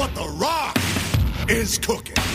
what 0.00 0.14
The 0.14 0.26
Rock 0.40 0.78
is 1.50 1.76
cooking. 1.76 2.29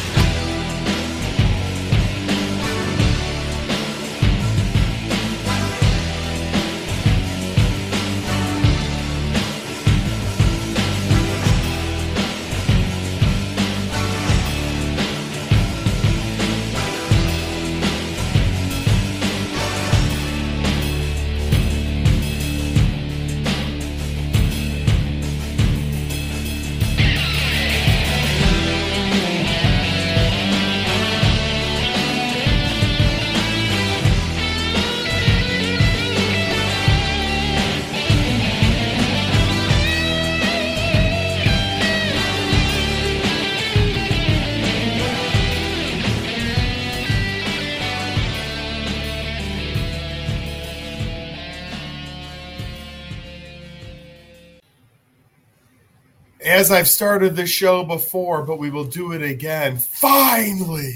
As 56.65 56.71
I've 56.71 56.87
started 56.87 57.35
the 57.35 57.45
show 57.45 57.83
before, 57.83 58.41
but 58.41 58.57
we 58.57 58.71
will 58.71 58.85
do 58.85 59.11
it 59.11 59.21
again. 59.21 59.77
Finally, 59.77 60.95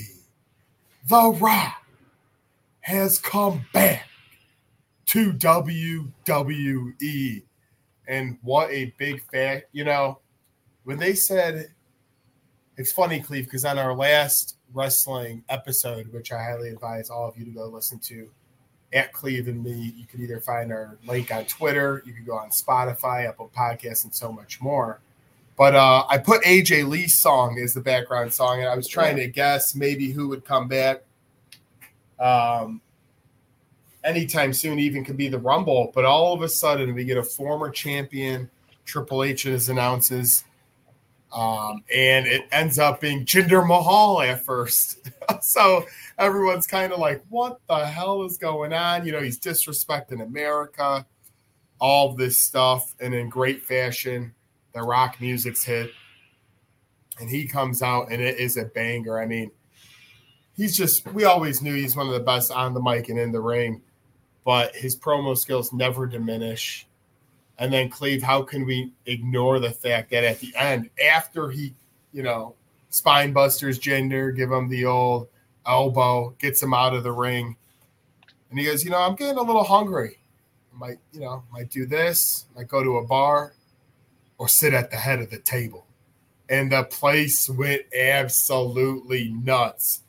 The 1.08 1.38
Rock 1.40 1.86
has 2.80 3.20
come 3.20 3.68
back 3.72 4.08
to 5.10 5.32
WWE. 5.32 7.44
And 8.08 8.40
what 8.42 8.72
a 8.72 8.96
big 8.98 9.22
fact. 9.32 9.68
You 9.72 9.84
know, 9.84 10.18
when 10.86 10.98
they 10.98 11.14
said, 11.14 11.68
it's 12.76 12.92
funny, 12.92 13.20
Cleve, 13.20 13.46
because 13.46 13.64
on 13.64 13.78
our 13.78 13.96
last 13.96 14.58
wrestling 14.74 15.44
episode, 15.50 16.12
which 16.12 16.32
I 16.32 16.44
highly 16.44 16.70
advise 16.70 17.12
all 17.12 17.30
of 17.30 17.38
you 17.38 17.46
to 17.46 17.52
go 17.52 17.68
listen 17.68 18.00
to, 18.00 18.28
at 18.92 19.14
Cleve 19.14 19.48
and 19.48 19.64
me, 19.64 19.94
you 19.96 20.08
can 20.08 20.20
either 20.20 20.40
find 20.40 20.72
our 20.72 20.98
link 21.06 21.32
on 21.32 21.46
Twitter, 21.46 22.02
you 22.08 22.14
can 22.14 22.26
go 22.26 22.34
on 22.34 22.50
Spotify, 22.50 23.30
Apple 23.30 23.52
Podcasts, 23.56 24.04
and 24.04 24.16
so 24.16 24.32
much 24.32 24.60
more 24.62 25.00
but 25.60 25.76
uh, 25.76 26.06
I 26.08 26.18
put 26.18 26.42
AJ 26.44 26.88
Lee's 26.88 27.18
song 27.18 27.60
as 27.60 27.74
the 27.74 27.82
background 27.82 28.34
song, 28.34 28.62
and 28.62 28.70
I 28.70 28.78
was 28.78 28.88
trying 28.88 29.18
to 29.18 29.28
guess 29.28 29.76
maybe 29.76 30.10
who 30.10 30.30
would 30.30 30.46
come 30.46 30.70
back. 30.70 31.02
Um, 32.18 32.80
anytime 34.06 34.54
soon, 34.54 34.80
even 34.80 35.04
could 35.04 35.18
be 35.18 35.28
the 35.28 35.38
Rumble. 35.38 35.92
But 35.94 36.06
all 36.06 36.32
of 36.32 36.44
a 36.44 36.48
sudden, 36.48 36.96
we 36.96 37.04
get 37.04 37.18
a 37.18 37.24
former 37.24 37.70
champion. 37.70 38.50
Triple 38.86 39.22
H 39.22 39.46
is 39.48 39.68
announces, 39.68 40.46
um, 41.34 41.84
and 41.94 42.26
it 42.26 42.48
ends 42.54 42.80
up 42.80 43.02
being 43.02 43.26
Jinder 43.26 43.68
Mahal 43.68 44.22
at 44.22 44.46
first. 44.46 45.12
so 45.42 45.86
everyone's 46.18 46.68
kind 46.68 46.94
of 46.94 47.00
like, 47.00 47.22
"What 47.28 47.60
the 47.68 47.86
hell 47.86 48.24
is 48.24 48.38
going 48.38 48.72
on?" 48.72 49.06
You 49.06 49.12
know, 49.12 49.22
he's 49.22 49.38
disrespecting 49.38 50.24
America, 50.24 51.06
all 51.82 52.14
this 52.14 52.38
stuff, 52.38 52.96
and 53.02 53.14
in 53.14 53.28
great 53.28 53.62
fashion 53.62 54.34
the 54.80 54.86
rock 54.86 55.20
music's 55.20 55.64
hit, 55.64 55.92
and 57.20 57.30
he 57.30 57.48
comes 57.48 57.82
out 57.82 58.12
and 58.12 58.22
it 58.22 58.40
is 58.40 58.58
a 58.58 58.66
banger. 58.66 59.20
I 59.20 59.26
mean, 59.26 59.52
he's 60.56 60.76
just 60.76 61.06
we 61.14 61.26
always 61.26 61.62
knew 61.62 61.76
he's 61.76 61.96
one 61.96 62.08
of 62.08 62.14
the 62.14 62.20
best 62.20 62.52
on 62.52 62.74
the 62.74 62.82
mic 62.82 63.10
and 63.10 63.20
in 63.20 63.32
the 63.32 63.42
ring, 63.42 63.82
but 64.46 64.76
his 64.76 64.96
promo 64.96 65.38
skills 65.38 65.74
never 65.74 66.08
diminish. 66.08 66.88
And 67.58 67.74
then 67.74 67.90
Cleve, 67.90 68.24
how 68.24 68.42
can 68.44 68.66
we 68.66 68.94
ignore 69.06 69.60
the 69.60 69.72
fact 69.72 70.12
that 70.12 70.24
at 70.24 70.40
the 70.40 70.56
end, 70.56 70.90
after 71.12 71.50
he, 71.50 71.74
you 72.14 72.24
know, 72.24 72.56
spine 72.90 73.34
busters 73.34 73.78
Jinder, 73.78 74.34
give 74.34 74.50
him 74.50 74.70
the 74.70 74.86
old 74.86 75.28
elbow, 75.66 76.34
gets 76.40 76.64
him 76.64 76.74
out 76.74 76.94
of 76.94 77.04
the 77.04 77.12
ring, 77.12 77.58
and 78.50 78.58
he 78.58 78.66
goes, 78.66 78.86
you 78.86 78.92
know, 78.92 79.02
I'm 79.02 79.16
getting 79.16 79.38
a 79.38 79.44
little 79.44 79.66
hungry. 79.66 80.20
I 80.74 80.78
might, 80.78 81.00
you 81.12 81.20
know, 81.20 81.44
might 81.52 81.70
do 81.70 81.86
this, 81.86 82.46
might 82.56 82.70
go 82.70 82.82
to 82.82 82.98
a 82.98 83.06
bar 83.06 83.54
or 84.40 84.48
sit 84.48 84.74
at 84.74 84.90
the 84.90 84.98
head 84.98 85.20
of 85.20 85.30
the 85.30 85.38
table. 85.38 85.86
And 86.50 86.72
the 86.72 86.84
place 86.86 87.48
went 87.48 87.84
absolutely 87.94 89.30
nuts. 89.30 90.02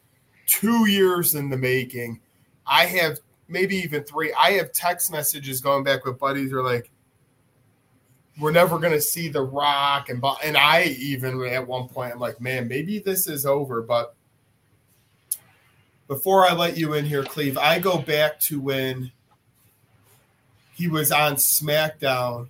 Two 0.47 0.89
years 0.89 1.35
in 1.35 1.51
the 1.51 1.59
making. 1.59 2.21
I 2.67 2.87
have 2.87 3.19
maybe 3.49 3.77
even 3.77 4.05
three. 4.05 4.33
I 4.33 4.53
have 4.53 4.73
text 4.73 5.13
messages 5.13 5.61
going 5.61 5.85
back 5.85 6.07
with 6.07 6.19
buddies 6.19 6.51
who 6.51 6.59
are 6.59 6.63
like, 6.63 6.91
we're 8.39 8.53
never 8.53 8.79
going 8.79 8.93
to 8.93 9.03
see 9.03 9.29
The 9.29 9.43
Rock. 9.43 10.09
And, 10.09 10.25
and 10.43 10.57
I 10.57 10.85
even 10.99 11.45
at 11.45 11.67
one 11.67 11.89
point, 11.89 12.13
I'm 12.13 12.21
like, 12.21 12.41
man, 12.41 12.69
maybe 12.69 13.01
this 13.01 13.27
is 13.29 13.45
over. 13.45 13.83
But 13.83 14.15
before 16.09 16.49
I 16.49 16.55
let 16.55 16.79
you 16.79 16.95
in 16.95 17.05
here, 17.05 17.25
Cleve, 17.25 17.59
I 17.59 17.81
go 17.81 17.99
back 17.99 18.41
to 18.41 18.61
when 18.61 19.13
he 20.73 20.89
was 20.89 21.13
on 21.13 21.35
SmackDown 21.35 22.49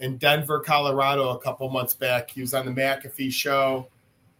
in 0.00 0.16
Denver, 0.18 0.60
Colorado, 0.60 1.30
a 1.30 1.38
couple 1.38 1.68
months 1.70 1.94
back. 1.94 2.30
He 2.30 2.40
was 2.40 2.54
on 2.54 2.66
the 2.66 2.72
McAfee 2.72 3.32
show. 3.32 3.88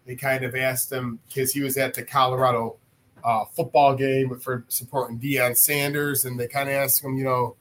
They 0.07 0.17
kind 0.17 0.45
of 0.45 0.55
asked 0.55 0.93
him 0.93 1.19
because 1.29 1.53
he 1.53 1.63
was 1.63 1.77
at 1.77 1.95
the 1.95 2.03
Colorado 2.03 2.77
uh, 3.25 3.45
football 3.47 3.95
game 3.95 4.39
for 4.39 4.65
supporting 4.69 5.19
Deion 5.19 5.57
Sanders, 5.57 6.25
and 6.25 6.39
they 6.39 6.47
kind 6.47 6.69
of 6.69 6.75
asked 6.75 7.03
him, 7.03 7.17
you 7.17 7.25
know, 7.25 7.57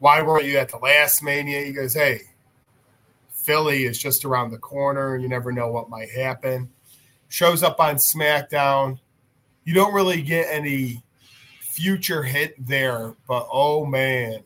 why 0.00 0.20
weren't 0.22 0.44
you 0.44 0.58
at 0.58 0.68
the 0.68 0.78
last 0.78 1.22
Mania? 1.22 1.62
He 1.64 1.72
goes, 1.72 1.94
hey, 1.94 2.22
Philly 3.30 3.84
is 3.84 3.98
just 3.98 4.24
around 4.24 4.50
the 4.50 4.58
corner. 4.58 5.16
You 5.16 5.28
never 5.28 5.52
know 5.52 5.70
what 5.70 5.88
might 5.88 6.10
happen. 6.10 6.68
Shows 7.28 7.62
up 7.62 7.78
on 7.78 7.96
SmackDown. 7.96 8.98
You 9.64 9.74
don't 9.74 9.94
really 9.94 10.20
get 10.20 10.46
any 10.50 11.02
future 11.60 12.22
hit 12.22 12.54
there, 12.66 13.14
but 13.26 13.48
oh 13.50 13.84
man, 13.84 14.40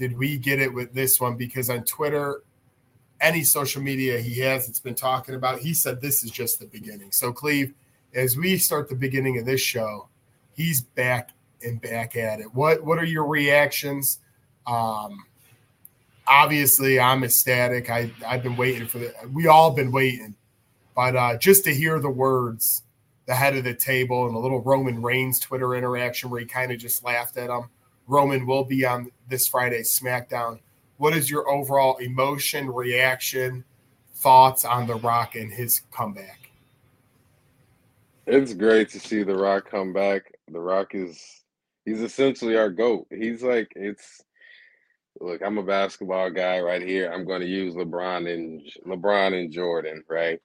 did 0.00 0.16
we 0.16 0.38
get 0.38 0.58
it 0.58 0.72
with 0.72 0.94
this 0.94 1.20
one? 1.20 1.36
Because 1.36 1.68
on 1.68 1.84
Twitter, 1.84 2.40
any 3.20 3.44
social 3.44 3.82
media 3.82 4.18
he 4.18 4.40
has, 4.40 4.66
it's 4.66 4.80
been 4.80 4.94
talking 4.94 5.34
about. 5.34 5.58
He 5.58 5.74
said 5.74 6.00
this 6.00 6.24
is 6.24 6.30
just 6.30 6.58
the 6.58 6.64
beginning. 6.64 7.12
So, 7.12 7.34
Cleve, 7.34 7.74
as 8.14 8.34
we 8.34 8.56
start 8.56 8.88
the 8.88 8.94
beginning 8.94 9.36
of 9.38 9.44
this 9.44 9.60
show, 9.60 10.08
he's 10.56 10.80
back 10.80 11.32
and 11.62 11.82
back 11.82 12.16
at 12.16 12.40
it. 12.40 12.54
What 12.54 12.82
What 12.82 12.98
are 12.98 13.04
your 13.04 13.26
reactions? 13.26 14.20
Um, 14.66 15.22
obviously, 16.26 16.98
I'm 16.98 17.22
ecstatic. 17.22 17.90
I 17.90 18.10
I've 18.26 18.42
been 18.42 18.56
waiting 18.56 18.86
for 18.86 19.00
the. 19.00 19.12
We 19.30 19.48
all 19.48 19.72
been 19.72 19.92
waiting, 19.92 20.34
but 20.96 21.14
uh, 21.14 21.36
just 21.36 21.64
to 21.64 21.74
hear 21.74 22.00
the 22.00 22.08
words, 22.08 22.84
the 23.26 23.34
head 23.34 23.54
of 23.54 23.64
the 23.64 23.74
table, 23.74 24.26
and 24.26 24.34
a 24.34 24.38
little 24.38 24.62
Roman 24.62 25.02
Reigns 25.02 25.38
Twitter 25.38 25.74
interaction 25.74 26.30
where 26.30 26.40
he 26.40 26.46
kind 26.46 26.72
of 26.72 26.78
just 26.78 27.04
laughed 27.04 27.36
at 27.36 27.50
him. 27.50 27.68
Roman 28.06 28.46
will 28.46 28.64
be 28.64 28.86
on 28.86 29.12
this 29.30 29.46
Friday's 29.46 29.98
SmackDown. 29.98 30.58
What 30.98 31.16
is 31.16 31.30
your 31.30 31.48
overall 31.48 31.96
emotion, 31.96 32.68
reaction, 32.68 33.64
thoughts 34.16 34.64
on 34.64 34.86
The 34.86 34.96
Rock 34.96 35.34
and 35.34 35.50
his 35.50 35.80
comeback? 35.90 36.50
It's 38.26 38.52
great 38.52 38.90
to 38.90 39.00
see 39.00 39.22
The 39.22 39.34
Rock 39.34 39.70
come 39.70 39.92
back. 39.92 40.34
The 40.48 40.60
Rock 40.60 40.94
is 40.94 41.42
he's 41.84 42.02
essentially 42.02 42.56
our 42.56 42.70
GOAT. 42.70 43.06
He's 43.10 43.42
like 43.42 43.72
it's 43.76 44.22
look, 45.20 45.42
I'm 45.42 45.58
a 45.58 45.62
basketball 45.62 46.30
guy 46.30 46.60
right 46.60 46.82
here. 46.82 47.10
I'm 47.12 47.24
going 47.24 47.40
to 47.40 47.46
use 47.46 47.74
LeBron 47.74 48.32
and 48.32 48.62
LeBron 48.86 49.38
and 49.38 49.52
Jordan, 49.52 50.04
right? 50.08 50.40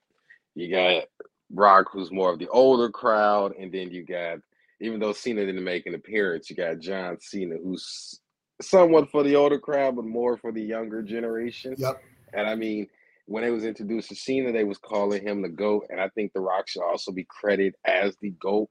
You 0.54 0.70
got 0.70 1.04
Rock, 1.52 1.86
who's 1.92 2.10
more 2.10 2.32
of 2.32 2.38
the 2.38 2.48
older 2.48 2.90
crowd, 2.90 3.54
and 3.58 3.72
then 3.72 3.90
you 3.90 4.04
got 4.04 4.38
even 4.80 5.00
though 5.00 5.12
Cena 5.12 5.46
didn't 5.46 5.64
make 5.64 5.86
an 5.86 5.94
appearance, 5.94 6.50
you 6.50 6.56
got 6.56 6.78
John 6.80 7.18
Cena, 7.20 7.56
who's 7.62 8.20
somewhat 8.60 9.10
for 9.10 9.22
the 9.22 9.36
older 9.36 9.58
crowd, 9.58 9.96
but 9.96 10.04
more 10.04 10.36
for 10.36 10.52
the 10.52 10.62
younger 10.62 11.02
generation. 11.02 11.74
Yep. 11.78 12.02
And 12.32 12.48
I 12.48 12.54
mean, 12.54 12.88
when 13.26 13.44
it 13.44 13.50
was 13.50 13.64
introduced 13.64 14.08
to 14.10 14.14
Cena, 14.14 14.52
they 14.52 14.64
was 14.64 14.78
calling 14.78 15.22
him 15.22 15.42
the 15.42 15.48
GOAT. 15.48 15.86
And 15.90 16.00
I 16.00 16.08
think 16.10 16.32
The 16.32 16.40
Rock 16.40 16.68
should 16.68 16.82
also 16.82 17.12
be 17.12 17.26
credited 17.28 17.74
as 17.84 18.16
the 18.20 18.30
GOAT 18.30 18.68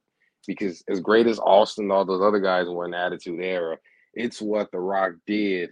because 0.47 0.83
as 0.87 0.99
great 0.99 1.27
as 1.27 1.39
Austin 1.39 1.85
and 1.85 1.91
all 1.91 2.05
those 2.05 2.21
other 2.21 2.39
guys 2.39 2.67
were 2.67 2.85
in 2.85 2.91
the 2.91 2.97
Attitude 2.97 3.41
Era, 3.41 3.77
it's 4.13 4.41
what 4.41 4.71
The 4.71 4.79
Rock 4.79 5.13
did 5.25 5.71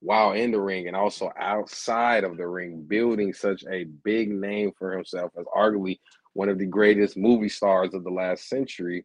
while 0.00 0.32
in 0.32 0.50
the 0.50 0.60
ring 0.60 0.88
and 0.88 0.96
also 0.96 1.30
outside 1.38 2.24
of 2.24 2.36
the 2.36 2.46
ring, 2.46 2.84
building 2.88 3.32
such 3.32 3.62
a 3.70 3.84
big 4.02 4.30
name 4.30 4.72
for 4.76 4.92
himself 4.92 5.30
as 5.38 5.44
arguably 5.56 6.00
one 6.32 6.48
of 6.48 6.58
the 6.58 6.66
greatest 6.66 7.16
movie 7.16 7.48
stars 7.48 7.94
of 7.94 8.02
the 8.02 8.10
last 8.10 8.48
century 8.48 9.04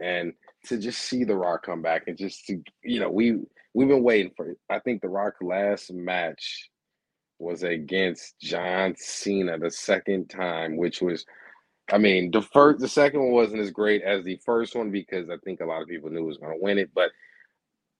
and 0.00 0.32
to 0.66 0.78
just 0.78 1.00
see 1.00 1.24
The 1.24 1.36
Rock 1.36 1.64
come 1.64 1.82
back 1.82 2.04
and 2.06 2.16
just 2.16 2.46
to 2.46 2.62
you 2.84 3.00
know 3.00 3.10
we 3.10 3.40
we've 3.78 3.86
been 3.86 4.02
waiting 4.02 4.32
for 4.36 4.50
it. 4.50 4.58
I 4.68 4.80
think 4.80 5.00
The 5.00 5.08
Rock 5.08 5.34
last 5.40 5.92
match 5.92 6.68
was 7.38 7.62
against 7.62 8.40
John 8.40 8.96
Cena 8.96 9.56
the 9.56 9.70
second 9.70 10.28
time, 10.28 10.76
which 10.76 11.00
was 11.00 11.24
I 11.92 11.96
mean, 11.96 12.32
the 12.32 12.42
first 12.42 12.80
the 12.80 12.88
second 12.88 13.20
one 13.20 13.30
wasn't 13.30 13.60
as 13.60 13.70
great 13.70 14.02
as 14.02 14.24
the 14.24 14.40
first 14.44 14.74
one 14.74 14.90
because 14.90 15.30
I 15.30 15.36
think 15.44 15.60
a 15.60 15.64
lot 15.64 15.80
of 15.80 15.86
people 15.86 16.10
knew 16.10 16.24
was 16.24 16.38
gonna 16.38 16.58
win 16.58 16.78
it, 16.78 16.90
but 16.92 17.12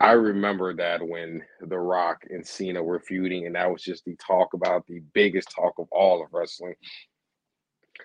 I 0.01 0.13
remember 0.13 0.75
that 0.75 1.01
when 1.01 1.45
The 1.61 1.79
Rock 1.79 2.25
and 2.29 2.45
Cena 2.45 2.83
were 2.83 2.99
feuding, 2.99 3.47
and 3.47 3.55
that 3.55 3.71
was 3.71 3.83
just 3.83 4.05
the 4.05 4.17
talk 4.17 4.55
about 4.55 4.85
the 4.89 5.01
biggest 5.15 5.53
talk 5.55 5.75
of 5.79 5.87
all 5.93 6.25
of 6.25 6.33
wrestling. 6.33 6.75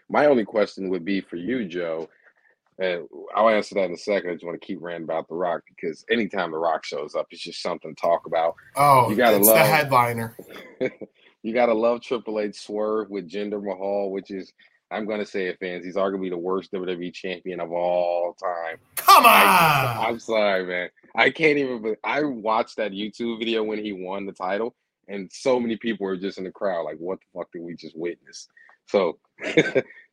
My 0.10 0.28
only 0.28 0.46
question 0.46 0.90
would 0.90 1.06
be 1.06 1.22
for 1.22 1.38
you, 1.38 1.66
Joe, 1.66 2.08
and 2.80 3.08
I'll 3.36 3.50
answer 3.50 3.76
that 3.76 3.86
in 3.86 3.94
a 3.94 3.98
second. 3.98 4.32
I 4.32 4.34
just 4.34 4.46
want 4.46 4.60
to 4.60 4.66
keep 4.66 4.82
ranting 4.82 5.04
about 5.04 5.28
The 5.28 5.36
Rock 5.36 5.62
because 5.68 6.04
anytime 6.10 6.52
The 6.52 6.58
Rock 6.58 6.86
shows 6.86 7.16
up, 7.16 7.28
it's 7.32 7.42
just 7.42 7.62
something 7.62 7.94
to 7.94 8.02
talk 8.02 8.26
about. 8.26 8.56
Oh, 8.76 9.10
you 9.10 9.16
gotta 9.16 9.38
love 9.38 9.56
the 9.56 9.64
headliner. 9.64 10.36
you 11.44 11.54
gotta 11.54 11.74
love 11.74 12.02
Triple 12.02 12.40
H 12.40 12.56
swerve 12.56 13.10
with 13.10 13.30
Jinder 13.30 13.64
Mahal, 13.64 14.12
which 14.12 14.32
is 14.32 14.52
I'm 14.94 15.08
gonna 15.08 15.26
say 15.26 15.48
it, 15.48 15.60
fans. 15.60 15.84
He's 15.84 15.96
arguably 15.96 16.30
the 16.30 16.38
worst 16.38 16.72
WWE 16.72 17.14
champion 17.14 17.60
of 17.60 17.72
all 17.72 18.36
time. 18.36 18.78
Come 18.96 19.26
on! 19.26 19.32
I, 19.32 20.06
am 20.10 20.20
sorry, 20.20 20.66
man. 20.66 20.90
I 21.16 21.32
can't 21.32 21.58
even. 21.58 21.96
I 22.04 22.24
watched 22.24 22.78
that 22.78 22.92
YouTube 22.92 23.40
video 23.40 23.64
when 23.64 23.84
he 23.84 23.92
won 23.92 24.26
the 24.26 24.34
title, 24.34 24.76
and 25.08 25.32
so 25.32 25.60
many 25.60 25.78
people 25.78 26.06
were 26.06 26.18
just 26.18 26.38
in 26.38 26.44
the 26.44 26.52
crowd, 26.52 26.84
like, 26.84 26.98
"What 26.98 27.20
the 27.20 27.40
fuck 27.40 27.52
did 27.52 27.64
we 27.64 27.76
just 27.76 27.98
witness?" 27.98 28.48
So, 28.88 29.20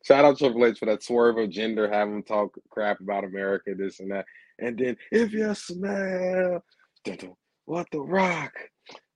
shout 0.05 0.25
out 0.25 0.37
Triple 0.37 0.65
H 0.65 0.79
for 0.79 0.85
that 0.85 1.03
swerve 1.03 1.37
of 1.37 1.49
Jinder, 1.49 1.91
having 1.91 2.15
him 2.15 2.23
talk 2.23 2.55
crap 2.69 2.99
about 2.99 3.23
America, 3.23 3.73
this 3.75 3.99
and 3.99 4.11
that, 4.11 4.25
and 4.59 4.77
then 4.77 4.97
if 5.11 5.33
you 5.33 5.53
smell 5.55 6.63
what 7.65 7.87
the 7.91 7.99
Rock 7.99 8.53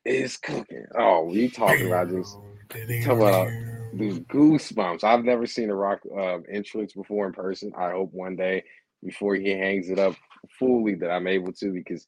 is 0.04 0.38
cooking, 0.38 0.86
oh, 0.98 1.26
we 1.26 1.50
talking 1.50 1.88
about 1.88 2.10
this? 2.10 2.36
Talking 2.70 3.06
about 3.06 3.50
these 3.94 4.20
goosebumps. 4.20 5.04
I've 5.04 5.24
never 5.24 5.46
seen 5.46 5.70
a 5.70 5.76
Rock 5.76 6.02
uh, 6.18 6.40
entrance 6.52 6.94
before 6.94 7.28
in 7.28 7.34
person. 7.34 7.72
I 7.78 7.92
hope 7.92 8.12
one 8.12 8.36
day 8.36 8.64
before 9.04 9.36
he 9.36 9.50
hangs 9.50 9.90
it 9.90 10.00
up 10.00 10.16
fully 10.58 10.96
that 10.96 11.12
I'm 11.12 11.28
able 11.28 11.54
to 11.54 11.72
because 11.72 12.06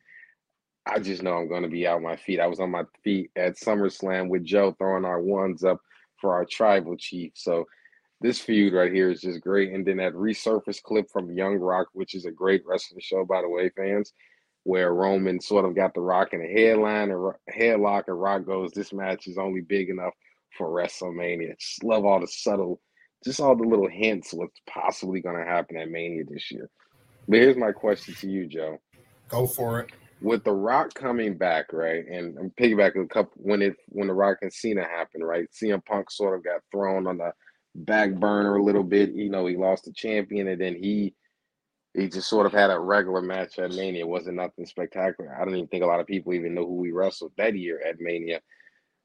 I 0.86 1.00
just 1.00 1.22
know 1.22 1.34
I'm 1.34 1.50
going 1.50 1.64
to 1.64 1.70
be 1.70 1.86
out 1.86 2.02
my 2.02 2.16
feet. 2.16 2.40
I 2.40 2.48
was 2.48 2.60
on 2.60 2.72
my 2.72 2.84
feet 3.04 3.32
at 3.36 3.58
SummerSlam 3.58 4.30
with 4.30 4.44
Joe 4.44 4.74
throwing 4.78 5.06
our 5.06 5.22
ones 5.22 5.64
up 5.64 5.80
for 6.20 6.34
our 6.34 6.46
tribal 6.46 6.96
chief. 6.98 7.34
So 7.36 7.66
this 8.22 8.40
feud 8.40 8.74
right 8.74 8.92
here 8.92 9.12
is 9.12 9.22
just 9.22 9.42
great. 9.42 9.74
And 9.74 9.86
then 9.86 9.98
that 9.98 10.14
resurfaced 10.14 10.84
clip 10.84 11.10
from 11.12 11.32
Young 11.32 11.56
Rock, 11.56 11.88
which 11.94 12.16
is 12.16 12.26
a 12.26 12.32
great 12.32 12.64
wrestling 12.66 13.02
show, 13.02 13.26
by 13.26 13.42
the 13.42 13.50
way, 13.50 13.70
fans, 13.70 14.14
where 14.64 14.94
Roman 14.94 15.40
sort 15.40 15.66
of 15.66 15.76
got 15.76 15.94
the 15.94 16.02
Rock 16.02 16.34
in 16.34 16.42
a 16.42 16.48
headline 16.48 17.12
and 17.12 17.34
headlock, 17.56 18.04
and 18.08 18.20
Rock 18.20 18.46
goes, 18.46 18.72
"This 18.72 18.92
match 18.92 19.28
is 19.28 19.38
only 19.38 19.62
big 19.62 19.90
enough 19.90 20.14
for 20.58 20.68
WrestleMania." 20.68 21.58
Just 21.58 21.84
love 21.84 22.06
all 22.06 22.20
the 22.20 22.28
subtle, 22.28 22.82
just 23.24 23.40
all 23.40 23.56
the 23.56 23.64
little 23.64 23.88
hints 23.88 24.34
what's 24.34 24.60
possibly 24.68 25.22
going 25.22 25.38
to 25.38 25.46
happen 25.46 25.78
at 25.78 25.90
Mania 25.90 26.24
this 26.26 26.52
year. 26.52 26.70
But 27.28 27.40
here's 27.40 27.58
my 27.58 27.72
question 27.72 28.14
to 28.16 28.30
you, 28.30 28.48
Joe. 28.48 28.80
Go 29.30 29.48
for 29.48 29.82
it. 29.82 29.92
With 30.22 30.44
The 30.44 30.52
Rock 30.52 30.94
coming 30.96 31.38
back, 31.38 31.72
right, 31.72 32.06
and 32.08 32.38
I'm 32.40 32.52
piggybacking 32.60 33.06
a 33.06 33.08
couple 33.08 33.34
when 33.36 33.62
it 33.62 33.76
when 33.90 34.08
The 34.08 34.14
Rock 34.14 34.40
and 34.42 34.52
Cena 34.52 34.84
happened, 34.84 35.26
right? 35.26 35.48
CM 35.52 35.86
Punk 35.86 36.10
sort 36.10 36.38
of 36.38 36.44
got 36.44 36.62
thrown 36.72 37.06
on 37.08 37.18
the 37.18 37.32
back 37.76 38.14
burner 38.14 38.56
a 38.56 38.64
little 38.64 38.84
bit. 38.84 39.12
You 39.14 39.30
know, 39.30 39.46
he 39.46 39.56
lost 39.56 39.86
the 39.86 39.94
champion, 39.94 40.48
and 40.48 40.60
then 40.60 40.76
he 40.76 41.14
he 41.94 42.08
just 42.08 42.30
sort 42.30 42.46
of 42.46 42.54
had 42.54 42.70
a 42.70 42.80
regular 42.80 43.22
match 43.22 43.58
at 43.60 43.72
Mania. 43.72 44.02
It 44.02 44.08
wasn't 44.08 44.38
nothing 44.38 44.66
spectacular. 44.66 45.36
I 45.36 45.44
don't 45.44 45.56
even 45.56 45.68
think 45.68 45.84
a 45.84 45.88
lot 45.88 46.00
of 46.00 46.08
people 46.08 46.34
even 46.34 46.54
know 46.54 46.66
who 46.66 46.84
he 46.84 46.92
wrestled 46.92 47.32
that 47.38 47.58
year 47.58 47.82
at 47.88 48.00
Mania. 48.00 48.42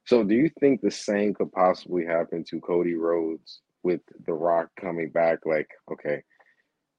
So, 0.05 0.25
do 0.25 0.35
you 0.35 0.51
think 0.61 0.81
the 0.81 0.91
same 0.91 1.33
could 1.33 1.53
possibly 1.53 2.05
happen 2.05 2.45
to 2.51 2.61
Cody 2.61 2.95
Rhodes 2.95 3.61
with 3.83 4.01
The 4.27 4.33
Rock 4.33 4.69
coming 4.81 5.11
back? 5.11 5.41
Like, 5.47 5.69
okay, 5.91 6.23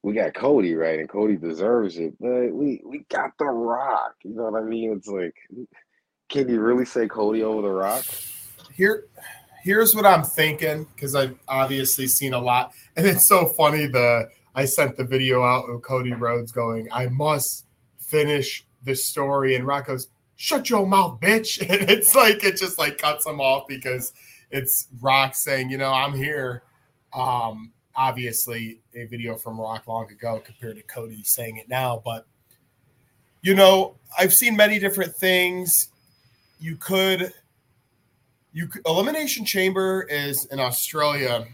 we 0.03 0.13
got 0.13 0.33
Cody, 0.33 0.75
right? 0.75 0.99
And 0.99 1.09
Cody 1.09 1.37
deserves 1.37 1.97
it, 1.97 2.13
but 2.19 2.51
we 2.51 2.81
we 2.85 3.05
got 3.09 3.31
The 3.39 3.45
Rock. 3.45 4.15
You 4.23 4.35
know 4.35 4.43
what 4.49 4.61
I 4.61 4.65
mean? 4.65 4.91
It's 4.91 5.07
like, 5.07 5.33
can 6.29 6.49
you 6.49 6.59
really 6.59 6.85
say 6.85 7.07
Cody 7.07 7.41
over 7.41 7.61
The 7.61 7.73
Rock? 7.73 8.05
Here, 8.73 9.05
here's 9.63 9.95
what 9.95 10.05
I'm 10.05 10.23
thinking 10.23 10.85
because 10.93 11.15
I've 11.15 11.37
obviously 11.47 12.07
seen 12.07 12.33
a 12.33 12.39
lot, 12.39 12.73
and 12.97 13.07
it's 13.07 13.27
so 13.27 13.47
funny. 13.47 13.87
The 13.87 14.29
I 14.53 14.65
sent 14.65 14.97
the 14.97 15.05
video 15.05 15.41
out 15.41 15.69
of 15.69 15.81
Cody 15.81 16.13
Rhodes 16.13 16.51
going, 16.51 16.89
"I 16.91 17.07
must 17.07 17.65
finish 17.97 18.65
the 18.83 18.95
story," 18.95 19.55
and 19.55 19.65
Rock 19.65 19.87
goes, 19.87 20.09
"Shut 20.35 20.69
your 20.69 20.85
mouth, 20.85 21.21
bitch!" 21.21 21.61
And 21.69 21.89
it's 21.89 22.13
like 22.13 22.43
it 22.43 22.57
just 22.57 22.77
like 22.77 22.97
cuts 22.97 23.25
him 23.25 23.39
off 23.39 23.69
because 23.69 24.11
it's 24.51 24.89
Rock 24.99 25.33
saying, 25.33 25.69
"You 25.69 25.77
know, 25.77 25.93
I'm 25.93 26.13
here." 26.13 26.63
Um, 27.13 27.71
obviously 27.95 28.79
a 28.95 29.05
video 29.05 29.35
from 29.35 29.59
Rock 29.59 29.87
long 29.87 30.09
ago 30.09 30.41
compared 30.43 30.77
to 30.77 30.83
Cody 30.83 31.23
saying 31.23 31.57
it 31.57 31.69
now. 31.69 32.01
But, 32.03 32.25
you 33.41 33.55
know, 33.55 33.95
I've 34.17 34.33
seen 34.33 34.55
many 34.55 34.79
different 34.79 35.15
things. 35.15 35.89
You 36.59 36.75
could, 36.75 37.33
you 38.51 38.67
could, 38.67 38.81
Elimination 38.85 39.45
Chamber 39.45 40.03
is 40.09 40.45
in 40.45 40.59
Australia. 40.59 41.45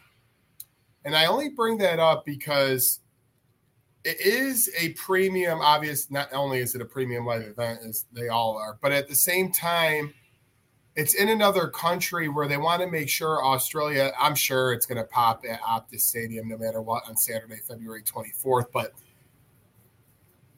And 1.06 1.16
I 1.16 1.26
only 1.26 1.50
bring 1.50 1.78
that 1.80 2.00
up 2.00 2.26
because 2.26 3.00
it 4.04 4.20
is 4.22 4.70
a 4.78 4.90
premium, 4.94 5.60
obvious, 5.60 6.10
not 6.10 6.30
only 6.34 6.60
is 6.60 6.76
it 6.76 6.82
a 6.82 6.86
premium 6.86 7.26
live 7.26 7.42
event 7.42 7.80
as 7.88 8.06
they 8.14 8.30
all 8.30 8.58
are, 8.58 8.78
but 8.82 8.92
at 8.92 9.08
the 9.08 9.16
same 9.16 9.52
time, 9.52 10.14
it's 11.00 11.14
in 11.14 11.30
another 11.30 11.70
country 11.70 12.28
where 12.28 12.46
they 12.46 12.58
want 12.58 12.82
to 12.82 12.88
make 12.88 13.08
sure 13.08 13.42
Australia, 13.42 14.12
I'm 14.20 14.36
sure 14.36 14.74
it's 14.74 14.86
going 14.86 14.98
to 14.98 15.06
pop 15.06 15.46
at 15.50 15.62
Optus 15.62 16.02
Stadium 16.02 16.50
no 16.50 16.58
matter 16.58 16.82
what 16.82 17.08
on 17.08 17.16
Saturday, 17.16 17.56
February 17.66 18.04
24th. 18.04 18.66
But 18.74 18.92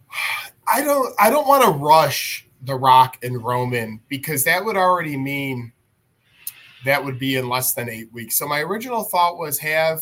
I 0.68 0.82
don't 0.82 1.14
I 1.20 1.30
don't 1.30 1.48
want 1.48 1.64
to 1.64 1.72
rush 1.72 2.48
The 2.64 2.74
Rock 2.74 3.20
and 3.24 3.44
Roman 3.44 4.02
because 4.08 4.44
that 4.46 4.66
would 4.66 4.78
already 4.78 5.16
mean 5.16 5.74
that 6.86 7.04
would 7.06 7.20
be 7.20 7.36
in 7.36 7.48
less 7.48 7.74
than 7.74 7.88
eight 7.88 8.12
weeks. 8.12 8.36
So 8.36 8.48
my 8.48 8.62
original 8.62 9.04
thought 9.04 9.38
was 9.38 9.60
have 9.60 10.02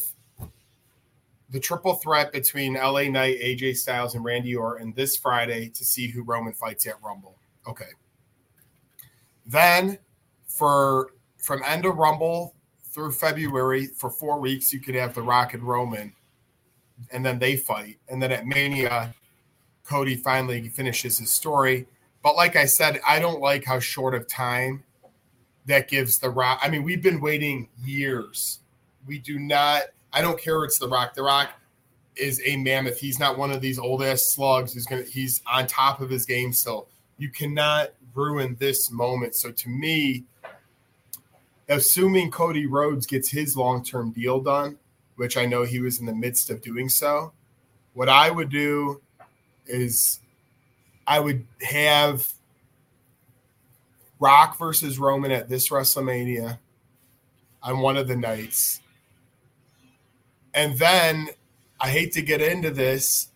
the 1.50 1.60
triple 1.60 1.96
threat 1.96 2.32
between 2.32 2.76
LA 2.76 3.10
Knight, 3.10 3.42
AJ 3.42 3.76
Styles, 3.76 4.16
and 4.16 4.24
Randy 4.24 4.56
Orton 4.56 4.94
this 4.96 5.18
Friday 5.18 5.68
to 5.70 5.84
see 5.84 6.08
who 6.08 6.24
Roman 6.24 6.54
fights 6.54 6.88
at 6.88 6.94
Rumble. 7.04 7.38
Okay. 7.68 7.90
Then 9.46 9.98
for 10.60 11.12
from 11.38 11.64
end 11.66 11.86
of 11.86 11.96
Rumble 11.96 12.54
through 12.92 13.14
February 13.14 13.88
for 13.88 14.10
four 14.10 14.40
weeks, 14.40 14.74
you 14.74 14.80
could 14.80 14.96
have 14.96 15.16
The 15.16 15.22
Rock 15.22 15.54
and 15.54 15.64
Roman, 15.64 16.14
and 17.12 17.26
then 17.26 17.40
they 17.40 17.56
fight. 17.56 17.98
And 18.10 18.22
then 18.22 18.32
at 18.32 18.46
Mania, 18.46 19.14
Cody 19.86 20.16
finally 20.16 20.68
finishes 20.68 21.18
his 21.18 21.32
story. 21.32 21.88
But 22.22 22.36
like 22.36 22.58
I 22.58 22.66
said, 22.66 23.00
I 23.08 23.20
don't 23.20 23.40
like 23.40 23.64
how 23.64 23.80
short 23.80 24.14
of 24.14 24.28
time 24.28 24.84
that 25.66 25.88
gives 25.88 26.18
The 26.18 26.30
Rock. 26.30 26.60
I 26.62 26.70
mean, 26.70 26.84
we've 26.84 27.02
been 27.02 27.22
waiting 27.22 27.70
years. 27.84 28.60
We 29.08 29.18
do 29.18 29.40
not, 29.40 29.84
I 30.12 30.22
don't 30.22 30.40
care 30.40 30.64
it's 30.66 30.78
The 30.78 30.90
Rock. 30.90 31.14
The 31.14 31.24
Rock 31.24 31.52
is 32.18 32.42
a 32.46 32.58
mammoth. 32.58 33.00
He's 33.00 33.20
not 33.20 33.38
one 33.38 33.52
of 33.52 33.62
these 33.62 33.80
old 33.80 34.04
ass 34.04 34.34
slugs 34.34 34.74
who's 34.74 34.86
gonna 34.86 35.04
he's 35.04 35.42
on 35.50 35.68
top 35.68 36.02
of 36.02 36.10
his 36.10 36.26
game 36.26 36.52
still. 36.52 36.90
You 37.18 37.30
cannot 37.30 37.90
ruin 38.14 38.58
this 38.60 38.92
moment. 38.92 39.36
So 39.36 39.52
to 39.52 39.70
me, 39.70 40.26
assuming 41.70 42.32
Cody 42.32 42.66
Rhodes 42.66 43.06
gets 43.06 43.30
his 43.30 43.56
long 43.56 43.84
term 43.84 44.12
deal 44.12 44.42
done, 44.42 44.78
which 45.16 45.38
I 45.38 45.46
know 45.46 45.64
he 45.64 45.80
was 45.80 46.00
in 46.00 46.06
the 46.06 46.14
midst 46.14 46.50
of 46.50 46.62
doing 46.62 46.90
so, 46.90 47.32
what 47.94 48.10
I 48.10 48.32
would 48.32 48.50
do 48.50 49.02
is 49.68 50.20
I 51.06 51.20
would 51.20 51.46
have 51.62 52.32
Rock 54.20 54.58
versus 54.58 55.00
Roman 55.00 55.32
at 55.32 55.48
this 55.48 55.70
WrestleMania 55.70 56.58
on 57.64 57.80
one 57.80 57.98
of 57.98 58.08
the 58.08 58.16
nights. 58.16 58.82
And 60.54 60.78
then 60.78 61.30
I 61.80 61.90
hate 61.90 62.12
to 62.14 62.22
get 62.22 62.42
into 62.42 62.72
this, 62.72 63.30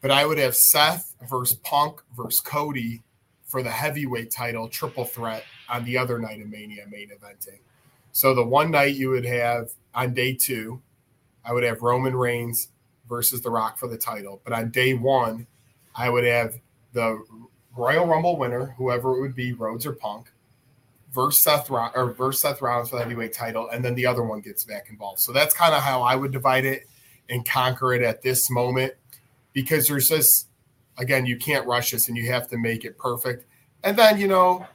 but 0.00 0.10
I 0.10 0.26
would 0.26 0.38
have 0.38 0.54
Seth 0.54 1.16
versus 1.28 1.56
Punk 1.62 2.02
versus 2.16 2.40
Cody 2.40 3.02
for 3.52 3.62
the 3.62 3.70
heavyweight 3.70 4.30
title 4.30 4.66
triple 4.66 5.04
threat 5.04 5.44
on 5.68 5.84
the 5.84 5.98
other 5.98 6.18
night 6.18 6.40
of 6.40 6.48
Mania 6.48 6.86
main 6.90 7.10
eventing. 7.10 7.58
So 8.10 8.34
the 8.34 8.42
one 8.42 8.70
night 8.70 8.94
you 8.94 9.10
would 9.10 9.26
have 9.26 9.68
on 9.94 10.14
day 10.14 10.32
two, 10.32 10.80
I 11.44 11.52
would 11.52 11.62
have 11.62 11.82
Roman 11.82 12.16
Reigns 12.16 12.68
versus 13.06 13.42
The 13.42 13.50
Rock 13.50 13.78
for 13.78 13.88
the 13.88 13.98
title. 13.98 14.40
But 14.42 14.54
on 14.54 14.70
day 14.70 14.94
one, 14.94 15.46
I 15.94 16.08
would 16.08 16.24
have 16.24 16.54
the 16.94 17.22
Royal 17.76 18.06
Rumble 18.06 18.38
winner, 18.38 18.74
whoever 18.78 19.14
it 19.16 19.20
would 19.20 19.34
be, 19.34 19.52
Rhodes 19.52 19.84
or 19.84 19.92
Punk, 19.92 20.32
versus 21.12 21.44
Seth 21.44 21.70
or 21.70 22.14
versus 22.16 22.40
Seth 22.40 22.62
Rollins 22.62 22.88
for 22.88 22.96
the 22.96 23.02
heavyweight 23.02 23.34
title, 23.34 23.68
and 23.68 23.84
then 23.84 23.94
the 23.94 24.06
other 24.06 24.22
one 24.22 24.40
gets 24.40 24.64
back 24.64 24.88
involved. 24.88 25.20
So 25.20 25.30
that's 25.30 25.54
kind 25.54 25.74
of 25.74 25.82
how 25.82 26.00
I 26.00 26.16
would 26.16 26.32
divide 26.32 26.64
it 26.64 26.88
and 27.28 27.44
conquer 27.44 27.92
it 27.92 28.00
at 28.00 28.22
this 28.22 28.48
moment, 28.50 28.94
because 29.52 29.88
there's 29.88 30.08
just 30.08 30.48
again 30.98 31.26
you 31.26 31.36
can't 31.36 31.66
rush 31.66 31.90
this 31.90 32.08
and 32.08 32.16
you 32.16 32.30
have 32.30 32.48
to 32.48 32.58
make 32.58 32.84
it 32.84 32.96
perfect. 32.98 33.46
And 33.84 33.96
then 33.96 34.18
you 34.18 34.28
know 34.28 34.66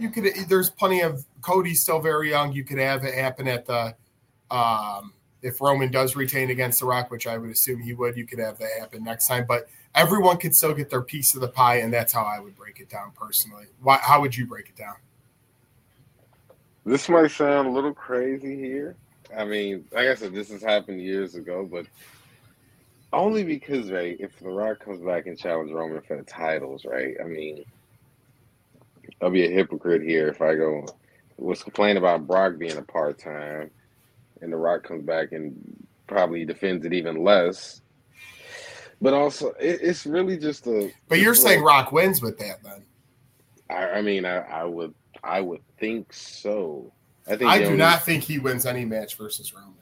you 0.00 0.10
could. 0.10 0.32
There's 0.48 0.70
plenty 0.70 1.02
of 1.02 1.24
Cody's 1.42 1.82
still 1.82 2.00
very 2.00 2.30
young. 2.30 2.52
You 2.52 2.64
could 2.64 2.78
have 2.78 3.04
it 3.04 3.14
happen 3.14 3.46
at 3.46 3.66
the. 3.66 3.94
Um, 4.50 5.12
if 5.42 5.60
Roman 5.60 5.90
does 5.90 6.16
retain 6.16 6.50
against 6.50 6.80
The 6.80 6.86
Rock, 6.86 7.10
which 7.10 7.26
I 7.26 7.38
would 7.38 7.50
assume 7.50 7.80
he 7.80 7.94
would, 7.94 8.16
you 8.16 8.26
could 8.26 8.38
have 8.38 8.58
that 8.58 8.70
happen 8.78 9.04
next 9.04 9.26
time. 9.26 9.46
But 9.46 9.68
everyone 9.94 10.36
could 10.36 10.54
still 10.54 10.74
get 10.74 10.90
their 10.90 11.02
piece 11.02 11.34
of 11.34 11.40
the 11.40 11.48
pie, 11.48 11.76
and 11.76 11.92
that's 11.92 12.12
how 12.12 12.24
I 12.24 12.40
would 12.40 12.56
break 12.56 12.80
it 12.80 12.88
down 12.90 13.12
personally. 13.14 13.66
Why, 13.80 13.98
how 14.02 14.20
would 14.20 14.36
you 14.36 14.46
break 14.46 14.68
it 14.68 14.76
down? 14.76 14.96
This 16.84 17.08
might 17.08 17.30
sound 17.30 17.68
a 17.68 17.70
little 17.70 17.94
crazy 17.94 18.56
here. 18.56 18.96
I 19.36 19.44
mean, 19.44 19.84
like 19.92 20.08
I 20.08 20.14
said, 20.14 20.34
this 20.34 20.50
has 20.50 20.62
happened 20.62 21.00
years 21.00 21.36
ago, 21.36 21.66
but 21.70 21.86
only 23.12 23.44
because, 23.44 23.90
right, 23.90 24.16
if 24.20 24.38
The 24.38 24.48
Rock 24.48 24.84
comes 24.84 25.00
back 25.00 25.26
and 25.26 25.38
challenges 25.38 25.74
Roman 25.74 26.00
for 26.02 26.16
the 26.16 26.22
titles, 26.22 26.84
right? 26.84 27.16
I 27.22 27.26
mean, 27.26 27.64
I'll 29.20 29.30
be 29.30 29.44
a 29.44 29.50
hypocrite 29.50 30.02
here 30.02 30.28
if 30.28 30.40
I 30.40 30.54
go 30.54 30.86
was 31.40 31.62
complaining 31.62 31.96
about 31.96 32.26
Brock 32.26 32.58
being 32.58 32.76
a 32.76 32.82
part 32.82 33.18
time, 33.18 33.70
and 34.40 34.52
The 34.52 34.56
Rock 34.56 34.84
comes 34.84 35.04
back 35.04 35.32
and 35.32 35.54
probably 36.06 36.44
defends 36.44 36.84
it 36.84 36.92
even 36.92 37.24
less. 37.24 37.80
But 39.00 39.14
also, 39.14 39.48
it, 39.52 39.80
it's 39.82 40.06
really 40.06 40.36
just 40.36 40.66
a. 40.66 40.92
But 41.08 41.20
you're 41.20 41.34
saying 41.34 41.62
Rock 41.62 41.92
wins 41.92 42.20
with 42.20 42.38
that, 42.38 42.62
then? 42.62 42.84
I, 43.70 43.98
I 43.98 44.02
mean, 44.02 44.24
I, 44.26 44.38
I, 44.38 44.64
would, 44.64 44.94
I 45.24 45.40
would 45.40 45.62
think 45.78 46.12
so. 46.12 46.92
I 47.26 47.36
think. 47.36 47.50
I 47.50 47.58
do 47.58 47.66
only, 47.66 47.78
not 47.78 48.04
think 48.04 48.22
he 48.24 48.38
wins 48.38 48.66
any 48.66 48.84
match 48.84 49.16
versus 49.16 49.54
Roman. 49.54 49.74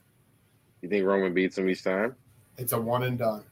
You 0.83 0.89
think 0.89 1.05
Roman 1.05 1.35
beats 1.35 1.59
him 1.59 1.69
each 1.69 1.83
time? 1.83 2.15
It's 2.59 2.73
a 2.73 2.81
one 2.81 3.05
and 3.05 3.19
done. 3.19 3.45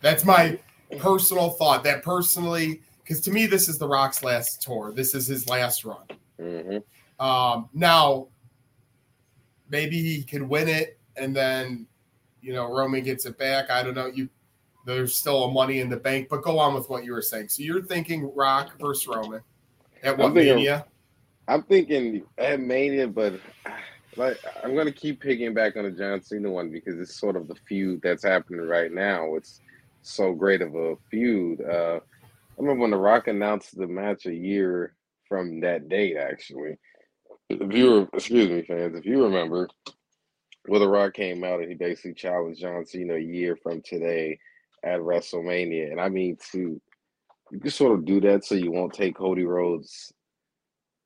That's 0.00 0.24
my 0.24 0.58
personal 0.98 1.50
thought. 1.50 1.84
That 1.84 2.02
personally, 2.02 2.82
because 3.02 3.20
to 3.22 3.30
me, 3.30 3.46
this 3.46 3.68
is 3.68 3.78
The 3.78 3.88
Rock's 3.88 4.22
last 4.22 4.62
tour. 4.62 4.92
This 4.92 5.14
is 5.14 5.26
his 5.26 5.48
last 5.48 5.84
run. 5.84 6.04
Mm-hmm. 6.40 7.24
Um, 7.24 7.68
now, 7.72 8.28
maybe 9.70 10.02
he 10.02 10.22
can 10.22 10.48
win 10.48 10.68
it, 10.68 10.98
and 11.16 11.34
then 11.34 11.86
you 12.42 12.52
know 12.52 12.70
Roman 12.70 13.02
gets 13.02 13.24
it 13.24 13.38
back. 13.38 13.70
I 13.70 13.82
don't 13.82 13.94
know. 13.94 14.06
You 14.06 14.28
there's 14.84 15.16
still 15.16 15.44
a 15.44 15.50
money 15.50 15.80
in 15.80 15.88
the 15.88 15.96
bank, 15.96 16.28
but 16.30 16.42
go 16.42 16.58
on 16.58 16.74
with 16.74 16.88
what 16.88 17.04
you 17.04 17.12
were 17.12 17.22
saying. 17.22 17.48
So 17.48 17.62
you're 17.62 17.82
thinking 17.82 18.32
Rock 18.34 18.78
versus 18.78 19.06
Roman 19.08 19.42
at 20.02 20.16
what 20.16 20.26
I'm 20.26 20.34
thinking, 20.34 20.54
Mania? 20.56 20.86
I'm 21.48 21.62
thinking 21.64 22.22
at 22.38 22.60
Mania, 22.60 23.08
but 23.08 23.40
like 24.16 24.38
I'm 24.62 24.74
gonna 24.74 24.92
keep 24.92 25.20
picking 25.20 25.54
back 25.54 25.76
on 25.76 25.84
the 25.84 25.90
John 25.90 26.22
Cena 26.22 26.50
one 26.50 26.70
because 26.70 26.98
it's 26.98 27.18
sort 27.18 27.36
of 27.36 27.48
the 27.48 27.54
feud 27.68 28.00
that's 28.02 28.24
happening 28.24 28.66
right 28.66 28.92
now. 28.92 29.34
It's 29.34 29.60
so 30.02 30.32
great 30.32 30.62
of 30.62 30.74
a 30.74 30.96
feud. 31.10 31.60
Uh, 31.60 32.00
I 32.00 32.62
remember 32.62 32.82
when 32.82 32.90
The 32.90 32.96
Rock 32.96 33.28
announced 33.28 33.76
the 33.76 33.86
match 33.86 34.26
a 34.26 34.34
year 34.34 34.94
from 35.28 35.60
that 35.60 35.88
date. 35.88 36.16
Actually, 36.16 36.78
if 37.50 37.72
you 37.72 37.90
were, 37.90 38.08
excuse 38.14 38.48
me, 38.48 38.62
fans, 38.62 38.96
if 38.96 39.04
you 39.04 39.22
remember, 39.24 39.68
well, 40.68 40.80
The 40.80 40.88
Rock 40.88 41.14
came 41.14 41.44
out 41.44 41.60
and 41.60 41.68
he 41.68 41.74
basically 41.74 42.14
challenged 42.14 42.60
John 42.60 42.86
Cena 42.86 43.14
a 43.14 43.20
year 43.20 43.56
from 43.56 43.82
today 43.82 44.38
at 44.82 45.00
WrestleMania, 45.00 45.90
and 45.90 46.00
I 46.00 46.08
mean 46.08 46.38
to 46.52 46.80
you 47.52 47.60
can 47.60 47.70
sort 47.70 47.92
of 47.92 48.04
do 48.04 48.20
that 48.22 48.44
so 48.44 48.54
you 48.54 48.72
won't 48.72 48.92
take 48.92 49.16
Cody 49.16 49.44
Rhodes' 49.44 50.12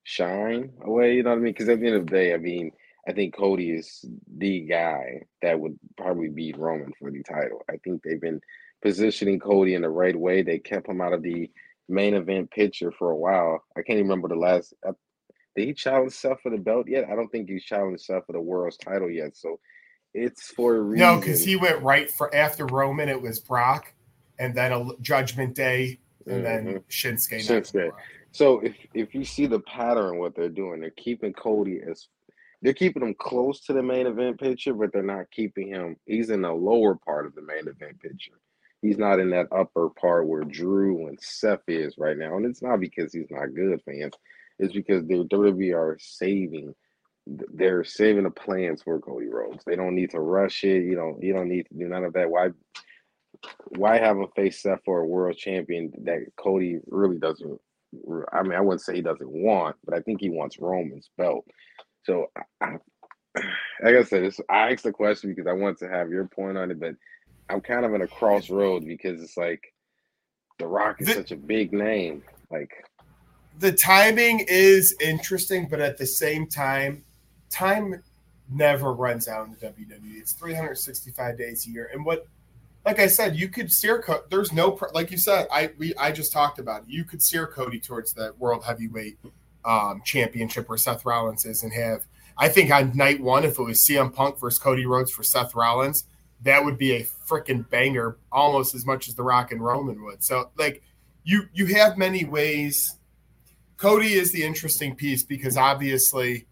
shine 0.05 0.73
away. 0.83 1.15
You 1.17 1.23
know 1.23 1.31
what 1.31 1.39
I 1.39 1.43
mean? 1.43 1.53
Because 1.53 1.69
at 1.69 1.81
the 1.81 1.87
end 1.87 1.97
of 1.97 2.07
the 2.07 2.11
day, 2.11 2.33
I 2.33 2.39
mean 2.39 2.73
I 3.09 3.13
think 3.13 3.35
Cody 3.35 3.71
is 3.71 4.05
the 4.37 4.61
guy 4.61 5.23
that 5.43 5.59
would 5.59 5.79
probably 5.97 6.29
beat 6.29 6.59
Roman 6.59 6.93
for 6.99 7.11
the 7.11 7.23
title. 7.23 7.63
I 7.69 7.77
think 7.79 8.03
they've 8.03 8.21
been 8.21 8.41
positioning 8.83 9.39
Cody 9.39 9.75
in 9.75 9.83
the 9.83 9.89
right 9.89 10.17
way. 10.17 10.43
They 10.43 10.59
kept 10.59 10.89
him 10.89 11.01
out 11.01 11.13
of 11.13 11.23
the 11.23 11.51
main 11.89 12.15
event 12.15 12.51
picture 12.51 12.93
for 12.93 13.11
a 13.11 13.17
while. 13.17 13.65
I 13.77 13.83
can't 13.83 13.99
even 13.99 14.09
remember 14.09 14.29
the 14.29 14.37
last. 14.37 14.75
Uh, 14.87 14.93
did 15.57 15.67
he 15.67 15.75
challenge 15.75 16.13
Seth 16.13 16.41
for 16.43 16.51
the 16.51 16.59
belt 16.59 16.87
yet? 16.89 17.05
I 17.11 17.17
don't 17.17 17.29
think 17.29 17.49
he's 17.49 17.65
challenged 17.65 18.05
Seth 18.05 18.27
for 18.27 18.33
the 18.33 18.41
world's 18.41 18.77
title 18.77 19.11
yet. 19.11 19.37
So 19.37 19.59
it's 20.15 20.49
for 20.49 20.77
a 20.77 20.81
reason. 20.81 21.07
No, 21.07 21.19
because 21.19 21.45
he 21.45 21.57
went 21.57 21.83
right 21.83 22.11
for 22.11 22.35
after 22.35 22.67
Roman. 22.67 23.09
It 23.09 23.21
was 23.21 23.41
Brock, 23.41 23.93
and 24.39 24.55
then 24.55 24.73
a 24.73 24.87
Judgment 25.01 25.55
Day, 25.55 25.99
and 26.27 26.45
mm-hmm. 26.45 26.67
then 26.67 26.81
Shinsuke. 26.89 27.41
Shinsuke. 27.41 27.93
So 28.33 28.61
if 28.61 28.77
if 28.95 29.15
you 29.15 29.25
see 29.25 29.47
the 29.47 29.61
pattern, 29.61 30.19
what 30.19 30.35
they're 30.35 30.49
doing, 30.49 30.81
they're 30.81 30.91
keeping 30.91 31.33
Cody 31.33 31.81
as 31.89 32.09
they're 32.63 32.75
keeping 32.75 33.03
him 33.03 33.15
close 33.15 33.61
to 33.61 33.73
the 33.73 33.83
main 33.83 34.07
event 34.07 34.39
picture, 34.39 34.75
but 34.75 34.93
they're 34.93 35.03
not 35.03 35.31
keeping 35.31 35.69
him. 35.69 35.97
He's 36.07 36.31
in 36.31 36.43
the 36.43 36.53
lower 36.53 36.95
part 36.95 37.27
of 37.27 37.35
the 37.35 37.43
main 37.43 37.69
event 37.69 38.01
picture. 38.01 38.39
He's 38.83 38.99
not 38.99 39.21
in 39.21 39.31
that 39.31 39.49
upper 39.53 39.91
part 39.91 40.27
where 40.27 40.43
Drew 40.43 41.09
and 41.09 41.19
Seth 41.21 41.69
is 41.69 41.97
right 41.99 42.17
now, 42.17 42.37
and 42.37 42.47
it's 42.47 42.63
not 42.63 42.81
because 42.81 43.13
he's 43.13 43.31
not 43.31 43.55
good, 43.55 43.81
fans. 43.83 44.15
It's 44.59 44.73
because 44.73 45.07
the 45.07 45.25
WWE 45.25 45.75
are 45.75 45.97
saving. 46.01 46.75
They're 47.27 47.85
saving 47.85 48.25
the 48.25 48.31
plans 48.31 48.83
for 48.83 48.99
Cody 48.99 49.29
Rhodes. 49.29 49.65
They 49.65 49.77
don't 49.77 49.95
need 49.95 50.11
to 50.11 50.21
rush 50.21 50.65
it. 50.65 50.85
You 50.85 50.97
know, 50.97 51.19
you 51.21 51.33
don't 51.33 51.49
need 51.49 51.67
to 51.69 51.75
do 51.75 51.89
none 51.89 52.05
of 52.05 52.15
that. 52.15 52.31
Why? 52.31 52.51
Why 53.77 53.99
have 53.99 54.17
him 54.17 54.27
face 54.35 54.63
Seth 54.63 54.81
for 54.85 55.01
a 55.01 55.07
world 55.07 55.37
champion 55.37 55.93
that 56.05 56.21
Cody 56.37 56.79
really 56.89 57.19
doesn't? 57.19 57.61
I 58.33 58.43
mean, 58.43 58.53
I 58.53 58.61
wouldn't 58.61 58.83
say 58.83 58.95
he 58.95 59.03
doesn't 59.03 59.31
want, 59.31 59.77
but 59.85 59.95
I 59.95 60.01
think 60.01 60.21
he 60.21 60.31
wants 60.31 60.59
Roman's 60.59 61.11
belt. 61.17 61.45
So, 62.05 62.31
I, 62.61 62.77
like 63.83 63.97
I 63.97 64.03
said, 64.03 64.33
I 64.49 64.73
asked 64.73 64.85
the 64.85 64.93
question 64.93 65.31
because 65.31 65.47
I 65.47 65.53
want 65.53 65.79
to 65.79 65.89
have 65.89 66.11
your 66.11 66.27
point 66.27 66.59
on 66.59 66.71
it, 66.71 66.81
but 66.81 66.95
I'm 67.49 67.61
kind 67.61 67.85
of 67.85 67.95
in 67.95 68.03
a 68.03 68.07
crossroad 68.07 68.85
because 68.87 69.23
it's 69.23 69.37
like 69.37 69.73
The 70.59 70.67
Rock 70.67 71.01
is 71.01 71.09
the, 71.09 71.15
such 71.15 71.33
a 71.33 71.37
big 71.37 71.73
name. 71.73 72.23
Like 72.51 72.71
the 73.59 73.73
timing 73.73 74.45
is 74.49 74.95
interesting, 75.01 75.69
but 75.69 75.81
at 75.81 75.99
the 75.99 76.07
same 76.07 76.47
time, 76.47 77.05
time 77.51 78.03
never 78.49 78.93
runs 78.93 79.29
out 79.29 79.47
in 79.47 79.53
the 79.53 79.67
WWE. 79.67 80.19
It's 80.19 80.33
365 80.33 81.37
days 81.37 81.67
a 81.67 81.71
year, 81.71 81.91
and 81.93 82.05
what, 82.05 82.27
like 82.87 82.99
I 82.99 83.07
said, 83.07 83.37
you 83.37 83.49
could 83.49 83.71
steer. 83.71 84.05
There's 84.31 84.53
no 84.53 84.79
like 84.95 85.11
you 85.11 85.19
said. 85.19 85.47
I 85.53 85.71
we 85.77 85.95
I 85.97 86.13
just 86.13 86.33
talked 86.33 86.59
about 86.59 86.83
it. 86.83 86.89
You 86.89 87.05
could 87.05 87.23
steer 87.23 87.47
Cody 87.47 87.79
towards 87.79 88.13
that 88.15 88.39
world 88.39 88.65
heavyweight 88.65 89.19
um, 89.65 90.03
championship 90.05 90.69
where 90.69 90.79
Seth 90.79 91.05
Rollins 91.05 91.45
is 91.45 91.63
and 91.63 91.73
have. 91.73 92.07
I 92.37 92.49
think 92.49 92.71
on 92.71 92.97
night 92.97 93.21
one, 93.21 93.45
if 93.45 93.59
it 93.59 93.63
was 93.63 93.81
CM 93.81 94.15
Punk 94.15 94.39
versus 94.39 94.59
Cody 94.59 94.87
Rhodes 94.87 95.11
for 95.11 95.23
Seth 95.23 95.55
Rollins, 95.55 96.05
that 96.43 96.65
would 96.65 96.79
be 96.79 96.93
a 96.93 97.05
freaking 97.05 97.69
banger, 97.69 98.17
almost 98.33 98.75
as 98.75 98.87
much 98.87 99.09
as 99.09 99.15
The 99.15 99.23
Rock 99.23 99.53
and 99.53 99.63
Roman 99.63 100.03
would. 100.05 100.25
So, 100.25 100.51
like, 100.57 100.83
you 101.23 101.43
you 101.53 101.67
have 101.67 101.99
many 101.99 102.25
ways. 102.25 102.97
Cody 103.77 104.15
is 104.15 104.33
the 104.33 104.43
interesting 104.43 104.95
piece 104.95 105.23
because 105.23 105.57
obviously 105.57 106.47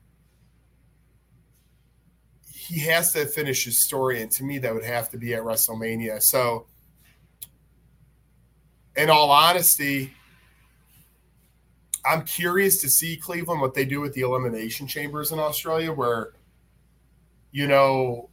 he 2.69 2.81
has 2.81 3.13
to 3.15 3.25
finish 3.25 3.65
his 3.65 3.79
story, 3.79 4.21
and 4.21 4.31
to 4.33 4.45
me, 4.45 4.59
that 4.59 4.75
would 4.75 4.85
have 4.85 5.11
to 5.11 5.17
be 5.17 5.35
at 5.35 5.43
WrestleMania. 5.43 6.23
So, 6.23 6.67
in 8.95 9.09
all 9.09 9.31
honesty, 9.31 10.13
I'm 12.09 12.25
curious 12.25 12.81
to 12.81 12.89
see 12.89 13.17
Cleveland 13.17 13.61
what 13.61 13.75
they 13.75 13.85
do 13.85 14.01
with 14.01 14.15
the 14.15 14.23
elimination 14.23 14.87
chambers 14.87 15.31
in 15.31 15.39
Australia, 15.39 15.93
where 15.93 16.33
you 17.53 17.67
know 17.67 18.31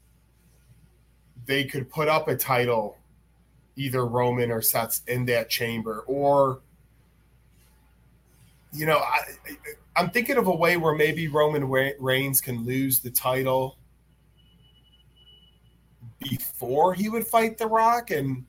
they 1.46 1.66
could 1.66 1.90
put 1.90 2.08
up 2.08 2.30
a 2.30 2.38
title, 2.38 2.98
either 3.76 4.06
Roman 4.06 4.50
or 4.50 4.62
Seth's 4.62 5.02
in 5.08 5.26
that 5.26 5.50
chamber, 5.50 6.06
or 6.08 6.62
you 8.72 8.86
know, 8.86 8.98
I, 8.98 9.20
I'm 9.96 10.10
thinking 10.10 10.38
of 10.38 10.48
a 10.48 10.56
way 10.56 10.78
where 10.78 10.96
maybe 10.96 11.28
Roman 11.28 11.70
Reigns 11.70 12.42
can 12.42 12.66
lose 12.66 13.00
the 13.00 13.10
title 13.10 13.78
before 16.20 16.94
he 16.94 17.10
would 17.10 17.28
fight 17.28 17.58
The 17.58 17.68
Rock, 17.68 18.12
and 18.12 18.46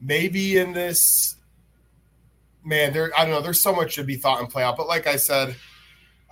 maybe 0.00 0.58
in 0.58 0.72
this 0.72 1.36
man, 2.64 2.92
there 2.92 3.10
I 3.16 3.24
don't 3.24 3.34
know. 3.34 3.40
There's 3.40 3.60
so 3.60 3.74
much 3.74 3.94
to 3.96 4.04
be 4.04 4.16
thought 4.16 4.40
and 4.40 4.48
play 4.48 4.62
out. 4.62 4.76
But 4.76 4.88
like 4.88 5.06
I 5.06 5.16
said, 5.16 5.54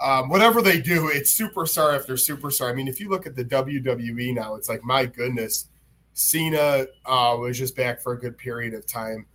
um, 0.01 0.29
whatever 0.29 0.63
they 0.63 0.81
do, 0.81 1.09
it's 1.09 1.39
superstar 1.39 1.95
after 1.95 2.15
superstar. 2.15 2.71
I 2.71 2.75
mean, 2.75 2.89
if 2.89 3.01
you 3.01 3.09
look 3.09 3.27
at 3.27 3.35
the 3.35 3.45
WWE 3.45 4.35
now, 4.35 4.55
it's 4.55 4.69
like 4.69 4.85
my 4.85 5.07
goodness, 5.07 5.69
Cena 6.15 6.87
uh, 7.07 7.37
was 7.39 7.59
just 7.59 7.77
back 7.77 8.01
for 8.01 8.13
a 8.13 8.19
good 8.19 8.37
period 8.39 8.75
of 8.75 8.87
time. 8.87 9.27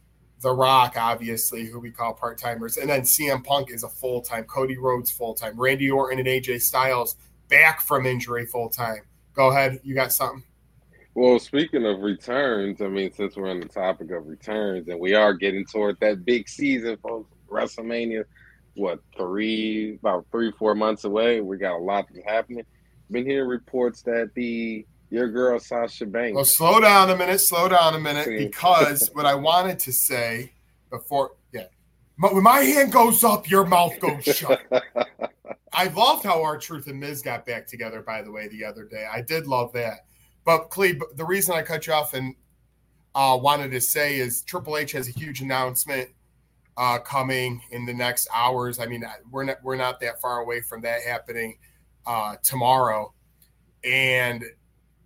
The 0.42 0.52
Rock, 0.52 0.96
obviously, 0.98 1.66
who 1.66 1.80
we 1.80 1.90
call 1.90 2.14
part 2.14 2.38
timers, 2.38 2.78
and 2.78 2.90
then 2.90 3.02
CM 3.02 3.44
Punk 3.44 3.72
is 3.72 3.84
a 3.84 3.90
full 3.90 4.22
time. 4.22 4.44
Cody 4.44 4.78
Rhodes 4.78 5.10
full 5.10 5.34
time. 5.34 5.60
Randy 5.60 5.90
Orton 5.90 6.20
and 6.20 6.28
AJ 6.28 6.62
Styles 6.62 7.16
back 7.48 7.80
from 7.80 8.06
injury 8.06 8.46
full 8.46 8.70
time. 8.70 9.02
Go 9.34 9.50
ahead, 9.50 9.80
you 9.84 9.96
got 9.96 10.12
something. 10.12 10.44
Well, 11.15 11.39
speaking 11.39 11.86
of 11.86 12.00
returns, 12.00 12.82
I 12.82 12.88
mean, 12.88 13.12
since 13.13 13.36
we're 13.36 13.50
on 13.50 13.60
the 13.60 13.67
topic 13.67 14.10
of 14.12 14.25
returns 14.25 14.88
and 14.88 15.00
we 15.00 15.13
are 15.13 15.34
getting 15.34 15.65
toward 15.65 16.00
that 16.00 16.25
big 16.25 16.50
season, 16.50 16.98
folks, 16.98 17.32
WrestleMania, 17.48 18.25
what, 18.75 19.00
three, 19.15 19.96
about 19.96 20.25
three, 20.32 20.51
four 20.51 20.74
months 20.74 21.03
away. 21.03 21.41
We 21.41 21.58
got 21.58 21.75
a 21.75 21.84
lot 21.84 22.08
that's 22.12 22.25
happening. 22.25 22.65
Been 23.12 23.25
hearing 23.25 23.48
reports 23.48 24.01
that 24.03 24.32
the 24.34 24.88
your 25.12 25.29
girl 25.29 25.60
Sasha 25.60 26.08
Banks. 26.08 26.36
Well, 26.36 26.46
slow 26.46 26.79
down 26.79 27.12
a 27.12 27.15
minute, 27.15 27.39
slow 27.39 27.70
down 27.70 27.93
a 27.93 28.00
minute, 28.00 28.27
because 28.27 29.12
what 29.13 29.27
I 29.27 29.36
wanted 29.36 29.77
to 29.79 29.91
say 29.93 30.53
before, 30.89 31.34
yeah, 31.53 31.65
when 32.17 32.41
my 32.41 32.62
hand 32.62 32.91
goes 32.91 33.24
up, 33.24 33.48
your 33.48 33.63
mouth 33.65 34.00
goes 34.00 34.24
shut. 34.24 34.62
I 35.74 35.88
loved 35.89 36.24
how 36.24 36.41
R-Truth 36.41 36.88
and 36.88 37.00
Miz 37.00 37.22
got 37.22 37.46
back 37.46 37.67
together, 37.67 38.01
by 38.01 38.24
the 38.24 38.32
way, 38.32 38.48
the 38.48 38.65
other 38.65 38.86
day. 38.86 39.05
I 39.12 39.22
did 39.22 39.46
love 39.46 39.72
that. 39.74 40.05
But 40.46 40.70
Cleve, 40.70 41.02
the 41.16 41.26
reason 41.26 41.56
I 41.56 41.62
cut 41.62 41.88
you 41.88 41.94
off 41.94 42.14
and 42.14 42.36
uh, 43.16 43.38
wanted 43.42 43.72
to 43.72 43.82
say 43.82 44.18
is 44.18 44.42
Triple 44.42 44.78
H 44.78 44.92
has 44.94 45.08
a 45.08 45.12
huge 45.12 45.42
announcement 45.42 46.10
uh, 46.78 47.00
coming 47.00 47.62
in 47.72 47.86
the 47.86 47.94
next 47.94 48.28
hours. 48.34 48.80
I 48.80 48.86
mean, 48.88 49.04
we're 49.32 49.44
not 49.44 49.58
we're 49.64 49.76
not 49.76 50.00
that 50.02 50.20
far 50.20 50.40
away 50.40 50.62
from 50.62 50.82
that 50.82 51.02
happening 51.04 51.58
uh, 52.06 52.36
tomorrow, 52.44 53.14
and 53.84 54.44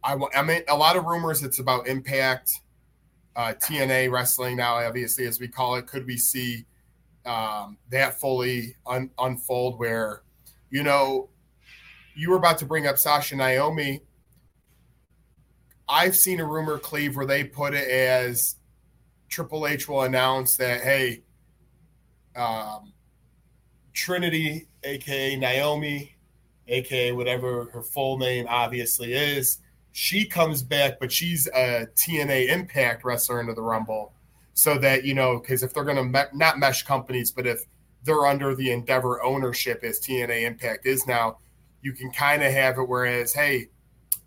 I, 0.04 0.18
I 0.36 0.44
mean 0.44 0.62
a 0.68 0.78
lot 0.78 0.96
of 0.96 1.06
rumors. 1.06 1.44
It's 1.44 1.60
about 1.60 1.88
Impact, 1.88 2.62
uh, 3.36 3.54
TNA 3.60 4.12
wrestling 4.12 4.58
now. 4.58 4.76
Obviously, 4.76 5.26
as 5.26 5.40
we 5.40 5.48
call 5.48 5.76
it, 5.76 5.88
could 5.88 6.06
we 6.06 6.18
see 6.18 6.66
um, 7.26 7.78
that 7.90 8.20
fully 8.20 8.76
un- 8.86 9.12
unfold? 9.20 9.80
Where 9.80 10.22
you 10.70 10.84
know 10.84 11.30
you 12.16 12.30
were 12.30 12.38
about 12.38 12.58
to 12.60 12.66
bring 12.66 12.88
up 12.88 12.98
Sasha 12.98 13.36
Naomi. 13.36 14.02
I've 15.90 16.16
seen 16.16 16.40
a 16.40 16.46
rumor, 16.46 16.78
Cleve, 16.78 17.16
where 17.16 17.26
they 17.26 17.44
put 17.44 17.74
it 17.74 17.88
as 17.88 18.56
Triple 19.30 19.68
H 19.68 19.88
will 19.88 20.04
announce 20.04 20.58
that, 20.58 20.82
hey, 20.82 21.24
um, 22.36 22.94
Trinity, 23.94 24.68
aka 24.84 25.36
Naomi, 25.36 26.16
aka 26.68 27.12
whatever 27.12 27.66
her 27.72 27.82
full 27.82 28.18
name 28.18 28.46
obviously 28.48 29.14
is. 29.14 29.60
She 29.92 30.26
comes 30.26 30.62
back, 30.62 31.00
but 31.00 31.12
she's 31.12 31.48
a 31.48 31.88
TNA 31.96 32.50
Impact 32.50 33.04
wrestler 33.04 33.42
into 33.42 33.54
the 33.54 33.64
Rumble, 33.64 34.14
so 34.54 34.78
that 34.78 35.04
you 35.04 35.16
know, 35.16 35.40
because 35.40 35.64
if 35.64 35.74
they're 35.74 35.84
going 35.84 35.98
to 35.98 36.04
me- 36.04 36.38
not 36.38 36.60
mesh 36.60 36.84
companies, 36.84 37.32
but 37.32 37.48
if 37.48 37.66
they're 38.04 38.28
under 38.28 38.56
the 38.56 38.72
Endeavor 38.72 39.24
ownership 39.24 39.84
as 39.84 40.00
TNA 40.00 40.44
Impact 40.44 40.86
is 40.86 41.08
now, 41.08 41.40
you 41.82 41.94
can 41.94 42.12
kind 42.12 42.44
of 42.44 42.52
have 42.54 42.78
it. 42.78 42.88
Whereas, 42.88 43.34
hey, 43.34 43.70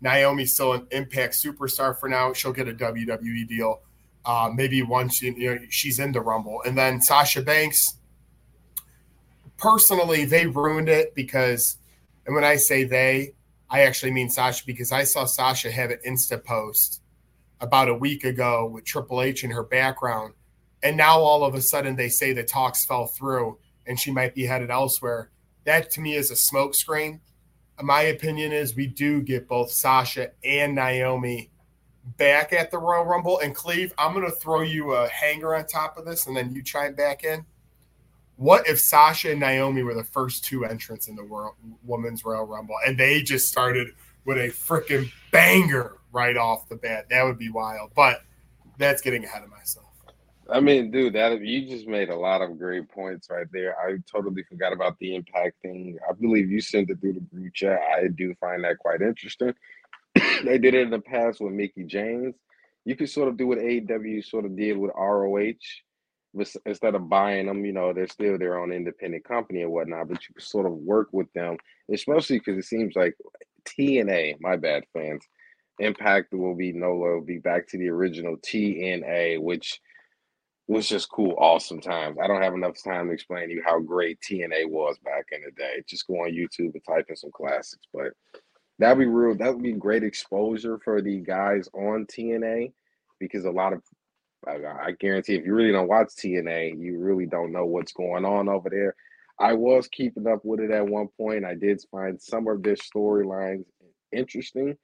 Naomi's 0.01 0.53
still 0.53 0.73
an 0.73 0.87
Impact 0.91 1.33
superstar 1.33 1.97
for 1.97 2.09
now; 2.09 2.33
she'll 2.33 2.53
get 2.53 2.67
a 2.67 2.73
WWE 2.73 3.47
deal. 3.47 3.81
Uh, 4.25 4.51
maybe 4.53 4.83
once 4.83 5.21
you 5.21 5.35
know 5.35 5.59
she's 5.69 5.99
in 5.99 6.11
the 6.11 6.21
Rumble, 6.21 6.61
and 6.65 6.77
then 6.77 7.01
Sasha 7.01 7.41
Banks 7.41 7.95
personally, 9.61 10.25
they 10.25 10.47
ruined 10.47 10.89
it 10.89 11.13
because, 11.15 11.77
and 12.25 12.35
when 12.35 12.43
I 12.43 12.55
say 12.55 12.83
they, 12.83 13.33
I 13.69 13.83
actually 13.83 14.11
mean 14.11 14.29
Sasha 14.29 14.65
because 14.65 14.91
I 14.91 15.03
saw 15.03 15.23
Sasha 15.23 15.71
have 15.71 15.91
an 15.91 15.99
Insta 16.05 16.43
post 16.43 17.01
about 17.61 17.87
a 17.87 17.93
week 17.93 18.25
ago 18.25 18.65
with 18.65 18.83
Triple 18.83 19.21
H 19.21 19.43
in 19.43 19.51
her 19.51 19.63
background. 19.63 20.33
And 20.83 20.97
now 20.97 21.19
all 21.19 21.45
of 21.45 21.53
a 21.53 21.61
sudden 21.61 21.95
they 21.95 22.09
say 22.09 22.33
the 22.33 22.43
talks 22.43 22.85
fell 22.85 23.05
through 23.05 23.59
and 23.85 23.99
she 23.99 24.11
might 24.11 24.33
be 24.33 24.45
headed 24.45 24.71
elsewhere. 24.71 25.29
That 25.65 25.91
to 25.91 26.01
me 26.01 26.15
is 26.15 26.31
a 26.31 26.33
smokescreen. 26.33 27.19
My 27.81 28.01
opinion 28.01 28.51
is 28.51 28.75
we 28.75 28.87
do 28.87 29.21
get 29.21 29.47
both 29.47 29.71
Sasha 29.71 30.31
and 30.43 30.75
Naomi 30.75 31.49
back 32.17 32.53
at 32.53 32.71
the 32.71 32.77
Royal 32.77 33.05
Rumble. 33.05 33.39
And 33.39 33.55
Cleve, 33.55 33.93
I'm 33.97 34.13
going 34.13 34.25
to 34.25 34.31
throw 34.31 34.61
you 34.61 34.93
a 34.93 35.07
hanger 35.09 35.55
on 35.55 35.65
top 35.65 35.97
of 35.97 36.05
this 36.05 36.27
and 36.27 36.35
then 36.35 36.51
you 36.53 36.63
chime 36.63 36.95
back 36.95 37.23
in. 37.23 37.45
What 38.35 38.67
if 38.67 38.79
Sasha 38.79 39.31
and 39.31 39.39
Naomi 39.39 39.83
were 39.83 39.93
the 39.93 40.03
first 40.03 40.43
two 40.43 40.65
entrants 40.65 41.07
in 41.07 41.15
the 41.15 41.23
world 41.23 41.55
women's 41.83 42.25
Royal 42.25 42.45
Rumble 42.45 42.75
and 42.85 42.97
they 42.97 43.21
just 43.21 43.47
started 43.47 43.89
with 44.25 44.37
a 44.37 44.49
freaking 44.49 45.11
banger 45.31 45.97
right 46.11 46.37
off 46.37 46.67
the 46.67 46.75
bat? 46.75 47.07
That 47.09 47.23
would 47.23 47.37
be 47.37 47.49
wild. 47.49 47.91
But 47.95 48.23
that's 48.77 49.01
getting 49.01 49.23
ahead 49.23 49.43
of 49.43 49.49
myself. 49.49 49.80
I 50.51 50.59
mean, 50.59 50.91
dude, 50.91 51.13
that 51.13 51.39
you 51.41 51.67
just 51.67 51.87
made 51.87 52.09
a 52.09 52.15
lot 52.15 52.41
of 52.41 52.57
great 52.57 52.89
points 52.89 53.29
right 53.29 53.47
there. 53.53 53.79
I 53.79 53.97
totally 54.11 54.43
forgot 54.43 54.73
about 54.73 54.99
the 54.99 55.15
impact 55.15 55.61
thing. 55.61 55.97
I 56.07 56.13
believe 56.13 56.51
you 56.51 56.59
sent 56.59 56.89
it 56.89 56.99
through 56.99 57.13
the 57.13 57.19
group 57.21 57.53
chat. 57.53 57.79
I 57.95 58.07
do 58.07 58.35
find 58.35 58.63
that 58.63 58.77
quite 58.77 59.01
interesting. 59.01 59.53
they 60.43 60.57
did 60.57 60.73
it 60.73 60.81
in 60.81 60.89
the 60.89 60.99
past 60.99 61.39
with 61.39 61.53
Mickie 61.53 61.85
James. 61.85 62.35
You 62.83 62.97
could 62.97 63.09
sort 63.09 63.29
of 63.29 63.37
do 63.37 63.47
what 63.47 63.59
AEW 63.59 64.25
sort 64.25 64.45
of 64.45 64.57
did 64.57 64.77
with 64.77 64.91
ROH 64.97 65.53
instead 66.65 66.95
of 66.95 67.09
buying 67.09 67.45
them, 67.45 67.65
you 67.65 67.73
know, 67.73 67.93
they're 67.93 68.07
still 68.07 68.37
their 68.37 68.57
own 68.57 68.71
independent 68.71 69.23
company 69.23 69.61
and 69.61 69.71
whatnot, 69.71 70.07
but 70.07 70.27
you 70.27 70.33
could 70.33 70.43
sort 70.43 70.65
of 70.65 70.71
work 70.73 71.09
with 71.11 71.31
them, 71.33 71.57
especially 71.93 72.39
because 72.39 72.57
it 72.57 72.67
seems 72.67 72.95
like 72.95 73.15
TNA, 73.65 74.37
my 74.39 74.55
bad 74.55 74.83
fans, 74.93 75.23
Impact 75.79 76.33
will 76.33 76.55
be 76.55 76.73
NOLA, 76.73 77.15
will 77.15 77.21
be 77.21 77.39
back 77.39 77.67
to 77.69 77.77
the 77.77 77.89
original 77.89 78.37
TNA, 78.37 79.41
which 79.41 79.79
was 80.67 80.87
just 80.87 81.09
cool, 81.09 81.35
awesome 81.37 81.81
times. 81.81 82.17
I 82.21 82.27
don't 82.27 82.41
have 82.41 82.53
enough 82.53 82.81
time 82.81 83.07
to 83.07 83.13
explain 83.13 83.49
to 83.49 83.55
you 83.55 83.63
how 83.65 83.79
great 83.79 84.19
TNA 84.21 84.69
was 84.69 84.97
back 85.03 85.25
in 85.31 85.41
the 85.43 85.51
day. 85.51 85.83
Just 85.87 86.07
go 86.07 86.15
on 86.15 86.31
YouTube 86.31 86.73
and 86.73 86.83
type 86.87 87.05
in 87.09 87.15
some 87.15 87.31
classics, 87.31 87.85
but 87.93 88.13
that'd 88.79 88.97
be 88.97 89.05
real. 89.05 89.35
That 89.35 89.53
would 89.53 89.63
be 89.63 89.73
great 89.73 90.03
exposure 90.03 90.79
for 90.83 91.01
the 91.01 91.19
guys 91.19 91.67
on 91.73 92.05
TNA 92.05 92.71
because 93.19 93.45
a 93.45 93.51
lot 93.51 93.73
of 93.73 93.81
I, 94.47 94.87
I 94.87 94.91
guarantee 94.99 95.35
if 95.35 95.45
you 95.45 95.53
really 95.53 95.71
don't 95.71 95.87
watch 95.87 96.09
TNA, 96.09 96.81
you 96.81 96.99
really 96.99 97.25
don't 97.25 97.51
know 97.51 97.65
what's 97.65 97.93
going 97.93 98.25
on 98.25 98.49
over 98.49 98.69
there. 98.69 98.95
I 99.39 99.53
was 99.53 99.87
keeping 99.87 100.27
up 100.27 100.43
with 100.43 100.59
it 100.59 100.71
at 100.71 100.87
one 100.87 101.07
point. 101.17 101.45
I 101.45 101.55
did 101.55 101.81
find 101.91 102.21
some 102.21 102.47
of 102.47 102.63
their 102.63 102.75
storylines 102.75 103.65
interesting, 104.11 104.77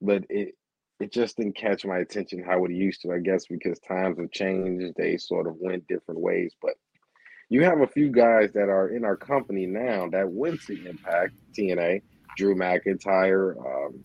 but 0.00 0.24
it 0.28 0.54
it 1.00 1.12
just 1.12 1.36
didn't 1.36 1.56
catch 1.56 1.84
my 1.84 1.98
attention 1.98 2.42
how 2.42 2.64
it 2.64 2.70
used 2.70 3.02
to. 3.02 3.12
I 3.12 3.18
guess 3.18 3.46
because 3.46 3.78
times 3.80 4.18
have 4.18 4.30
changed, 4.30 4.94
they 4.96 5.16
sort 5.16 5.46
of 5.46 5.56
went 5.58 5.86
different 5.88 6.20
ways. 6.20 6.52
But 6.62 6.74
you 7.48 7.64
have 7.64 7.80
a 7.80 7.86
few 7.86 8.10
guys 8.10 8.52
that 8.52 8.68
are 8.68 8.88
in 8.88 9.04
our 9.04 9.16
company 9.16 9.66
now 9.66 10.08
that 10.10 10.28
went 10.28 10.60
to 10.62 10.88
Impact 10.88 11.34
TNA, 11.56 12.02
Drew 12.36 12.54
McIntyre, 12.54 13.56
um, 13.58 14.04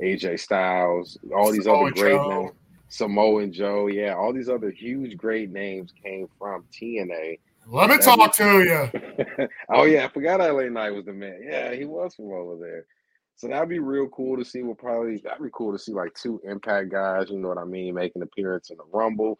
AJ 0.00 0.40
Styles, 0.40 1.18
all 1.34 1.52
these 1.52 1.66
other 1.66 1.90
great 1.90 2.20
names. 2.20 2.52
Samoa 2.88 3.42
and 3.42 3.52
Joe, 3.52 3.86
yeah, 3.86 4.14
all 4.14 4.32
these 4.32 4.48
other 4.48 4.70
huge, 4.70 5.16
great 5.16 5.50
names 5.50 5.92
came 6.02 6.26
from 6.38 6.64
TNA. 6.72 7.38
Let 7.68 7.88
me 7.88 7.98
talk 7.98 8.18
was, 8.18 8.36
to 8.36 8.62
you. 8.64 9.48
oh 9.72 9.84
yeah, 9.84 10.06
I 10.06 10.08
forgot 10.08 10.40
LA 10.40 10.64
Knight 10.64 10.90
was 10.90 11.04
the 11.04 11.12
man. 11.12 11.40
Yeah, 11.44 11.72
he 11.72 11.84
was 11.84 12.14
from 12.16 12.32
over 12.32 12.56
there. 12.56 12.86
So 13.40 13.48
that'd 13.48 13.70
be 13.70 13.78
real 13.78 14.06
cool 14.08 14.36
to 14.36 14.44
see. 14.44 14.62
What 14.62 14.76
probably 14.76 15.16
that'd 15.24 15.42
be 15.42 15.48
cool 15.54 15.72
to 15.72 15.78
see 15.78 15.94
like 15.94 16.12
two 16.12 16.42
Impact 16.44 16.90
guys. 16.90 17.30
You 17.30 17.38
know 17.38 17.48
what 17.48 17.56
I 17.56 17.64
mean? 17.64 17.94
Making 17.94 18.20
an 18.20 18.28
appearance 18.28 18.68
in 18.68 18.76
the 18.76 18.84
Rumble. 18.92 19.38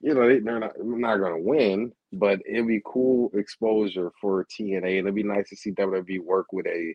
You 0.00 0.14
know 0.14 0.28
they, 0.28 0.38
they're 0.38 0.60
not 0.60 0.74
not 0.78 1.16
gonna 1.16 1.40
win, 1.40 1.90
but 2.12 2.38
it'd 2.48 2.68
be 2.68 2.80
cool 2.84 3.32
exposure 3.34 4.12
for 4.20 4.44
TNA, 4.44 4.98
and 4.98 5.08
it'd 5.08 5.16
be 5.16 5.24
nice 5.24 5.48
to 5.48 5.56
see 5.56 5.72
WWE 5.72 6.22
work 6.22 6.52
with 6.52 6.68
a 6.68 6.94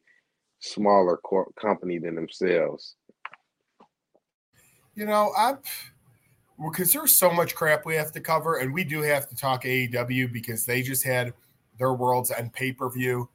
smaller 0.60 1.20
co- 1.26 1.52
company 1.60 1.98
than 1.98 2.16
themselves. 2.16 2.96
You 4.96 5.06
know, 5.06 5.34
I'm 5.38 5.58
because 6.72 6.94
there's 6.94 7.20
so 7.20 7.34
much 7.34 7.54
crap 7.54 7.86
we 7.86 7.96
have 7.96 8.14
to 8.14 8.22
cover, 8.22 8.60
and 8.60 8.74
we 8.74 8.86
do 8.86 9.02
have 9.02 9.28
to 9.28 9.36
talk 9.36 9.66
AEW 9.66 10.32
because 10.32 10.66
they 10.66 10.84
just 10.84 11.04
had 11.04 11.34
their 11.78 11.92
World's 11.92 12.32
End 12.32 12.54
pay 12.54 12.72
per 12.72 12.90
view. 12.90 13.28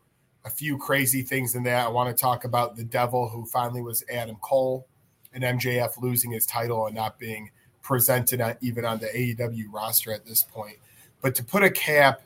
A 0.49 0.51
few 0.51 0.79
crazy 0.79 1.21
things 1.21 1.55
in 1.55 1.63
there. 1.63 1.79
I 1.79 1.89
want 1.89 2.15
to 2.15 2.19
talk 2.19 2.45
about 2.45 2.75
the 2.75 2.85
devil 2.85 3.29
who 3.29 3.45
finally 3.45 3.83
was 3.83 4.03
Adam 4.11 4.37
Cole 4.41 4.87
and 5.35 5.45
MJF 5.45 6.01
losing 6.01 6.31
his 6.31 6.47
title 6.47 6.87
and 6.87 6.97
not 6.97 7.19
being 7.19 7.51
presented 7.83 8.57
even 8.63 8.87
on 8.87 8.99
the 8.99 9.09
AEW 9.09 9.65
roster 9.71 10.11
at 10.13 10.25
this 10.25 10.43
point. 10.43 10.77
But 11.21 11.35
to 11.35 11.45
put 11.45 11.63
a 11.63 11.71
cap 11.71 12.23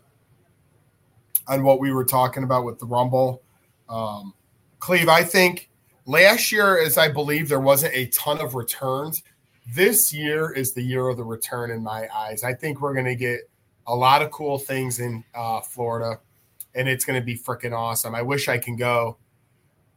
on 1.48 1.64
what 1.64 1.80
we 1.80 1.92
were 1.92 2.04
talking 2.04 2.44
about 2.44 2.64
with 2.64 2.78
the 2.78 2.86
Rumble, 2.86 3.42
um, 3.88 4.34
Cleve, 4.78 5.08
I 5.08 5.24
think 5.24 5.68
Last 6.04 6.50
year, 6.50 6.82
as 6.82 6.98
I 6.98 7.08
believe, 7.08 7.48
there 7.48 7.60
wasn't 7.60 7.94
a 7.94 8.06
ton 8.06 8.40
of 8.40 8.56
returns. 8.56 9.22
This 9.72 10.12
year 10.12 10.50
is 10.52 10.72
the 10.72 10.82
year 10.82 11.06
of 11.08 11.16
the 11.16 11.22
return 11.22 11.70
in 11.70 11.80
my 11.82 12.08
eyes. 12.12 12.42
I 12.42 12.54
think 12.54 12.80
we're 12.80 12.92
going 12.92 13.06
to 13.06 13.14
get 13.14 13.42
a 13.86 13.94
lot 13.94 14.20
of 14.20 14.32
cool 14.32 14.58
things 14.58 14.98
in 14.98 15.22
uh, 15.34 15.60
Florida, 15.60 16.18
and 16.74 16.88
it's 16.88 17.04
going 17.04 17.20
to 17.20 17.24
be 17.24 17.36
freaking 17.36 17.76
awesome. 17.76 18.14
I 18.14 18.22
wish 18.22 18.48
I 18.48 18.58
can 18.58 18.76
go, 18.76 19.16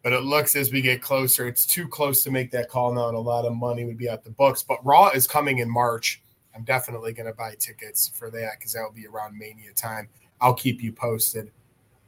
but 0.03 0.13
it 0.13 0.23
looks 0.23 0.55
as 0.55 0.71
we 0.71 0.81
get 0.81 1.01
closer, 1.01 1.47
it's 1.47 1.65
too 1.65 1.87
close 1.87 2.23
to 2.23 2.31
make 2.31 2.51
that 2.51 2.69
call 2.69 2.93
now, 2.93 3.07
and 3.07 3.17
a 3.17 3.19
lot 3.19 3.45
of 3.45 3.55
money 3.55 3.85
would 3.85 3.97
be 3.97 4.09
out 4.09 4.23
the 4.23 4.31
books. 4.31 4.63
But 4.63 4.85
Raw 4.85 5.09
is 5.09 5.27
coming 5.27 5.59
in 5.59 5.69
March. 5.69 6.21
I'm 6.55 6.63
definitely 6.63 7.13
going 7.13 7.27
to 7.27 7.33
buy 7.33 7.55
tickets 7.59 8.11
for 8.13 8.29
that 8.31 8.51
because 8.57 8.73
that 8.73 8.83
will 8.83 8.91
be 8.91 9.07
around 9.07 9.37
Mania 9.37 9.73
time. 9.75 10.07
I'll 10.41 10.53
keep 10.53 10.81
you 10.81 10.91
posted, 10.91 11.51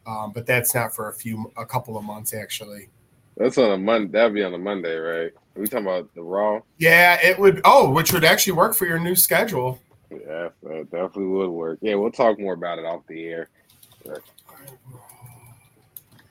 um, 0.05 0.31
but 0.33 0.45
that's 0.45 0.75
not 0.75 0.95
for 0.95 1.09
a 1.09 1.13
few, 1.13 1.51
a 1.57 1.65
couple 1.65 1.97
of 1.97 2.03
months 2.03 2.33
actually. 2.33 2.89
That's 3.37 3.57
on 3.57 3.71
a 3.71 3.77
Monday. 3.77 4.11
That'd 4.11 4.33
be 4.33 4.43
on 4.43 4.53
a 4.53 4.57
Monday, 4.57 4.95
right? 4.95 5.31
Are 5.55 5.61
we 5.61 5.67
talking 5.67 5.85
about 5.85 6.13
the 6.15 6.23
Raw? 6.23 6.61
Yeah, 6.77 7.19
it 7.21 7.37
would. 7.37 7.61
Oh, 7.65 7.91
which 7.91 8.11
would 8.11 8.23
actually 8.23 8.53
work 8.53 8.75
for 8.75 8.85
your 8.85 8.99
new 8.99 9.15
schedule. 9.15 9.79
Yeah, 10.09 10.49
that 10.63 10.87
definitely 10.91 11.25
would 11.25 11.49
work. 11.49 11.79
Yeah, 11.81 11.95
we'll 11.95 12.11
talk 12.11 12.39
more 12.39 12.53
about 12.53 12.79
it 12.79 12.85
off 12.85 13.05
the 13.07 13.25
air. 13.25 13.49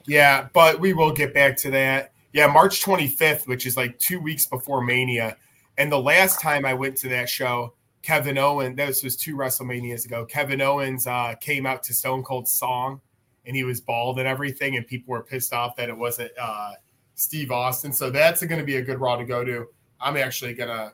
Yeah, 0.07 0.49
but 0.53 0.79
we 0.81 0.93
will 0.93 1.13
get 1.13 1.35
back 1.35 1.57
to 1.59 1.71
that. 1.73 2.13
Yeah, 2.33 2.47
March 2.47 2.85
25th, 2.85 3.47
which 3.47 3.67
is 3.67 3.77
like 3.77 3.99
two 3.99 4.21
weeks 4.21 4.47
before 4.47 4.83
Mania. 4.83 5.37
And 5.79 5.91
the 5.91 5.99
last 5.99 6.41
time 6.41 6.65
I 6.65 6.75
went 6.75 6.97
to 6.99 7.09
that 7.09 7.29
show, 7.29 7.75
Kevin 8.03 8.39
Owens. 8.39 8.77
This 8.77 9.03
was 9.03 9.17
two 9.17 9.37
WrestleManias 9.37 10.07
ago. 10.07 10.25
Kevin 10.25 10.61
Owens 10.61 11.07
uh, 11.07 11.35
came 11.41 11.67
out 11.67 11.83
to 11.85 11.93
Stone 11.93 12.23
Cold's 12.23 12.53
song, 12.53 13.01
and 13.45 13.57
he 13.57 13.65
was 13.65 13.81
bald 13.81 14.19
and 14.21 14.29
everything, 14.29 14.77
and 14.77 14.87
people 14.87 15.11
were 15.13 15.23
pissed 15.23 15.53
off 15.53 15.75
that 15.77 15.89
it 15.89 15.97
wasn't 15.97 16.31
uh, 16.41 16.73
Steve 17.17 17.51
Austin. 17.51 17.93
So 17.93 18.11
that's 18.11 18.45
going 18.45 18.61
to 18.61 18.65
be 18.65 18.77
a 18.77 18.83
good 18.83 19.01
Raw 19.01 19.17
to 19.17 19.25
go 19.25 19.45
to. 19.45 19.67
I'm 20.01 20.17
actually 20.17 20.55
gonna 20.55 20.93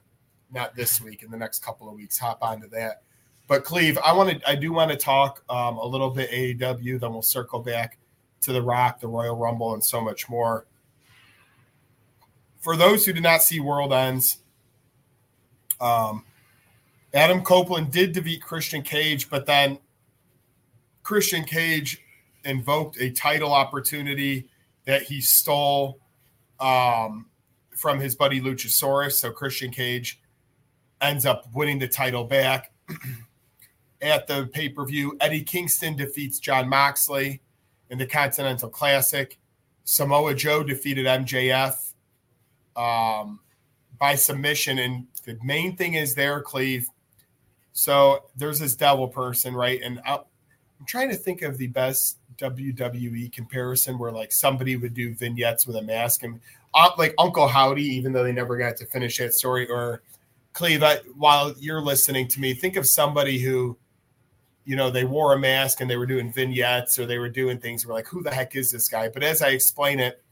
not 0.53 0.75
this 0.75 1.01
week 1.01 1.23
in 1.23 1.31
the 1.31 1.37
next 1.37 1.65
couple 1.65 1.89
of 1.89 1.95
weeks 1.95 2.19
hop 2.19 2.39
onto 2.43 2.69
that. 2.71 3.03
But 3.49 3.65
Cleve, 3.65 3.99
I 3.99 4.13
want 4.13 4.31
to 4.31 4.49
I 4.49 4.55
do 4.55 4.73
want 4.73 4.91
to 4.91 4.97
talk 4.97 5.43
um, 5.49 5.79
a 5.79 5.87
little 5.87 6.11
bit 6.11 6.31
AEW. 6.31 7.01
Then 7.01 7.13
we'll 7.13 7.23
circle 7.23 7.61
back 7.61 7.99
to 8.43 8.53
the 8.53 8.63
Rock, 8.63 9.01
the 9.01 9.09
Royal 9.09 9.37
Rumble, 9.37 9.75
and 9.75 9.85
so 9.85 10.01
much 10.01 10.29
more. 10.29 10.67
For 12.61 12.77
those 12.77 13.05
who 13.05 13.13
did 13.13 13.23
not 13.23 13.43
see 13.43 13.61
World 13.61 13.93
Ends, 13.93 14.39
um, 15.81 16.25
Adam 17.13 17.43
Copeland 17.43 17.91
did 17.91 18.13
defeat 18.13 18.43
Christian 18.43 18.83
Cage, 18.83 19.29
but 19.29 19.47
then 19.47 19.79
Christian 21.03 21.45
Cage 21.45 22.03
invoked 22.45 23.01
a 23.01 23.11
title 23.11 23.53
opportunity 23.53 24.49
that 24.85 25.03
he 25.03 25.21
stole 25.21 25.99
um, 26.61 27.27
from 27.77 28.01
his 28.01 28.15
buddy 28.15 28.41
Luchasaurus. 28.41 29.13
So 29.13 29.31
Christian 29.31 29.71
Cage 29.71 30.21
ends 31.01 31.27
up 31.27 31.47
winning 31.53 31.79
the 31.79 31.89
title 31.89 32.25
back. 32.25 32.73
At 34.03 34.27
the 34.27 34.51
pay 34.53 34.69
per 34.69 34.85
view, 34.85 35.17
Eddie 35.21 35.43
Kingston 35.43 35.97
defeats 35.97 36.39
Jon 36.41 36.69
Moxley 36.69 37.41
in 37.91 37.99
the 37.99 38.07
Continental 38.07 38.69
Classic. 38.69 39.39
Samoa 39.85 40.35
Joe 40.35 40.63
defeated 40.63 41.07
MJF 41.07 41.93
um, 42.77 43.41
by 43.99 44.17
submission. 44.17 44.79
And 44.81 45.07
the 45.25 45.39
main 45.43 45.77
thing 45.77 45.95
is 45.95 46.15
there, 46.15 46.41
Cleve, 46.41 46.89
so 47.73 48.25
there's 48.37 48.59
this 48.59 48.75
devil 48.75 49.09
person, 49.09 49.55
right? 49.55 49.81
And 49.83 50.01
i 50.07 50.15
am 50.15 50.87
trying 50.87 51.09
to 51.11 51.17
think 51.17 51.43
of 51.43 51.59
the 51.59 51.69
best 51.69 52.19
WWE 52.39 53.33
comparison 53.33 53.99
where 53.99 54.11
like 54.11 54.33
somebody 54.33 54.77
would 54.77 54.95
do 54.95 55.15
vignettes 55.15 55.67
with 55.67 55.77
a 55.77 55.83
mask 55.83 56.23
and 56.23 56.41
uh, 56.75 56.91
like 56.99 57.15
Uncle 57.19 57.47
Howdy, 57.47 57.85
even 57.85 58.13
though 58.13 58.25
they 58.25 58.33
never 58.33 58.57
got 58.57 58.77
to 58.79 58.87
finish 58.87 59.19
that 59.19 59.35
story. 59.35 59.69
Or 59.69 60.03
Cleve, 60.53 60.83
while 61.17 61.55
you're 61.59 61.81
listening 61.81 62.29
to 62.29 62.41
me, 62.41 62.55
think 62.55 62.77
of 62.77 62.87
somebody 62.87 63.39
who, 63.39 63.77
you 64.65 64.77
know, 64.77 64.91
they 64.91 65.05
wore 65.05 65.35
a 65.35 65.39
mask 65.39 65.81
and 65.81 65.91
they 65.91 65.97
were 65.97 66.07
doing 66.07 66.33
vignettes 66.33 66.99
or 66.99 67.07
they 67.07 67.19
were 67.19 67.29
doing 67.29 67.59
things. 67.59 67.87
We're 67.87 67.95
like, 67.95 68.07
who 68.07 68.23
the 68.23 68.33
heck 68.33 68.55
is 68.55 68.71
this 68.71 68.89
guy? 68.89 69.09
But 69.09 69.23
as 69.23 69.43
I 69.43 69.49
explain 69.49 69.99
it, 69.99 70.23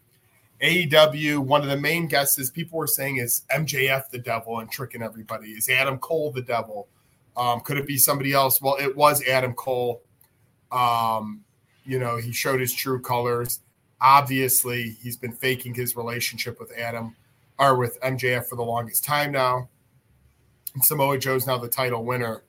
AEW, 0.62 1.38
one 1.38 1.62
of 1.62 1.68
the 1.68 1.76
main 1.76 2.06
guesses 2.06 2.50
people 2.50 2.78
were 2.78 2.86
saying 2.86 3.16
is 3.16 3.42
MJF 3.50 4.10
the 4.10 4.18
devil 4.18 4.60
and 4.60 4.70
tricking 4.70 5.02
everybody. 5.02 5.50
Is 5.50 5.68
Adam 5.68 5.98
Cole 5.98 6.30
the 6.30 6.42
devil? 6.42 6.88
Um, 7.36 7.60
could 7.60 7.78
it 7.78 7.86
be 7.86 7.96
somebody 7.96 8.32
else? 8.32 8.60
Well, 8.60 8.76
it 8.78 8.94
was 8.94 9.26
Adam 9.26 9.54
Cole. 9.54 10.02
Um, 10.70 11.42
you 11.84 11.98
know, 11.98 12.18
he 12.18 12.32
showed 12.32 12.60
his 12.60 12.74
true 12.74 13.00
colors. 13.00 13.60
Obviously, 14.00 14.96
he's 15.02 15.16
been 15.16 15.32
faking 15.32 15.74
his 15.74 15.96
relationship 15.96 16.60
with 16.60 16.72
Adam 16.76 17.16
or 17.58 17.76
with 17.76 18.00
MJF 18.00 18.46
for 18.46 18.56
the 18.56 18.62
longest 18.62 19.04
time 19.04 19.32
now. 19.32 19.68
And 20.74 20.84
Samoa 20.84 21.18
Joe's 21.18 21.46
now 21.46 21.58
the 21.58 21.68
title 21.68 22.04
winner. 22.04 22.42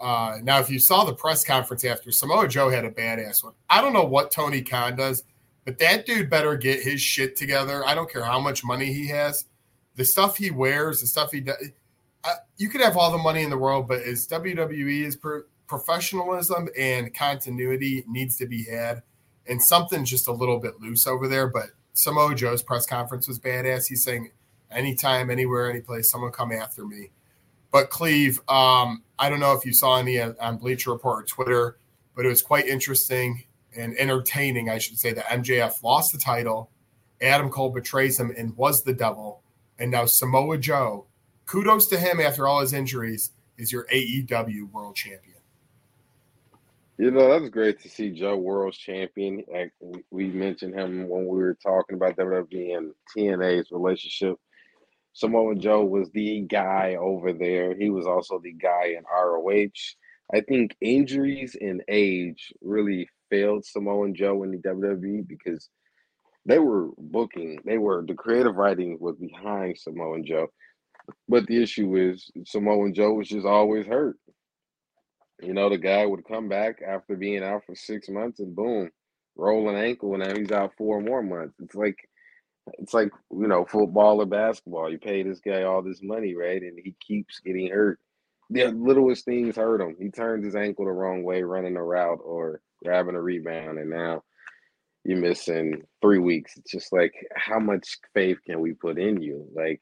Uh, 0.00 0.38
now, 0.42 0.58
if 0.58 0.68
you 0.68 0.78
saw 0.78 1.04
the 1.04 1.14
press 1.14 1.44
conference 1.44 1.84
after, 1.84 2.10
Samoa 2.12 2.48
Joe 2.48 2.68
had 2.68 2.84
a 2.84 2.90
badass 2.90 3.42
one. 3.42 3.54
I 3.70 3.80
don't 3.80 3.92
know 3.92 4.04
what 4.04 4.30
Tony 4.30 4.62
Khan 4.62 4.96
does, 4.96 5.24
but 5.64 5.78
that 5.78 6.06
dude 6.06 6.28
better 6.28 6.56
get 6.56 6.82
his 6.82 7.00
shit 7.00 7.36
together. 7.36 7.84
I 7.86 7.94
don't 7.94 8.10
care 8.10 8.24
how 8.24 8.38
much 8.38 8.64
money 8.64 8.92
he 8.92 9.08
has. 9.08 9.46
The 9.94 10.04
stuff 10.04 10.36
he 10.36 10.50
wears, 10.50 11.00
the 11.00 11.06
stuff 11.06 11.32
he 11.32 11.40
does 11.40 11.56
you 12.56 12.68
could 12.68 12.80
have 12.80 12.96
all 12.96 13.10
the 13.10 13.18
money 13.18 13.42
in 13.42 13.50
the 13.50 13.58
world, 13.58 13.88
but 13.88 14.02
as 14.02 14.26
WWE 14.28 15.04
is 15.04 15.18
professionalism 15.66 16.68
and 16.78 17.14
continuity 17.14 18.04
needs 18.08 18.36
to 18.36 18.46
be 18.46 18.64
had, 18.64 19.02
and 19.48 19.62
something's 19.62 20.10
just 20.10 20.28
a 20.28 20.32
little 20.32 20.58
bit 20.58 20.80
loose 20.80 21.06
over 21.06 21.28
there. 21.28 21.48
But 21.48 21.66
Samoa 21.92 22.34
Joe's 22.34 22.62
press 22.62 22.86
conference 22.86 23.28
was 23.28 23.38
badass. 23.38 23.86
He's 23.86 24.02
saying, 24.02 24.30
anytime, 24.70 25.30
anywhere, 25.30 25.70
any 25.70 25.80
place, 25.80 26.10
someone 26.10 26.32
come 26.32 26.52
after 26.52 26.84
me. 26.84 27.10
But 27.76 27.90
Cleve, 27.90 28.38
um, 28.48 29.02
I 29.18 29.28
don't 29.28 29.38
know 29.38 29.52
if 29.52 29.66
you 29.66 29.74
saw 29.74 29.98
any 29.98 30.18
on 30.18 30.56
Bleacher 30.56 30.92
Report 30.92 31.24
or 31.24 31.26
Twitter, 31.26 31.76
but 32.14 32.24
it 32.24 32.28
was 32.28 32.40
quite 32.40 32.64
interesting 32.64 33.44
and 33.76 33.94
entertaining, 33.98 34.70
I 34.70 34.78
should 34.78 34.98
say, 34.98 35.12
that 35.12 35.26
MJF 35.26 35.82
lost 35.82 36.10
the 36.10 36.18
title. 36.18 36.70
Adam 37.20 37.50
Cole 37.50 37.68
betrays 37.68 38.18
him 38.18 38.32
and 38.34 38.56
was 38.56 38.82
the 38.82 38.94
devil. 38.94 39.42
And 39.78 39.90
now 39.90 40.06
Samoa 40.06 40.56
Joe 40.56 41.04
kudos 41.44 41.86
to 41.88 41.98
him 41.98 42.18
after 42.18 42.48
all 42.48 42.62
his 42.62 42.72
injuries, 42.72 43.32
is 43.58 43.70
your 43.70 43.84
AEW 43.92 44.72
world 44.72 44.96
champion. 44.96 45.36
You 46.96 47.10
know, 47.10 47.28
that's 47.28 47.50
great 47.50 47.78
to 47.82 47.90
see 47.90 48.08
Joe 48.08 48.36
world 48.36 48.72
champion. 48.72 49.44
We 50.10 50.28
mentioned 50.28 50.74
him 50.74 51.10
when 51.10 51.26
we 51.26 51.36
were 51.36 51.58
talking 51.62 51.96
about 51.96 52.16
WWE 52.16 52.74
and 52.74 52.94
TNA's 53.14 53.70
relationship. 53.70 54.38
Samoa 55.16 55.54
Joe 55.54 55.82
was 55.82 56.10
the 56.10 56.42
guy 56.42 56.96
over 57.00 57.32
there. 57.32 57.74
He 57.74 57.88
was 57.88 58.06
also 58.06 58.38
the 58.38 58.52
guy 58.52 58.96
in 58.98 59.04
ROH. 59.04 59.70
I 60.34 60.42
think 60.42 60.76
injuries 60.82 61.56
and 61.58 61.82
age 61.88 62.52
really 62.60 63.08
failed 63.30 63.64
Samoa 63.64 64.12
Joe 64.12 64.42
in 64.42 64.50
the 64.50 64.58
WWE 64.58 65.26
because 65.26 65.70
they 66.44 66.58
were 66.58 66.90
booking, 66.98 67.58
they 67.64 67.78
were 67.78 68.04
the 68.06 68.12
creative 68.12 68.56
writing 68.56 68.98
was 69.00 69.16
behind 69.16 69.78
Samoa 69.78 70.20
Joe. 70.20 70.48
But 71.26 71.46
the 71.46 71.62
issue 71.62 71.96
is 71.96 72.30
Samoa 72.44 72.92
Joe 72.92 73.14
was 73.14 73.28
just 73.28 73.46
always 73.46 73.86
hurt. 73.86 74.18
You 75.40 75.54
know, 75.54 75.70
the 75.70 75.78
guy 75.78 76.04
would 76.04 76.28
come 76.28 76.50
back 76.50 76.82
after 76.86 77.16
being 77.16 77.42
out 77.42 77.62
for 77.64 77.74
six 77.74 78.10
months 78.10 78.40
and 78.40 78.54
boom, 78.54 78.90
roll 79.34 79.70
an 79.70 79.76
ankle, 79.76 80.12
and 80.12 80.22
now 80.22 80.38
he's 80.38 80.52
out 80.52 80.72
four 80.76 81.00
more 81.00 81.22
months. 81.22 81.54
It's 81.58 81.74
like 81.74 81.96
it's 82.74 82.94
like 82.94 83.10
you 83.30 83.46
know, 83.46 83.64
football 83.64 84.20
or 84.20 84.26
basketball. 84.26 84.90
You 84.90 84.98
pay 84.98 85.22
this 85.22 85.40
guy 85.40 85.62
all 85.62 85.82
this 85.82 86.00
money, 86.02 86.34
right? 86.34 86.60
And 86.60 86.78
he 86.82 86.94
keeps 87.06 87.40
getting 87.40 87.70
hurt. 87.70 87.98
The 88.50 88.66
littlest 88.68 89.24
things 89.24 89.56
hurt 89.56 89.80
him. 89.80 89.96
He 89.98 90.10
turns 90.10 90.44
his 90.44 90.54
ankle 90.54 90.84
the 90.84 90.92
wrong 90.92 91.24
way 91.24 91.42
running 91.42 91.76
a 91.76 91.82
route 91.82 92.20
or 92.24 92.60
grabbing 92.82 93.16
a 93.16 93.20
rebound, 93.20 93.78
and 93.78 93.90
now 93.90 94.22
you're 95.04 95.18
missing 95.18 95.82
three 96.00 96.18
weeks. 96.18 96.56
It's 96.56 96.70
just 96.70 96.92
like 96.92 97.14
how 97.34 97.58
much 97.58 97.98
faith 98.14 98.38
can 98.44 98.60
we 98.60 98.72
put 98.72 98.98
in 98.98 99.22
you? 99.22 99.48
Like 99.54 99.80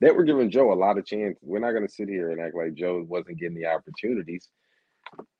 they 0.00 0.10
were 0.10 0.24
giving 0.24 0.50
Joe 0.50 0.72
a 0.72 0.74
lot 0.74 0.98
of 0.98 1.06
chances. 1.06 1.38
We're 1.42 1.60
not 1.60 1.72
going 1.72 1.86
to 1.86 1.92
sit 1.92 2.08
here 2.08 2.30
and 2.30 2.40
act 2.40 2.54
like 2.54 2.74
Joe 2.74 3.04
wasn't 3.08 3.38
getting 3.38 3.56
the 3.56 3.66
opportunities. 3.66 4.48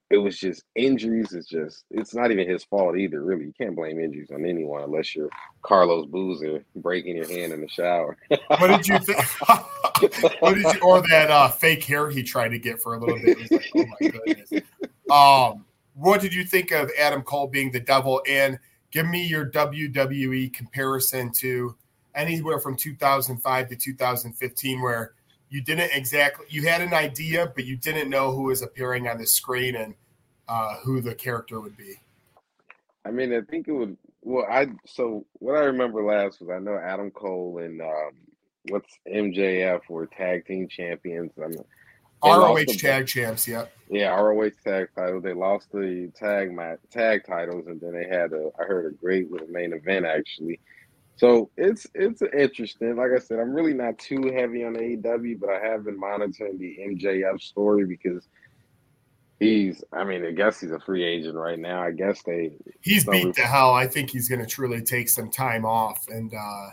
It 0.08 0.18
was 0.18 0.38
just 0.38 0.64
injuries. 0.76 1.32
It's 1.32 1.48
just 1.48 1.84
it's 1.90 2.14
not 2.14 2.30
even 2.30 2.48
his 2.48 2.62
fault 2.62 2.96
either. 2.96 3.22
Really, 3.22 3.46
you 3.46 3.52
can't 3.58 3.74
blame 3.74 3.98
injuries 3.98 4.30
on 4.32 4.46
anyone 4.46 4.82
unless 4.82 5.16
you're 5.16 5.30
Carlos 5.62 6.06
Boozer 6.06 6.64
breaking 6.76 7.16
your 7.16 7.28
hand 7.28 7.52
in 7.52 7.60
the 7.60 7.68
shower. 7.68 8.16
what 8.28 8.68
did 8.68 8.86
you 8.86 8.98
think? 9.00 9.18
what 10.40 10.54
did 10.54 10.62
you, 10.62 10.80
or 10.80 11.02
that 11.08 11.30
uh, 11.30 11.48
fake 11.48 11.82
hair 11.82 12.08
he 12.08 12.22
tried 12.22 12.50
to 12.50 12.58
get 12.58 12.80
for 12.80 12.94
a 12.94 13.00
little 13.00 13.18
bit? 13.18 13.50
Like, 13.50 13.70
oh 13.74 13.84
my 13.86 14.08
goodness. 14.08 14.52
Um, 15.10 15.64
what 15.94 16.20
did 16.20 16.34
you 16.34 16.44
think 16.44 16.70
of 16.70 16.90
Adam 16.98 17.22
Cole 17.22 17.48
being 17.48 17.72
the 17.72 17.80
devil? 17.80 18.22
And 18.28 18.58
give 18.90 19.06
me 19.06 19.26
your 19.26 19.50
WWE 19.50 20.52
comparison 20.52 21.32
to 21.38 21.74
anywhere 22.14 22.58
from 22.58 22.76
2005 22.76 23.68
to 23.68 23.76
2015 23.76 24.80
where 24.80 25.12
you 25.56 25.62
didn't 25.62 25.90
exactly 25.94 26.44
you 26.50 26.68
had 26.68 26.82
an 26.82 26.92
idea 26.92 27.50
but 27.54 27.64
you 27.64 27.76
didn't 27.78 28.10
know 28.10 28.30
who 28.30 28.42
was 28.42 28.60
appearing 28.60 29.08
on 29.08 29.16
the 29.16 29.26
screen 29.26 29.74
and 29.74 29.94
uh, 30.48 30.76
who 30.84 31.00
the 31.00 31.14
character 31.14 31.60
would 31.60 31.76
be 31.78 31.94
i 33.06 33.10
mean 33.10 33.32
i 33.32 33.40
think 33.40 33.66
it 33.66 33.72
would 33.72 33.96
well 34.20 34.44
i 34.50 34.66
so 34.84 35.24
what 35.38 35.56
i 35.56 35.60
remember 35.60 36.04
last 36.04 36.42
was 36.42 36.50
i 36.50 36.58
know 36.58 36.76
adam 36.76 37.10
cole 37.10 37.58
and 37.62 37.80
um, 37.80 38.10
what's 38.68 38.98
mjf 39.08 39.80
were 39.88 40.06
tag 40.06 40.44
team 40.44 40.68
champions 40.68 41.32
i 41.42 41.48
mean 41.48 41.64
ROH 42.24 42.64
tag 42.78 43.06
champs, 43.06 43.46
yeah. 43.46 43.66
Yeah, 43.88 44.08
ROH 44.08 44.50
tag 44.64 44.88
titles. 44.96 45.22
They 45.22 45.34
lost 45.34 45.70
the 45.70 46.10
tag 46.16 46.50
match, 46.50 46.78
tag 46.90 47.24
titles, 47.24 47.66
and 47.66 47.80
then 47.80 47.92
they 47.92 48.08
had 48.08 48.32
a. 48.32 48.50
I 48.58 48.64
heard 48.64 48.86
a 48.86 48.96
great 48.96 49.30
little 49.30 49.46
main 49.48 49.72
event 49.72 50.06
actually 50.06 50.58
so 51.16 51.50
it's 51.56 51.86
it's 51.94 52.20
interesting. 52.20 52.96
Like 52.96 53.10
I 53.16 53.18
said, 53.18 53.38
I'm 53.38 53.54
really 53.54 53.72
not 53.72 53.98
too 53.98 54.30
heavy 54.34 54.64
on 54.64 54.74
AEW, 54.74 55.40
but 55.40 55.48
I 55.48 55.58
have 55.60 55.84
been 55.84 55.98
monitoring 55.98 56.58
the 56.58 56.76
MJF 56.78 57.40
story 57.40 57.86
because 57.86 58.28
he's. 59.40 59.82
I 59.94 60.04
mean, 60.04 60.26
I 60.26 60.32
guess 60.32 60.60
he's 60.60 60.72
a 60.72 60.80
free 60.80 61.04
agent 61.04 61.34
right 61.34 61.58
now. 61.58 61.82
I 61.82 61.92
guess 61.92 62.22
they. 62.22 62.52
He's 62.82 63.06
beat 63.06 63.34
to 63.36 63.42
hell. 63.42 63.72
I 63.72 63.86
think 63.86 64.10
he's 64.10 64.28
going 64.28 64.42
to 64.42 64.46
truly 64.46 64.82
take 64.82 65.08
some 65.08 65.30
time 65.30 65.64
off 65.64 66.06
and 66.08 66.34
uh, 66.34 66.70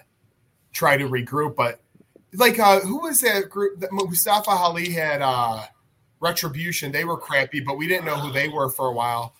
try 0.74 0.98
to 0.98 1.08
regroup. 1.08 1.56
But 1.56 1.80
like, 2.34 2.60
uh, 2.60 2.82
who 2.82 3.00
was 3.00 3.22
that 3.22 3.50
group? 3.50 3.80
That 3.80 3.94
Mustafa 3.94 4.50
Ali 4.50 4.90
had 4.90 5.22
uh, 5.22 5.64
Retribution. 6.20 6.92
They 6.92 7.06
were 7.06 7.18
crappy, 7.18 7.62
but 7.62 7.78
we 7.78 7.88
didn't 7.88 8.06
know 8.06 8.18
who 8.18 8.34
they 8.34 8.50
were 8.50 8.70
for 8.70 8.88
a 8.88 8.94
while. 8.94 9.36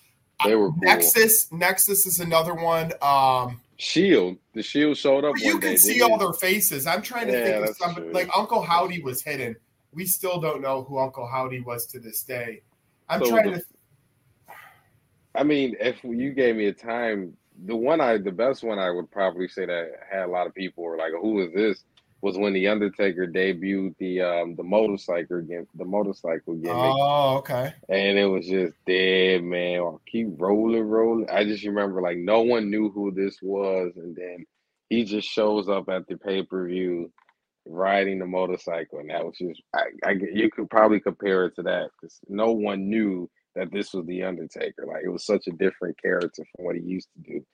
They 0.46 0.54
were 0.54 0.70
cool. 0.70 0.78
Nexus. 0.80 1.52
Nexus 1.52 2.06
is 2.06 2.20
another 2.20 2.54
one. 2.54 2.92
Um, 3.02 3.60
Shield. 3.84 4.38
The 4.54 4.62
Shield 4.62 4.96
showed 4.96 5.24
up. 5.24 5.34
you 5.38 5.58
can 5.58 5.76
see 5.76 6.00
all 6.02 6.16
their 6.18 6.32
faces. 6.32 6.86
I'm 6.86 7.02
trying 7.02 7.26
to 7.28 7.32
yeah, 7.34 7.44
think 7.44 7.68
of 7.70 7.76
somebody 7.76 8.06
true. 8.06 8.14
like 8.14 8.30
Uncle 8.36 8.62
Howdy 8.62 9.02
was 9.02 9.22
hidden. 9.22 9.54
we 9.92 10.06
still 10.06 10.40
don't 10.40 10.60
know 10.62 10.82
who 10.84 10.98
Uncle 10.98 11.26
Howdy 11.26 11.60
was 11.60 11.86
to 11.88 12.00
this 12.00 12.22
day. 12.22 12.62
I'm 13.08 13.20
So 13.22 13.30
trying 13.30 13.52
the- 13.52 13.58
to. 13.58 13.64
I 15.36 15.42
mean, 15.42 15.76
if 15.80 16.02
you 16.04 16.32
gave 16.32 16.56
me 16.56 16.66
a 16.66 16.72
time, 16.72 17.36
the 17.66 17.76
one 17.76 18.00
I, 18.00 18.18
the 18.18 18.32
best 18.32 18.62
one 18.64 18.78
I 18.78 18.90
would 18.90 19.10
probably 19.10 19.48
say 19.48 19.66
that 19.66 19.90
had 20.10 20.22
a 20.24 20.26
lot 20.30 20.46
of 20.46 20.54
people 20.54 20.84
were 20.84 20.96
like, 20.96 21.12
"Who 21.20 21.40
is 21.44 21.52
this?" 21.52 21.84
Was 22.24 22.38
when 22.38 22.54
the 22.54 22.68
Undertaker 22.68 23.26
debuted 23.26 23.96
the 23.98 24.22
um 24.22 24.56
the 24.56 24.62
motorcycle 24.62 25.42
game, 25.42 25.66
the 25.74 25.84
motorcycle 25.84 26.54
gimmick, 26.54 26.74
Oh, 26.96 27.36
okay. 27.36 27.74
and 27.90 28.18
it 28.18 28.24
was 28.24 28.46
just 28.46 28.74
dead 28.86 29.42
man. 29.44 29.98
Keep 30.06 30.28
rolling, 30.40 30.84
rolling. 30.88 31.28
I 31.30 31.44
just 31.44 31.64
remember 31.66 32.00
like 32.00 32.16
no 32.16 32.40
one 32.40 32.70
knew 32.70 32.88
who 32.90 33.10
this 33.10 33.36
was, 33.42 33.92
and 33.96 34.16
then 34.16 34.46
he 34.88 35.04
just 35.04 35.28
shows 35.28 35.68
up 35.68 35.90
at 35.90 36.06
the 36.06 36.16
pay 36.16 36.42
per 36.42 36.66
view 36.66 37.12
riding 37.66 38.18
the 38.20 38.26
motorcycle, 38.26 39.00
and 39.00 39.10
that 39.10 39.22
was 39.24 39.36
just 39.36 39.60
I, 39.74 39.84
I 40.02 40.12
you 40.32 40.50
could 40.50 40.70
probably 40.70 41.00
compare 41.00 41.44
it 41.44 41.56
to 41.56 41.62
that 41.64 41.90
because 42.00 42.20
no 42.26 42.52
one 42.52 42.88
knew 42.88 43.28
that 43.54 43.70
this 43.70 43.92
was 43.92 44.06
the 44.06 44.22
Undertaker. 44.22 44.86
Like 44.86 45.04
it 45.04 45.10
was 45.10 45.26
such 45.26 45.46
a 45.46 45.50
different 45.52 46.00
character 46.00 46.42
from 46.56 46.64
what 46.64 46.76
he 46.76 46.80
used 46.82 47.08
to 47.16 47.32
do. 47.32 47.44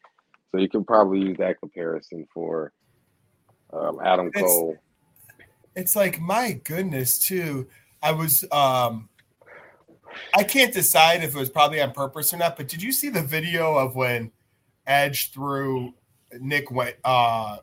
So 0.53 0.59
you 0.59 0.69
could 0.69 0.87
probably 0.87 1.21
use 1.21 1.39
that 1.39 1.59
comparison 1.59 2.27
for 2.33 2.73
um, 3.73 4.01
Adam 4.05 4.29
It's- 4.29 4.43
Cole. 4.45 4.77
It's 5.77 5.95
like 5.95 6.21
my 6.21 6.61
goodness, 6.65 7.19
too. 7.19 7.69
I 8.03 8.13
was 8.13 8.45
um 8.51 9.09
I 10.35 10.43
can't 10.43 10.75
decide 10.75 11.23
if 11.23 11.35
it 11.35 11.39
was 11.39 11.49
probably 11.51 11.81
on 11.81 11.93
purpose 11.93 12.35
or 12.35 12.39
not, 12.39 12.57
but 12.57 12.67
did 12.67 12.83
you 12.83 12.91
see 12.93 13.09
the 13.09 13.23
video 13.23 13.77
of 13.77 13.95
when 13.95 14.33
Edge 14.87 15.31
threw 15.33 15.95
Nick 16.41 16.71
Wayne 16.71 16.95
uh 17.05 17.59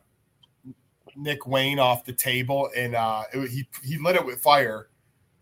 Nick 1.16 1.46
Wayne 1.46 1.78
off 1.78 2.04
the 2.04 2.12
table 2.12 2.70
and 2.74 2.94
uh 2.94 3.24
it, 3.34 3.50
he 3.50 3.68
he 3.84 3.98
lit 3.98 4.16
it 4.16 4.24
with 4.24 4.40
fire, 4.40 4.88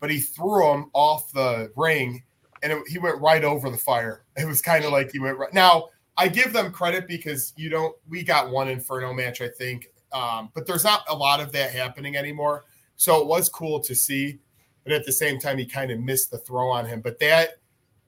but 0.00 0.10
he 0.10 0.18
threw 0.18 0.72
him 0.72 0.90
off 0.92 1.30
the 1.32 1.70
ring 1.76 2.24
and 2.62 2.72
it, 2.72 2.82
he 2.88 2.98
went 2.98 3.20
right 3.20 3.44
over 3.44 3.70
the 3.70 3.78
fire. 3.78 4.24
It 4.36 4.46
was 4.46 4.60
kind 4.60 4.84
of 4.84 4.90
like 4.90 5.12
he 5.12 5.20
went 5.20 5.38
right 5.38 5.54
now. 5.54 5.88
I 6.16 6.28
give 6.28 6.52
them 6.52 6.72
credit 6.72 7.06
because 7.06 7.52
you 7.56 7.68
don't. 7.68 7.94
We 8.08 8.22
got 8.24 8.50
one 8.50 8.68
Inferno 8.68 9.12
match, 9.12 9.40
I 9.40 9.48
think, 9.48 9.86
um, 10.16 10.50
but 10.54 10.66
there's 10.66 10.84
not 10.84 11.04
a 11.08 11.14
lot 11.14 11.40
of 11.40 11.52
that 11.52 11.72
happening 11.72 12.16
anymore. 12.16 12.64
So 12.96 13.20
it 13.20 13.26
was 13.26 13.48
cool 13.48 13.80
to 13.80 13.94
see, 13.94 14.38
but 14.82 14.92
at 14.92 15.04
the 15.04 15.12
same 15.12 15.38
time, 15.38 15.58
he 15.58 15.66
kind 15.66 15.90
of 15.90 16.00
missed 16.00 16.30
the 16.30 16.38
throw 16.38 16.70
on 16.70 16.86
him. 16.86 17.02
But 17.02 17.18
that, 17.18 17.50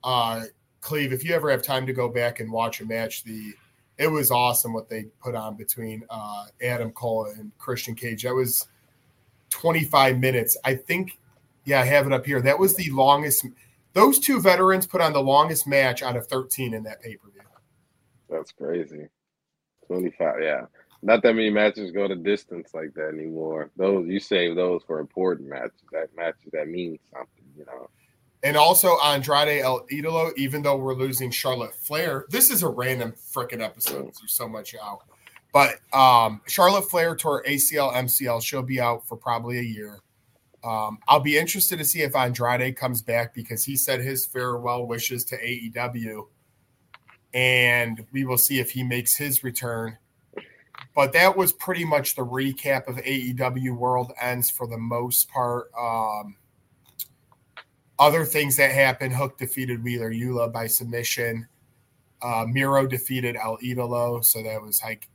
uh, 0.03 0.45
Cleve, 0.81 1.13
if 1.13 1.23
you 1.23 1.35
ever 1.35 1.51
have 1.51 1.63
time 1.63 1.87
to 1.87 1.93
go 1.93 2.09
back 2.09 2.41
and 2.41 2.51
watch 2.51 2.81
a 2.81 2.87
match, 2.87 3.25
the 3.25 3.53
it 3.99 4.07
was 4.07 4.31
awesome 4.31 4.73
what 4.73 4.89
they 4.89 5.07
put 5.21 5.35
on 5.35 5.57
between 5.57 6.05
uh, 6.09 6.45
Adam 6.63 6.93
Cole 6.93 7.27
and 7.37 7.51
Christian 7.59 7.97
Cage. 7.97 8.23
That 8.23 8.35
was 8.35 8.69
25 9.51 10.21
minutes. 10.21 10.57
I 10.65 10.77
think, 10.77 11.19
yeah, 11.65 11.81
I 11.81 11.85
have 11.85 12.07
it 12.07 12.13
up 12.13 12.25
here. 12.25 12.41
That 12.41 12.59
was 12.59 12.77
the 12.77 12.89
longest. 12.91 13.45
Those 13.95 14.21
two 14.21 14.41
veterans 14.41 14.87
put 14.87 15.01
on 15.01 15.13
the 15.13 15.21
longest 15.21 15.67
match 15.67 16.03
out 16.03 16.17
of 16.17 16.29
13 16.29 16.75
in 16.75 16.85
that 16.85 17.03
pay 17.03 17.17
per 17.17 17.29
view. 17.29 17.41
That's 18.31 18.53
crazy. 18.53 19.09
25, 19.89 20.37
yeah. 20.43 20.67
Not 21.03 21.23
that 21.23 21.35
many 21.35 21.51
matches 21.51 21.93
go 21.93 22.09
the 22.09 22.17
distance 22.17 22.75
like 22.75 22.93
that 22.95 23.11
anymore. 23.15 23.71
Those 23.77 24.09
you 24.09 24.19
save 24.19 24.57
those 24.57 24.83
for 24.83 24.99
important 24.99 25.49
matches. 25.49 25.81
That 25.93 26.09
matches 26.17 26.51
that 26.53 26.69
mean 26.69 26.99
something, 27.13 27.45
you 27.57 27.65
know. 27.67 27.89
And 28.43 28.57
also 28.57 28.97
Andrade 29.05 29.61
El 29.63 29.87
Idolo, 29.89 30.33
even 30.37 30.63
though 30.63 30.77
we're 30.77 30.95
losing 30.95 31.31
Charlotte 31.31 31.75
Flair, 31.75 32.27
this 32.31 32.51
is 32.51 32.63
a 32.63 32.69
random 32.69 33.13
freaking 33.13 33.63
episode. 33.63 34.05
There's 34.05 34.33
so 34.33 34.49
much 34.49 34.75
out. 34.81 35.01
But 35.53 35.81
um, 35.93 36.41
Charlotte 36.47 36.89
Flair 36.89 37.17
tore 37.17 37.43
ACL, 37.45 37.93
MCL. 37.95 38.43
She'll 38.43 38.63
be 38.63 38.81
out 38.81 39.07
for 39.07 39.17
probably 39.17 39.59
a 39.59 39.63
year. 39.63 40.01
Um, 40.63 40.99
I'll 41.09 41.21
be 41.21 41.39
interested 41.39 41.79
to 41.79 41.85
see 41.85 42.03
if 42.03 42.15
Andrade 42.15 42.77
comes 42.77 43.03
back 43.03 43.35
because 43.35 43.65
he 43.65 43.77
said 43.77 44.01
his 44.01 44.27
farewell 44.27 44.87
wishes 44.87 45.25
to 45.27 45.37
AEW. 45.37 46.27
And 47.35 48.07
we 48.13 48.25
will 48.25 48.39
see 48.39 48.59
if 48.59 48.71
he 48.71 48.83
makes 48.83 49.17
his 49.17 49.43
return. 49.45 49.99
But 50.95 51.13
that 51.13 51.37
was 51.37 51.53
pretty 51.53 51.85
much 51.85 52.15
the 52.15 52.25
recap 52.25 52.89
of 52.89 52.97
AEW 52.97 53.77
World 53.77 54.13
Ends 54.21 54.51
for 54.51 54.67
the 54.67 54.79
most 54.79 55.29
part. 55.31 55.71
Um, 55.79 56.37
other 57.99 58.25
things 58.25 58.57
that 58.57 58.71
happened 58.71 59.15
Hook 59.15 59.39
defeated 59.39 59.83
Wheeler 59.83 60.13
Yuta 60.13 60.53
by 60.53 60.67
submission. 60.67 61.49
Uh, 62.23 62.47
Miro 62.49 62.87
defeated 62.87 63.37
El 63.37 63.59
Idolo. 63.59 64.25
So 64.25 64.43
that 64.43 64.61
was 64.61 64.83
like 64.83 65.09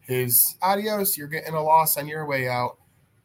his 0.00 0.56
adios. 0.62 1.16
You're 1.16 1.28
getting 1.28 1.54
a 1.54 1.62
loss 1.62 1.96
on 1.96 2.06
your 2.06 2.26
way 2.26 2.48
out. 2.48 2.78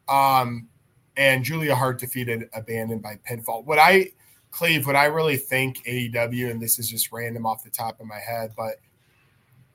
Um, 0.08 0.68
and 1.16 1.44
Julia 1.44 1.74
Hart 1.74 1.98
defeated 1.98 2.50
Abadon 2.52 3.02
by 3.02 3.18
pinfall. 3.28 3.64
What 3.64 3.78
I, 3.78 4.12
Cleve, 4.50 4.86
what 4.86 4.96
I 4.96 5.06
really 5.06 5.36
think 5.36 5.84
AEW, 5.84 6.50
and 6.50 6.60
this 6.60 6.78
is 6.78 6.88
just 6.88 7.12
random 7.12 7.46
off 7.46 7.64
the 7.64 7.70
top 7.70 8.00
of 8.00 8.06
my 8.06 8.18
head, 8.18 8.52
but 8.56 8.76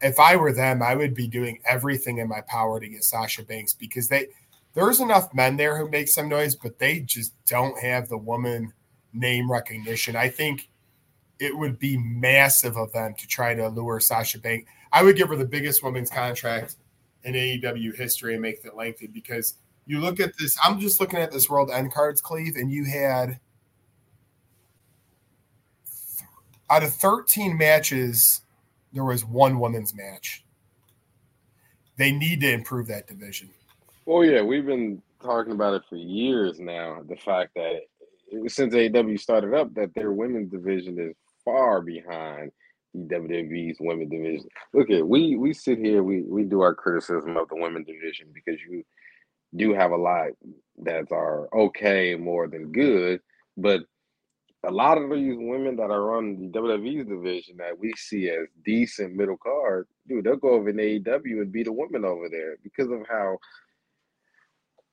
if 0.01 0.19
I 0.19 0.35
were 0.35 0.53
them, 0.53 0.81
I 0.81 0.95
would 0.95 1.13
be 1.13 1.27
doing 1.27 1.59
everything 1.65 2.19
in 2.19 2.27
my 2.27 2.41
power 2.41 2.79
to 2.79 2.87
get 2.87 3.03
Sasha 3.03 3.43
Banks 3.43 3.73
because 3.73 4.07
they 4.07 4.27
there's 4.73 4.99
enough 4.99 5.33
men 5.33 5.57
there 5.57 5.77
who 5.77 5.89
make 5.89 6.07
some 6.07 6.29
noise, 6.29 6.55
but 6.55 6.77
they 6.77 6.99
just 6.99 7.33
don't 7.45 7.79
have 7.79 8.09
the 8.09 8.17
woman 8.17 8.73
name 9.11 9.51
recognition. 9.51 10.15
I 10.15 10.29
think 10.29 10.69
it 11.39 11.57
would 11.57 11.79
be 11.79 11.97
massive 11.97 12.77
of 12.77 12.91
them 12.93 13.15
to 13.17 13.27
try 13.27 13.53
to 13.55 13.69
lure 13.69 13.99
Sasha 13.99 14.39
Banks. 14.39 14.69
I 14.91 15.03
would 15.03 15.15
give 15.15 15.29
her 15.29 15.35
the 15.35 15.45
biggest 15.45 15.83
women's 15.83 16.09
contract 16.09 16.75
in 17.23 17.33
AEW 17.33 17.95
history 17.95 18.33
and 18.33 18.41
make 18.41 18.63
it 18.63 18.75
lengthy 18.75 19.07
because 19.07 19.55
you 19.85 19.99
look 19.99 20.19
at 20.19 20.37
this. 20.37 20.57
I'm 20.63 20.79
just 20.79 20.99
looking 20.99 21.19
at 21.19 21.31
this 21.31 21.49
World 21.49 21.71
End 21.71 21.91
Cards, 21.91 22.21
Cleve, 22.21 22.55
and 22.55 22.71
you 22.71 22.85
had 22.85 23.39
out 26.69 26.83
of 26.83 26.93
13 26.93 27.57
matches, 27.57 28.41
there 28.93 29.03
was 29.03 29.25
one 29.25 29.59
women's 29.59 29.93
match. 29.93 30.43
They 31.97 32.11
need 32.11 32.41
to 32.41 32.51
improve 32.51 32.87
that 32.87 33.07
division. 33.07 33.49
Well, 34.05 34.23
yeah, 34.23 34.41
we've 34.41 34.65
been 34.65 35.01
talking 35.21 35.53
about 35.53 35.73
it 35.73 35.83
for 35.89 35.95
years 35.95 36.59
now. 36.59 37.01
The 37.07 37.15
fact 37.15 37.51
that 37.55 37.81
since 38.47 38.73
AEW 38.73 39.19
started 39.19 39.53
up, 39.53 39.73
that 39.73 39.93
their 39.95 40.11
women's 40.11 40.51
division 40.51 40.99
is 40.99 41.15
far 41.43 41.81
behind 41.81 42.51
the 42.93 43.15
WWE's 43.15 43.77
women's 43.79 44.11
division. 44.11 44.47
Look 44.73 44.89
at 44.89 45.07
we 45.07 45.35
we 45.35 45.53
sit 45.53 45.79
here, 45.79 46.03
we 46.03 46.21
we 46.21 46.43
do 46.43 46.61
our 46.61 46.75
criticism 46.75 47.37
of 47.37 47.49
the 47.49 47.55
women's 47.55 47.87
division 47.87 48.27
because 48.33 48.59
you 48.61 48.83
do 49.55 49.73
have 49.73 49.91
a 49.91 49.97
lot 49.97 50.29
that 50.83 51.11
are 51.11 51.47
okay 51.53 52.15
more 52.15 52.47
than 52.47 52.71
good, 52.71 53.21
but 53.55 53.81
a 54.63 54.71
lot 54.71 54.97
of 54.97 55.09
these 55.09 55.35
women 55.37 55.75
that 55.77 55.91
are 55.91 56.17
on 56.17 56.51
the 56.51 56.59
WWE's 56.59 57.07
division 57.07 57.57
that 57.57 57.77
we 57.77 57.93
see 57.95 58.29
as 58.29 58.47
decent 58.65 59.15
middle 59.15 59.37
card, 59.37 59.87
dude, 60.07 60.25
they'll 60.25 60.35
go 60.35 60.49
over 60.49 60.69
in 60.69 60.77
AEW 60.77 61.41
and 61.41 61.51
beat 61.51 61.65
the 61.65 61.71
woman 61.71 62.03
over 62.03 62.27
there 62.29 62.57
because 62.63 62.89
of 62.89 63.01
how 63.09 63.37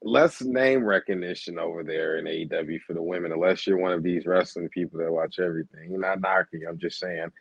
less 0.03 0.43
name 0.43 0.85
recognition 0.85 1.59
over 1.59 1.83
there 1.83 2.19
in 2.19 2.27
AEW 2.27 2.81
for 2.83 2.93
the 2.93 3.03
women, 3.03 3.33
unless 3.33 3.67
you're 3.67 3.79
one 3.79 3.93
of 3.93 4.03
these 4.03 4.27
wrestling 4.27 4.69
people 4.69 5.01
that 5.01 5.11
watch 5.11 5.39
everything. 5.39 5.91
You're 5.91 6.01
not 6.01 6.21
knocking, 6.21 6.63
I'm 6.69 6.79
just 6.79 7.01
saying. 7.01 7.33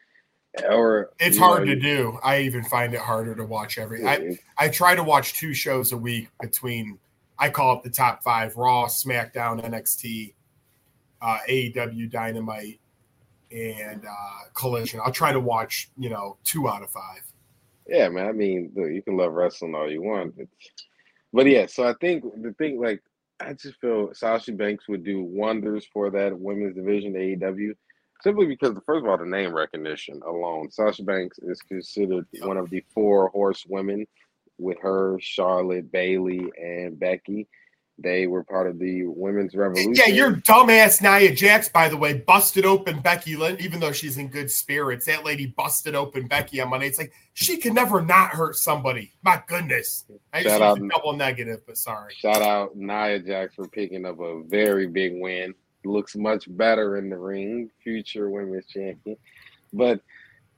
Or 0.69 1.11
It's 1.19 1.37
hard 1.37 1.67
know, 1.67 1.73
to 1.73 1.79
do. 1.79 2.19
I 2.23 2.41
even 2.41 2.63
find 2.63 2.93
it 2.93 2.99
harder 3.01 3.35
to 3.35 3.43
watch 3.43 3.77
every. 3.77 4.05
I, 4.05 4.37
I 4.57 4.69
try 4.69 4.95
to 4.95 5.03
watch 5.03 5.33
two 5.33 5.53
shows 5.53 5.91
a 5.91 5.97
week 5.97 6.29
between. 6.41 6.99
I 7.39 7.49
call 7.49 7.77
it 7.77 7.83
the 7.83 7.89
top 7.89 8.23
five: 8.23 8.55
Raw, 8.55 8.85
SmackDown, 8.85 9.63
NXT, 9.63 10.35
uh, 11.23 11.39
AEW, 11.49 12.11
Dynamite, 12.11 12.79
and 13.51 14.05
uh, 14.05 14.49
Collision. 14.53 14.99
I'll 15.03 15.11
try 15.11 15.31
to 15.31 15.39
watch 15.39 15.89
you 15.97 16.09
know 16.09 16.37
two 16.43 16.67
out 16.67 16.83
of 16.83 16.89
five. 16.89 17.21
Yeah, 17.87 18.09
man. 18.09 18.27
I 18.27 18.31
mean, 18.31 18.71
look, 18.75 18.91
you 18.91 19.01
can 19.01 19.17
love 19.17 19.33
wrestling 19.33 19.75
all 19.75 19.89
you 19.89 20.01
want, 20.01 20.37
but, 20.37 20.47
but 21.31 21.47
yeah. 21.47 21.65
So 21.65 21.87
I 21.87 21.93
think 21.99 22.23
the 22.41 22.53
thing, 22.53 22.79
like, 22.79 23.01
I 23.39 23.53
just 23.53 23.79
feel 23.81 24.13
Sasha 24.13 24.53
Banks 24.53 24.87
would 24.87 25.03
do 25.03 25.21
wonders 25.21 25.85
for 25.91 26.09
that 26.11 26.37
women's 26.37 26.75
division, 26.75 27.13
AEW, 27.13 27.73
simply 28.21 28.45
because, 28.45 28.77
first 28.85 29.03
of 29.03 29.09
all, 29.09 29.17
the 29.17 29.25
name 29.25 29.53
recognition 29.53 30.21
alone. 30.25 30.71
Sasha 30.71 31.03
Banks 31.03 31.39
is 31.39 31.61
considered 31.61 32.25
one 32.39 32.57
of 32.57 32.69
the 32.69 32.83
four 32.93 33.29
horsewomen 33.29 34.07
with 34.57 34.77
her, 34.81 35.17
Charlotte, 35.19 35.91
Bayley, 35.91 36.49
and 36.57 36.97
Becky. 36.97 37.47
They 37.99 38.25
were 38.25 38.43
part 38.43 38.67
of 38.67 38.79
the 38.79 39.05
women's 39.05 39.53
revolution. 39.53 39.93
Yeah, 39.93 40.07
your 40.07 40.33
dumbass 40.33 40.99
Nia 41.01 41.33
Jax, 41.33 41.69
by 41.69 41.87
the 41.89 41.95
way, 41.95 42.13
busted 42.13 42.65
open 42.65 42.99
Becky 43.01 43.35
Lynch, 43.35 43.61
even 43.61 43.79
though 43.79 43.91
she's 43.91 44.17
in 44.17 44.29
good 44.29 44.49
spirits. 44.49 45.05
That 45.05 45.23
lady 45.23 45.45
busted 45.45 45.93
open 45.93 46.27
Becky 46.27 46.59
on 46.59 46.71
Monday. 46.71 46.87
It's 46.87 46.97
like 46.97 47.13
she 47.33 47.57
can 47.57 47.75
never 47.75 48.01
not 48.01 48.31
hurt 48.31 48.55
somebody. 48.55 49.13
My 49.21 49.43
goodness. 49.45 50.05
I 50.33 50.41
just 50.41 50.55
Shout 50.57 50.61
out- 50.79 50.89
double 50.89 51.13
negative, 51.13 51.61
but 51.67 51.77
sorry. 51.77 52.15
Shout 52.17 52.41
out 52.41 52.75
Nia 52.75 53.19
Jax 53.19 53.53
for 53.53 53.67
picking 53.67 54.05
up 54.07 54.19
a 54.19 54.41
very 54.43 54.87
big 54.87 55.13
win. 55.15 55.53
Looks 55.85 56.15
much 56.15 56.45
better 56.57 56.97
in 56.97 57.09
the 57.09 57.17
ring, 57.17 57.69
future 57.83 58.29
women's 58.29 58.65
champion. 58.65 59.17
But 59.71 60.01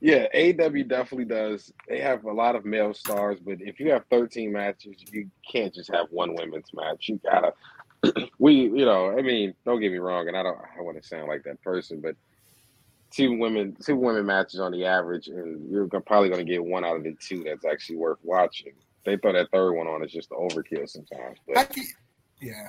yeah, 0.00 0.26
AW 0.34 0.82
definitely 0.86 1.24
does. 1.24 1.72
They 1.88 2.00
have 2.00 2.24
a 2.24 2.32
lot 2.32 2.54
of 2.54 2.64
male 2.64 2.92
stars, 2.94 3.38
but 3.40 3.60
if 3.60 3.80
you 3.80 3.90
have 3.90 4.04
13 4.10 4.52
matches, 4.52 4.96
you 5.10 5.30
can't 5.50 5.74
just 5.74 5.90
have 5.90 6.06
one 6.10 6.34
women's 6.34 6.72
match. 6.74 7.08
You 7.08 7.20
gotta 7.24 7.52
we, 8.38 8.54
you 8.54 8.84
know, 8.84 9.10
I 9.16 9.22
mean, 9.22 9.54
don't 9.64 9.80
get 9.80 9.92
me 9.92 9.98
wrong, 9.98 10.28
and 10.28 10.36
I 10.36 10.42
don't, 10.42 10.58
I 10.78 10.82
want 10.82 11.00
to 11.00 11.06
sound 11.06 11.28
like 11.28 11.44
that 11.44 11.62
person, 11.62 12.00
but 12.00 12.16
two 13.10 13.38
women, 13.38 13.76
two 13.84 13.96
women 13.96 14.26
matches 14.26 14.60
on 14.60 14.72
the 14.72 14.84
average, 14.84 15.28
and 15.28 15.70
you're 15.70 15.86
probably 15.86 16.28
going 16.28 16.44
to 16.44 16.50
get 16.50 16.64
one 16.64 16.84
out 16.84 16.96
of 16.96 17.02
the 17.02 17.16
two 17.20 17.44
that's 17.44 17.64
actually 17.64 17.96
worth 17.96 18.18
watching. 18.22 18.72
They 19.04 19.16
throw 19.16 19.32
that 19.32 19.50
third 19.52 19.72
one 19.72 19.86
on 19.86 20.04
is 20.04 20.12
just 20.12 20.30
overkill 20.30 20.88
sometimes. 20.88 21.38
But 21.46 21.76
yeah, 22.40 22.68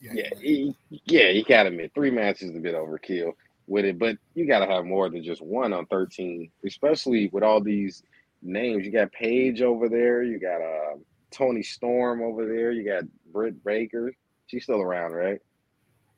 yeah, 0.00 0.12
yeah, 0.14 0.30
he, 0.40 0.74
yeah. 1.04 1.28
You 1.28 1.44
got 1.44 1.64
to 1.64 1.68
admit, 1.68 1.92
three 1.94 2.10
matches 2.10 2.50
is 2.50 2.56
a 2.56 2.60
bit 2.60 2.74
overkill 2.74 3.32
with 3.66 3.84
it, 3.84 3.98
but 3.98 4.16
you 4.34 4.46
got 4.46 4.60
to 4.60 4.66
have 4.66 4.84
more 4.84 5.08
than 5.10 5.22
just 5.22 5.42
one 5.42 5.72
on 5.72 5.86
thirteen, 5.86 6.50
especially 6.64 7.28
with 7.32 7.42
all 7.42 7.60
these 7.60 8.02
names. 8.42 8.84
You 8.84 8.92
got 8.92 9.12
Paige 9.12 9.62
over 9.62 9.88
there. 9.88 10.22
You 10.22 10.38
got 10.38 10.60
uh, 10.60 10.96
Toni 11.30 11.62
Storm 11.62 12.22
over 12.22 12.46
there. 12.46 12.72
You 12.72 12.84
got 12.84 13.04
Britt 13.32 13.62
Baker. 13.64 14.12
She's 14.46 14.64
still 14.64 14.80
around, 14.80 15.12
right? 15.12 15.40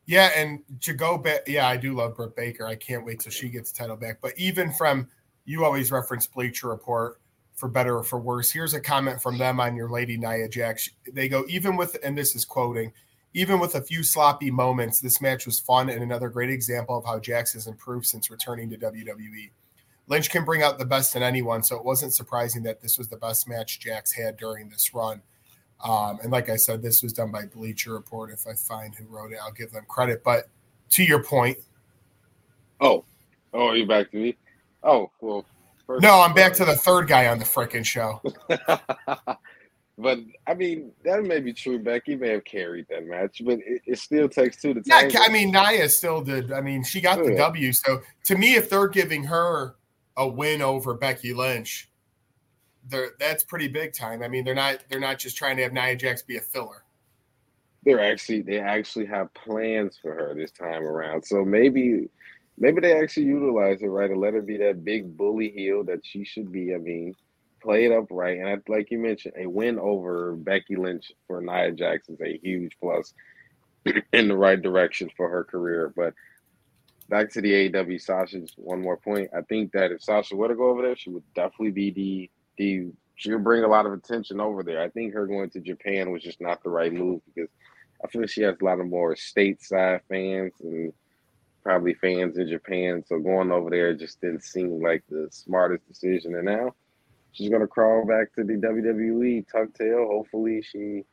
Yeah, 0.07 0.31
and 0.35 0.61
to 0.81 0.95
go 0.95 1.19
back, 1.19 1.41
yeah, 1.47 1.69
I 1.69 1.77
do 1.77 1.95
love 1.95 2.17
Britt 2.17 2.35
Baker. 2.35 2.67
I 2.67 2.77
can't 2.77 3.05
wait 3.05 3.21
till 3.21 3.33
she 3.33 3.51
gets 3.51 3.73
the 3.73 3.79
title 3.79 3.97
back. 3.97 4.21
But 4.23 4.33
even 4.39 4.73
from 4.73 5.09
you 5.45 5.65
always 5.65 5.91
reference 5.91 6.27
Bleacher 6.27 6.69
Report 6.69 7.21
for 7.55 7.69
better 7.69 7.97
or 7.99 8.05
for 8.05 8.21
worse. 8.21 8.51
Here's 8.51 8.75
a 8.75 8.81
comment 8.81 9.21
from 9.21 9.37
them 9.37 9.59
on 9.59 9.75
your 9.75 9.91
lady 9.91 10.17
Nia 10.17 10.49
Jax. 10.49 10.91
They 11.13 11.29
go, 11.29 11.45
even 11.49 11.77
with, 11.77 11.97
and 12.05 12.17
this 12.17 12.37
is 12.37 12.45
quoting, 12.45 12.93
even 13.35 13.59
with 13.61 13.75
a 13.75 13.83
few 13.83 14.03
sloppy 14.03 14.51
moments, 14.51 15.01
this 15.01 15.21
match 15.21 15.47
was 15.47 15.61
fun 15.61 15.91
and 15.91 16.03
another 16.03 16.29
great 16.29 16.51
example 16.51 16.97
of 16.97 17.05
how 17.05 17.19
Jax 17.19 17.53
has 17.53 17.67
improved 17.67 18.07
since 18.07 18.31
returning 18.31 18.71
to 18.71 18.77
WWE. 18.77 19.51
Lynch 20.09 20.31
can 20.31 20.45
bring 20.45 20.63
out 20.63 20.79
the 20.79 20.87
best 20.87 21.15
in 21.17 21.23
anyone, 21.23 21.63
so 21.63 21.77
it 21.77 21.85
wasn't 21.85 22.15
surprising 22.15 22.63
that 22.63 22.81
this 22.81 22.97
was 22.97 23.09
the 23.09 23.17
best 23.17 23.47
match 23.47 23.79
Jax 23.79 24.13
had 24.13 24.37
during 24.39 24.71
this 24.71 24.95
run. 24.95 25.21
Um, 25.85 26.19
and 26.23 26.33
like 26.33 26.49
I 26.49 26.57
said, 26.57 26.83
this 26.83 27.03
was 27.03 27.13
done 27.13 27.31
by 27.31 27.45
Bleacher 27.45 27.93
Report. 27.93 28.31
If 28.31 28.47
I 28.47 28.55
find 28.55 28.95
who 28.95 29.05
wrote 29.05 29.33
it, 29.33 29.39
I'll 29.43 29.53
give 29.53 29.71
them 29.71 29.85
credit. 29.87 30.25
But 30.25 30.49
to 30.91 31.05
your 31.05 31.23
point. 31.23 31.59
Oh, 32.81 33.05
oh, 33.53 33.67
you're 33.67 33.77
you 33.77 33.87
back 33.87 34.11
to 34.13 34.17
me? 34.17 34.37
Oh, 34.83 35.11
well. 35.21 35.45
no, 36.01 36.21
I'm 36.21 36.35
back 36.35 36.55
to 36.55 36.65
the 36.65 36.75
third 36.75 37.07
guy 37.07 37.29
on 37.29 37.39
the 37.39 37.45
freaking 37.45 37.85
show. 37.85 38.23
but 39.99 40.21
I 40.47 40.55
mean, 40.55 40.93
that 41.05 41.25
may 41.25 41.41
be 41.41 41.53
true. 41.53 41.81
Becky 41.81 42.15
may 42.15 42.31
have 42.31 42.45
carried 42.45 42.87
that 42.89 43.05
match, 43.05 43.43
but 43.45 43.59
it, 43.59 43.83
it 43.85 43.99
still 43.99 44.29
takes 44.29 44.63
two 44.63 44.73
to 44.73 44.81
tango. 44.81 45.13
Yeah, 45.13 45.25
I 45.25 45.29
mean, 45.29 45.51
Nia 45.51 45.89
still 45.89 46.23
did. 46.23 46.53
I 46.53 46.61
mean, 46.61 46.85
she 46.85 47.01
got 47.01 47.23
the 47.23 47.35
W. 47.35 47.73
So 47.73 48.01
to 48.27 48.37
me, 48.37 48.55
if 48.55 48.71
they're 48.71 48.87
giving 48.87 49.25
her 49.25 49.75
a 50.17 50.27
win 50.27 50.63
over 50.63 50.95
Becky 50.95 51.35
Lynch, 51.35 51.91
they're 52.87 53.11
that's 53.19 53.43
pretty 53.43 53.67
big 53.67 53.93
time. 53.93 54.23
I 54.23 54.29
mean, 54.29 54.45
they're 54.45 54.55
not 54.55 54.85
they're 54.89 55.01
not 55.01 55.19
just 55.19 55.37
trying 55.37 55.57
to 55.57 55.65
have 55.65 55.73
Nia 55.73 55.97
Jax 55.97 56.23
be 56.23 56.37
a 56.37 56.41
filler. 56.41 56.85
They're 57.83 58.01
actually 58.01 58.43
they 58.43 58.61
actually 58.61 59.07
have 59.07 59.35
plans 59.35 59.99
for 60.01 60.15
her 60.15 60.33
this 60.33 60.53
time 60.53 60.85
around. 60.85 61.25
So 61.25 61.45
maybe 61.45 62.09
maybe 62.57 62.81
they 62.81 62.97
actually 62.97 63.27
utilize 63.27 63.83
it 63.83 63.87
right 63.87 64.11
and 64.11 64.21
let 64.21 64.35
her 64.35 64.43
be 64.43 64.59
that 64.59 64.85
big 64.85 65.17
bully 65.17 65.51
heel 65.51 65.83
that 65.85 66.07
she 66.07 66.25
should 66.25 66.53
be. 66.53 66.73
I 66.73 66.79
mean, 66.79 67.17
play 67.61 67.85
it 67.85 67.93
up 67.93 68.07
right. 68.11 68.39
And 68.39 68.63
like 68.69 68.91
you 68.91 68.99
mentioned, 68.99 69.35
a 69.37 69.47
win 69.47 69.79
over 69.79 70.33
Becky 70.37 70.77
Lynch 70.77 71.13
for 71.27 71.41
Nia 71.41 71.73
Jax 71.73 72.09
is 72.09 72.21
a 72.21 72.39
huge 72.39 72.77
plus 72.81 73.15
in 74.13 74.29
the 74.29 74.37
right 74.37 74.61
direction 74.61 75.11
for 75.17 75.29
her 75.29 75.45
career. 75.45 75.93
But 75.95 76.15
back 77.09 77.31
to 77.33 77.41
the 77.41 77.71
AEW 77.71 78.01
Sasha's 78.01 78.53
one 78.57 78.81
more 78.81 78.97
point. 78.97 79.31
I 79.37 79.43
think 79.43 79.73
that 79.73 79.93
if 79.93 80.03
Sasha 80.03 80.37
were 80.37 80.49
to 80.49 80.55
go 80.55 80.71
over 80.71 80.83
there, 80.83 80.97
she 80.97 81.11
would 81.11 81.25
definitely 81.35 81.71
be 81.71 81.91
the 81.91 82.31
the 82.57 82.93
she 83.17 83.33
would 83.33 83.45
bring 83.45 83.65
a 83.65 83.69
lot 83.69 83.87
of 83.87 83.93
attention 83.93 84.41
over 84.41 84.63
there. 84.63 84.81
I 84.81 84.89
think 84.91 85.13
her 85.13 85.27
going 85.27 85.51
to 85.51 85.61
Japan 85.61 86.13
was 86.13 86.23
just 86.23 86.41
not 86.41 86.63
the 86.63 86.71
right 86.71 86.93
move 86.93 87.21
because 87.27 87.51
I 88.03 88.07
feel 88.07 88.23
like 88.23 88.31
she 88.31 88.43
has 88.43 88.57
a 88.61 88.65
lot 88.65 88.79
of 88.79 88.87
more 88.87 89.17
stateside 89.17 90.03
fans 90.09 90.53
and 90.61 90.93
probably 91.65 91.95
fans 91.95 92.39
in 92.39 92.49
Japan. 92.49 93.03
So 93.07 93.19
going 93.19 93.51
over 93.51 93.71
there 93.71 93.93
just 93.93 94.21
didn't 94.21 94.45
seem 94.45 94.81
like 94.81 95.03
the 95.09 95.29
smartest 95.33 95.87
decision. 95.89 96.37
And 96.37 96.45
now 96.45 96.75
she's 97.33 97.51
gonna 97.51 97.67
crawl 97.67 98.05
back 98.07 98.33
to 98.35 98.45
the 98.45 98.55
WWE, 98.55 99.47
tuck 99.51 99.73
tail. 99.75 100.07
Hopefully 100.07 100.63
she 100.63 101.05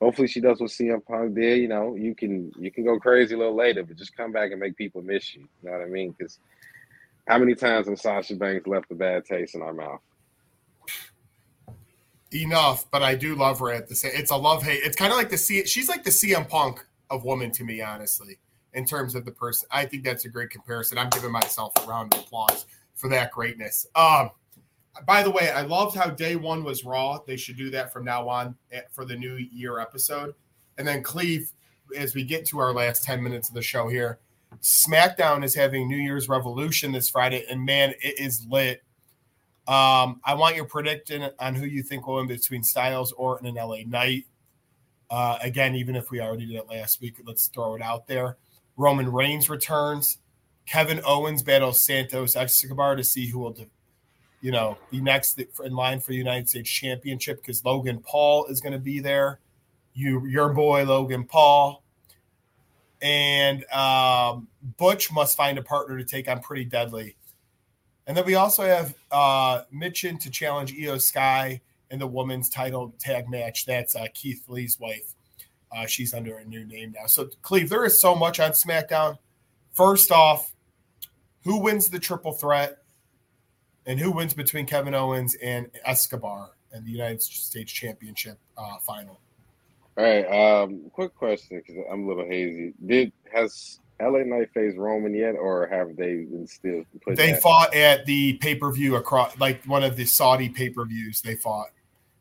hopefully 0.00 0.28
she 0.28 0.40
does 0.40 0.60
what 0.60 0.70
CM 0.70 1.04
Punk 1.04 1.34
did. 1.34 1.58
You 1.58 1.68
know, 1.68 1.94
you 1.94 2.14
can 2.14 2.52
you 2.58 2.70
can 2.70 2.84
go 2.84 2.98
crazy 2.98 3.34
a 3.34 3.38
little 3.38 3.56
later, 3.56 3.84
but 3.84 3.96
just 3.96 4.16
come 4.16 4.32
back 4.32 4.50
and 4.50 4.60
make 4.60 4.76
people 4.76 5.02
miss 5.02 5.34
you. 5.34 5.48
You 5.62 5.70
know 5.70 5.78
what 5.78 5.86
I 5.86 5.88
mean? 5.88 6.14
Because 6.16 6.38
how 7.26 7.38
many 7.38 7.54
times 7.54 7.88
has 7.88 8.02
Sasha 8.02 8.36
Banks 8.36 8.66
left 8.66 8.90
a 8.90 8.94
bad 8.94 9.24
taste 9.24 9.54
in 9.54 9.62
our 9.62 9.74
mouth? 9.74 10.00
enough, 12.34 12.90
but 12.90 13.02
I 13.02 13.14
do 13.14 13.34
love 13.34 13.60
her 13.60 13.70
at 13.70 13.88
the 13.88 13.94
same. 13.94 14.12
It's 14.14 14.30
a 14.30 14.36
love 14.36 14.62
hate. 14.62 14.80
It's 14.82 14.96
kind 14.96 15.12
of 15.12 15.18
like 15.18 15.30
the 15.30 15.38
C. 15.38 15.64
She's 15.64 15.88
like 15.88 16.04
the 16.04 16.10
CM 16.10 16.48
Punk 16.48 16.84
of 17.10 17.24
woman 17.24 17.50
to 17.52 17.64
me, 17.64 17.80
honestly, 17.80 18.38
in 18.74 18.84
terms 18.84 19.14
of 19.14 19.24
the 19.24 19.30
person. 19.30 19.68
I 19.70 19.86
think 19.86 20.04
that's 20.04 20.24
a 20.24 20.28
great 20.28 20.50
comparison. 20.50 20.98
I'm 20.98 21.10
giving 21.10 21.32
myself 21.32 21.72
a 21.82 21.86
round 21.86 22.14
of 22.14 22.20
applause 22.20 22.66
for 22.94 23.08
that 23.10 23.30
greatness. 23.30 23.86
Um, 23.94 24.30
by 25.04 25.22
the 25.22 25.30
way, 25.30 25.50
I 25.50 25.62
loved 25.62 25.96
how 25.96 26.10
day 26.10 26.36
one 26.36 26.64
was 26.64 26.84
Raw. 26.84 27.18
They 27.26 27.36
should 27.36 27.56
do 27.56 27.70
that 27.70 27.92
from 27.92 28.04
now 28.04 28.28
on 28.28 28.56
for 28.92 29.04
the 29.04 29.16
new 29.16 29.34
year 29.34 29.78
episode. 29.78 30.34
And 30.78 30.86
then 30.86 31.02
Cleve, 31.02 31.50
as 31.96 32.14
we 32.14 32.24
get 32.24 32.46
to 32.46 32.58
our 32.58 32.72
last 32.72 33.04
10 33.04 33.22
minutes 33.22 33.48
of 33.48 33.54
the 33.54 33.62
show 33.62 33.88
here, 33.88 34.18
SmackDown 34.62 35.44
is 35.44 35.54
having 35.54 35.88
New 35.88 35.96
Year's 35.96 36.28
Revolution 36.28 36.92
this 36.92 37.10
Friday, 37.10 37.44
and 37.50 37.64
man, 37.64 37.90
it 38.00 38.18
is 38.18 38.46
lit. 38.48 38.82
Um, 39.68 40.20
I 40.24 40.34
want 40.34 40.56
your 40.56 40.64
prediction 40.64 41.28
on 41.40 41.54
who 41.54 41.66
you 41.66 41.82
think 41.82 42.06
will 42.06 42.16
win 42.16 42.28
between 42.28 42.62
Styles, 42.62 43.12
Orton, 43.12 43.46
and 43.46 43.56
LA 43.56 43.78
Knight. 43.86 44.26
Uh, 45.10 45.38
again, 45.42 45.74
even 45.74 45.96
if 45.96 46.10
we 46.10 46.20
already 46.20 46.46
did 46.46 46.56
it 46.56 46.68
last 46.68 47.00
week, 47.00 47.20
let's 47.24 47.48
throw 47.48 47.74
it 47.74 47.82
out 47.82 48.06
there. 48.06 48.36
Roman 48.76 49.10
Reigns 49.10 49.50
returns. 49.50 50.18
Kevin 50.66 51.00
Owens 51.04 51.42
battles 51.42 51.84
Santos 51.84 52.34
Escobar 52.34 52.96
to 52.96 53.04
see 53.04 53.26
who 53.28 53.38
will, 53.38 53.56
you 54.40 54.52
know, 54.52 54.76
be 54.90 55.00
next 55.00 55.40
in 55.64 55.72
line 55.74 56.00
for 56.00 56.12
the 56.12 56.18
United 56.18 56.48
States 56.48 56.70
Championship 56.70 57.40
because 57.40 57.64
Logan 57.64 58.00
Paul 58.00 58.46
is 58.46 58.60
going 58.60 58.72
to 58.72 58.78
be 58.78 59.00
there. 59.00 59.40
You, 59.94 60.26
your 60.26 60.50
boy 60.50 60.84
Logan 60.84 61.24
Paul, 61.24 61.82
and 63.00 63.64
um, 63.72 64.48
Butch 64.76 65.10
must 65.10 65.36
find 65.36 65.58
a 65.58 65.62
partner 65.62 65.96
to 65.98 66.04
take 66.04 66.28
on 66.28 66.40
Pretty 66.40 66.64
Deadly. 66.64 67.16
And 68.06 68.16
then 68.16 68.24
we 68.24 68.34
also 68.34 68.62
have 68.62 68.94
uh, 69.10 69.62
Michin 69.74 70.20
to 70.20 70.30
challenge 70.30 70.74
Iyo 70.74 71.00
Sky 71.00 71.60
in 71.90 71.98
the 71.98 72.06
women's 72.06 72.48
title 72.48 72.94
tag 72.98 73.28
match. 73.28 73.64
That's 73.66 73.96
uh, 73.96 74.06
Keith 74.14 74.44
Lee's 74.48 74.78
wife. 74.78 75.14
Uh, 75.74 75.86
she's 75.86 76.14
under 76.14 76.36
a 76.36 76.44
new 76.44 76.64
name 76.64 76.94
now. 76.96 77.06
So, 77.06 77.28
Cleve, 77.42 77.68
there 77.68 77.84
is 77.84 78.00
so 78.00 78.14
much 78.14 78.38
on 78.38 78.52
SmackDown. 78.52 79.18
First 79.72 80.12
off, 80.12 80.52
who 81.44 81.60
wins 81.60 81.88
the 81.88 81.98
triple 81.98 82.32
threat 82.32 82.78
and 83.86 83.98
who 83.98 84.10
wins 84.10 84.34
between 84.34 84.66
Kevin 84.66 84.94
Owens 84.94 85.36
and 85.36 85.70
Escobar 85.84 86.50
in 86.74 86.84
the 86.84 86.90
United 86.90 87.22
States 87.22 87.72
Championship 87.72 88.38
uh, 88.58 88.78
final? 88.78 89.20
All 89.96 90.04
right. 90.04 90.26
Um, 90.26 90.90
quick 90.92 91.14
question 91.14 91.62
because 91.64 91.82
I'm 91.90 92.04
a 92.04 92.08
little 92.08 92.26
hazy. 92.26 92.74
Did 92.84 93.12
has 93.32 93.80
LA 94.00 94.18
Knight 94.24 94.50
faced 94.52 94.76
Roman 94.76 95.14
yet, 95.14 95.36
or 95.36 95.66
have 95.68 95.96
they 95.96 96.24
been 96.24 96.46
still? 96.46 96.84
They 97.06 97.32
that? 97.32 97.42
fought 97.42 97.74
at 97.74 98.04
the 98.04 98.34
pay 98.34 98.56
per 98.56 98.70
view 98.72 98.96
across, 98.96 99.38
like 99.38 99.64
one 99.64 99.84
of 99.84 99.96
the 99.96 100.04
Saudi 100.04 100.48
pay 100.48 100.68
per 100.68 100.84
views. 100.84 101.20
They 101.20 101.36
fought. 101.36 101.68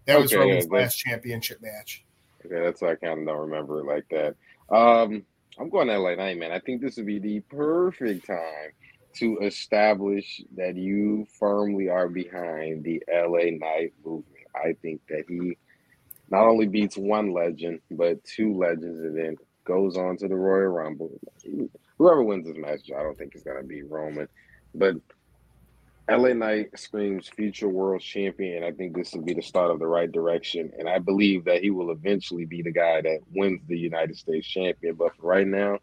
That 0.06 0.16
okay, 0.16 0.22
was 0.22 0.34
Roman's 0.36 0.68
yeah, 0.72 0.78
last 0.80 0.96
championship 0.98 1.62
match. 1.62 2.06
Okay, 2.46 2.62
that's 2.62 2.82
why 2.82 2.92
I 2.92 2.96
kind 2.96 3.20
of 3.20 3.26
don't 3.26 3.50
remember 3.50 3.80
it 3.80 3.86
like 3.86 4.08
that. 4.10 4.36
Um, 4.74 5.26
I'm 5.58 5.70
going 5.70 5.88
to 5.88 5.98
LA 5.98 6.16
Knight, 6.16 6.38
man. 6.38 6.52
I 6.52 6.60
think 6.60 6.82
this 6.82 6.96
would 6.98 7.08
be 7.08 7.20
the 7.20 7.40
perfect 7.42 8.28
time 8.28 8.72
to 9.16 9.38
establish 9.40 10.42
that 10.56 10.76
you 10.76 11.26
firmly 11.40 11.90
are 11.90 12.10
behind 12.10 12.84
the 12.84 13.04
LA 13.12 13.52
Knight 13.52 13.94
movement. 14.04 14.48
I 14.56 14.74
think 14.82 15.02
that 15.10 15.26
he 15.28 15.58
not 16.30 16.48
only 16.48 16.68
beats 16.68 16.98
one 16.98 17.34
legend, 17.34 17.82
but 17.92 18.24
two 18.24 18.54
legends, 18.54 19.00
and 19.00 19.18
then 19.18 19.36
goes 19.64 19.98
on 19.98 20.18
to 20.18 20.28
the 20.28 20.36
Royal 20.36 20.68
Rumble. 20.68 21.12
Whoever 21.98 22.24
wins 22.24 22.46
this 22.46 22.58
match, 22.58 22.92
I 22.96 23.04
don't 23.04 23.18
think 23.18 23.36
is 23.36 23.44
going 23.44 23.62
to 23.62 23.68
be 23.68 23.84
Roman. 23.84 24.28
But 24.74 24.96
LA 26.10 26.34
Knight 26.34 26.78
screams 26.78 27.28
future 27.28 27.68
world 27.68 28.02
champion. 28.02 28.64
I 28.64 28.72
think 28.72 28.96
this 28.96 29.14
will 29.14 29.24
be 29.24 29.34
the 29.34 29.42
start 29.42 29.72
of 29.72 29.80
the 29.80 29.88
right 29.88 30.12
direction. 30.12 30.72
And 30.78 30.88
I 30.88 31.00
believe 31.00 31.46
that 31.46 31.62
he 31.62 31.72
will 31.72 31.92
eventually 31.92 32.46
be 32.46 32.62
the 32.62 32.72
guy 32.72 33.02
that 33.02 33.20
wins 33.34 33.62
the 33.68 33.78
United 33.78 34.16
States 34.16 34.48
champion. 34.48 34.96
But 34.96 35.16
for 35.16 35.28
right 35.28 35.48
now, 35.48 35.80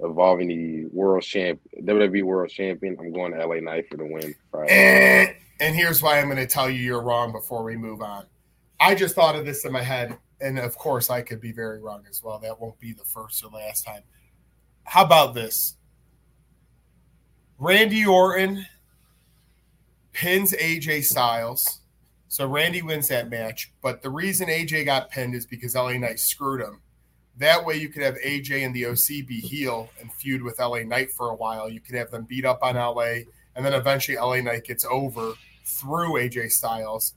evolving 0.00 0.48
the 0.48 0.86
world 0.86 1.22
champ, 1.22 1.60
WWE 1.80 2.22
world 2.22 2.50
champion, 2.50 2.96
I'm 2.98 3.12
going 3.12 3.32
to 3.32 3.46
LA 3.46 3.56
Knight 3.56 3.88
for 3.90 3.96
the 3.96 4.04
win. 4.04 4.34
And, 4.68 5.34
and 5.60 5.74
here's 5.74 6.02
why 6.02 6.18
I'm 6.18 6.26
going 6.26 6.36
to 6.36 6.46
tell 6.46 6.68
you 6.68 6.80
you're 6.80 7.02
wrong 7.02 7.32
before 7.32 7.62
we 7.62 7.76
move 7.76 8.02
on. 8.02 8.26
I 8.78 8.94
just 8.94 9.14
thought 9.14 9.36
of 9.36 9.46
this 9.46 9.64
in 9.64 9.72
my 9.72 9.82
head 9.82 10.16
and 10.40 10.58
of 10.58 10.76
course 10.76 11.10
I 11.10 11.22
could 11.22 11.40
be 11.40 11.52
very 11.52 11.80
wrong 11.80 12.04
as 12.08 12.22
well. 12.22 12.38
That 12.38 12.60
won't 12.60 12.78
be 12.78 12.92
the 12.92 13.04
first 13.04 13.44
or 13.44 13.50
last 13.50 13.86
time. 13.86 14.02
How 14.84 15.04
about 15.04 15.34
this? 15.34 15.76
Randy 17.58 18.04
Orton 18.04 18.66
pins 20.12 20.52
AJ 20.52 21.04
Styles. 21.04 21.80
So 22.28 22.46
Randy 22.46 22.82
wins 22.82 23.08
that 23.08 23.30
match, 23.30 23.72
but 23.82 24.02
the 24.02 24.10
reason 24.10 24.48
AJ 24.48 24.84
got 24.84 25.10
pinned 25.10 25.34
is 25.34 25.46
because 25.46 25.74
LA 25.74 25.92
Knight 25.92 26.20
screwed 26.20 26.60
him 26.60 26.80
That 27.38 27.64
way, 27.64 27.76
you 27.76 27.90
could 27.90 28.02
have 28.02 28.16
AJ 28.24 28.64
and 28.64 28.74
the 28.74 28.86
OC 28.86 29.26
be 29.26 29.40
heel 29.40 29.90
and 30.00 30.12
feud 30.12 30.42
with 30.42 30.58
LA 30.58 30.80
Knight 30.80 31.12
for 31.12 31.30
a 31.30 31.34
while. 31.34 31.68
You 31.68 31.80
could 31.80 31.94
have 31.94 32.10
them 32.10 32.24
beat 32.24 32.46
up 32.46 32.60
on 32.62 32.76
LA, 32.76 33.24
and 33.54 33.64
then 33.64 33.74
eventually 33.74 34.16
LA 34.16 34.40
Knight 34.40 34.64
gets 34.64 34.86
over 34.86 35.34
through 35.64 36.14
AJ 36.14 36.50
Styles. 36.52 37.14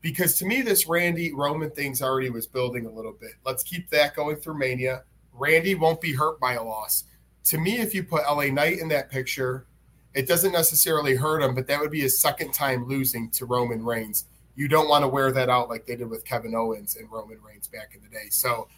Because 0.00 0.38
to 0.38 0.46
me, 0.46 0.62
this 0.62 0.86
Randy 0.86 1.34
Roman 1.34 1.70
thing's 1.70 2.00
already 2.00 2.30
was 2.30 2.46
building 2.46 2.86
a 2.86 2.90
little 2.90 3.12
bit. 3.12 3.32
Let's 3.44 3.62
keep 3.62 3.90
that 3.90 4.16
going 4.16 4.36
through 4.36 4.58
Mania. 4.58 5.04
Randy 5.34 5.74
won't 5.74 6.00
be 6.00 6.14
hurt 6.14 6.40
by 6.40 6.54
a 6.54 6.62
loss. 6.62 7.04
To 7.44 7.58
me, 7.58 7.80
if 7.80 7.94
you 7.94 8.02
put 8.02 8.24
LA 8.24 8.46
Knight 8.46 8.78
in 8.78 8.88
that 8.88 9.10
picture, 9.10 9.66
it 10.14 10.26
doesn't 10.26 10.52
necessarily 10.52 11.14
hurt 11.14 11.42
him, 11.42 11.54
but 11.54 11.66
that 11.66 11.80
would 11.80 11.90
be 11.90 12.00
his 12.00 12.18
second 12.18 12.52
time 12.52 12.88
losing 12.88 13.30
to 13.32 13.44
Roman 13.44 13.84
Reigns. 13.84 14.24
You 14.56 14.68
don't 14.68 14.88
want 14.88 15.04
to 15.04 15.08
wear 15.08 15.32
that 15.32 15.48
out 15.48 15.68
like 15.68 15.86
they 15.86 15.96
did 15.96 16.10
with 16.10 16.24
Kevin 16.24 16.54
Owens 16.54 16.96
and 16.96 17.10
Roman 17.10 17.38
Reigns 17.42 17.68
back 17.68 17.94
in 17.94 18.02
the 18.02 18.08
day. 18.08 18.28
So 18.30 18.68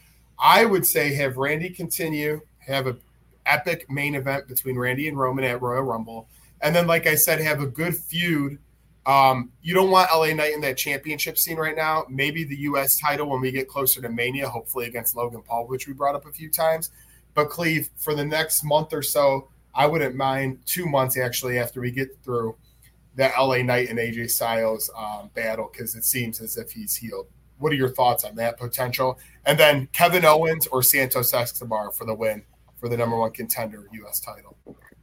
I 0.43 0.65
would 0.65 0.85
say 0.85 1.15
have 1.15 1.37
Randy 1.37 1.71
continue, 1.71 2.41
have 2.59 2.89
an 2.89 3.01
epic 3.47 3.89
main 3.89 4.17
event 4.17 4.49
between 4.49 4.77
Randy 4.77 5.07
and 5.07 5.17
Roman 5.17 5.45
at 5.45 5.63
Royal 5.63 5.83
Rumble, 5.83 6.29
and 6.61 6.75
then 6.75 6.89
like 6.89 7.07
I 7.07 7.15
said, 7.15 7.41
have 7.41 7.63
a 7.63 7.67
good 7.67 7.97
feud. 7.97 8.59
Um, 9.07 9.53
you 9.63 9.73
don't 9.73 9.91
want 9.91 10.11
LA 10.13 10.35
Knight 10.35 10.53
in 10.53 10.61
that 10.63 10.77
championship 10.77 11.39
scene 11.39 11.57
right 11.57 11.77
now. 11.77 12.07
Maybe 12.09 12.43
the 12.43 12.57
U.S. 12.57 12.99
title 12.99 13.29
when 13.31 13.41
we 13.41 13.53
get 13.53 13.69
closer 13.69 14.03
to 14.03 14.09
Mania, 14.09 14.49
hopefully 14.49 14.87
against 14.87 15.17
Logan 15.17 15.43
Paul, 15.43 15.69
which 15.69 15.87
we 15.87 15.93
brought 15.93 16.17
up 16.17 16.27
a 16.27 16.33
few 16.33 16.51
times. 16.51 16.91
But 17.35 17.49
Cleve, 17.49 17.89
for 17.97 18.15
the 18.15 18.25
next 18.25 18.65
month 18.65 18.93
or 18.93 19.03
so, 19.03 19.49
I 19.75 19.87
wouldn't 19.87 20.15
mind 20.17 20.59
two 20.67 20.87
months 20.87 21.17
actually 21.17 21.59
after 21.59 21.81
we 21.81 21.91
get 21.91 22.17
through 22.23 22.57
that 23.15 23.33
LA 23.39 23.59
Knight 23.59 23.89
and 23.91 23.99
AJ 23.99 24.31
Styles 24.31 24.91
um, 24.97 25.31
battle 25.35 25.71
because 25.73 25.95
it 25.95 26.05
seems 26.05 26.41
as 26.41 26.57
if 26.57 26.73
he's 26.73 26.97
healed. 26.97 27.27
What 27.63 27.73
are 27.73 27.77
your 27.77 27.91
thoughts 27.91 28.25
on 28.25 28.35
that 28.37 28.59
potential? 28.59 29.19
And 29.47 29.59
then 29.59 29.89
Kevin 29.93 30.25
Owens 30.25 30.67
or 30.67 30.83
Santos 30.83 31.33
Escobar 31.33 31.93
for 31.93 32.05
the 32.05 32.15
win 32.15 32.43
for 32.79 32.89
the 32.89 32.97
number 32.97 33.17
one 33.17 33.31
contender 33.31 33.87
U.S. 33.93 34.19
title. 34.19 34.57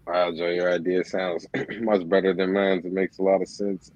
Wow, 0.05 0.31
Joe, 0.31 0.49
your 0.49 0.73
idea 0.73 1.05
sounds 1.05 1.47
much 1.79 2.07
better 2.09 2.33
than 2.33 2.51
mine. 2.51 2.81
It 2.83 2.91
makes 2.91 3.19
a 3.19 3.21
lot 3.21 3.41
of 3.41 3.47
sense. 3.47 3.91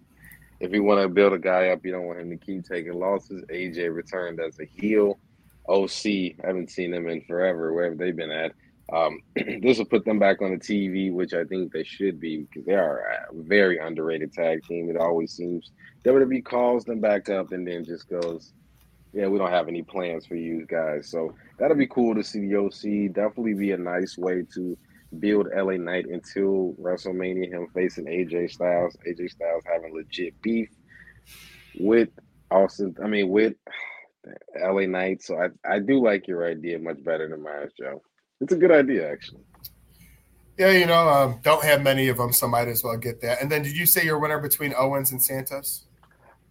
If 0.61 0.71
you 0.71 0.81
want 0.81 1.01
to 1.01 1.09
build 1.09 1.33
a 1.33 1.39
guy 1.39 1.67
up, 1.69 1.85
you 1.85 1.91
don't 1.91 2.05
want 2.05 2.21
him 2.21 2.29
to 2.29 2.37
keep 2.37 2.63
taking 2.63 2.93
losses. 2.93 3.43
AJ 3.49 3.93
returned 3.93 4.39
as 4.39 4.59
a 4.59 4.65
heel. 4.65 5.19
OC, 5.67 6.05
I 6.05 6.35
haven't 6.43 6.71
seen 6.71 6.91
them 6.91 7.09
in 7.09 7.21
forever, 7.21 7.73
wherever 7.73 7.95
they've 7.95 8.15
been 8.15 8.31
at. 8.31 8.53
Um, 8.91 9.21
this 9.61 9.77
will 9.77 9.85
put 9.85 10.05
them 10.05 10.19
back 10.19 10.41
on 10.41 10.51
the 10.51 10.57
TV, 10.57 11.11
which 11.11 11.33
I 11.33 11.45
think 11.45 11.71
they 11.71 11.83
should 11.83 12.19
be 12.19 12.43
because 12.43 12.65
they 12.65 12.75
are 12.75 12.99
a 12.99 13.33
very 13.33 13.77
underrated 13.77 14.33
tag 14.33 14.63
team. 14.63 14.89
It 14.89 14.97
always 14.97 15.31
seems 15.31 15.71
WWE 16.05 16.43
calls 16.43 16.83
them 16.83 16.99
back 16.99 17.29
up 17.29 17.51
and 17.53 17.65
then 17.65 17.85
just 17.85 18.09
goes, 18.09 18.53
"Yeah, 19.13 19.27
we 19.27 19.37
don't 19.37 19.51
have 19.51 19.67
any 19.67 19.83
plans 19.83 20.25
for 20.25 20.35
you 20.35 20.65
guys." 20.65 21.09
So 21.09 21.33
that'll 21.57 21.77
be 21.77 21.87
cool 21.87 22.13
to 22.15 22.23
see 22.23 22.47
the 22.47 22.57
OC. 22.57 23.13
Definitely 23.13 23.53
be 23.53 23.71
a 23.71 23.77
nice 23.77 24.17
way 24.17 24.43
to 24.53 24.77
build 25.19 25.47
LA 25.55 25.77
Knight 25.77 26.07
until 26.07 26.75
WrestleMania. 26.79 27.49
Him 27.49 27.67
facing 27.73 28.05
AJ 28.05 28.51
Styles, 28.51 28.97
AJ 29.07 29.31
Styles 29.31 29.63
having 29.65 29.93
legit 29.93 30.39
beef 30.41 30.69
with 31.79 32.09
Austin. 32.51 32.95
I 33.01 33.07
mean, 33.07 33.29
with 33.29 33.53
LA 34.61 34.87
Knight. 34.87 35.23
So 35.23 35.37
I 35.37 35.49
I 35.65 35.79
do 35.79 36.03
like 36.03 36.27
your 36.27 36.45
idea 36.45 36.79
much 36.79 37.01
better 37.03 37.29
than 37.29 37.41
mine, 37.41 37.69
Joe. 37.79 38.01
It's 38.41 38.53
a 38.53 38.57
good 38.57 38.71
idea, 38.71 39.11
actually. 39.11 39.41
Yeah, 40.57 40.71
you 40.71 40.85
know, 40.85 41.09
um, 41.09 41.39
don't 41.41 41.63
have 41.63 41.81
many 41.81 42.09
of 42.09 42.17
them, 42.17 42.31
so 42.31 42.47
might 42.47 42.67
as 42.67 42.83
well 42.83 42.97
get 42.97 43.21
that. 43.21 43.41
And 43.41 43.51
then, 43.51 43.63
did 43.63 43.75
you 43.75 43.87
say 43.87 44.05
your 44.05 44.19
winner 44.19 44.39
between 44.39 44.73
Owens 44.77 45.11
and 45.11 45.23
Santos? 45.23 45.85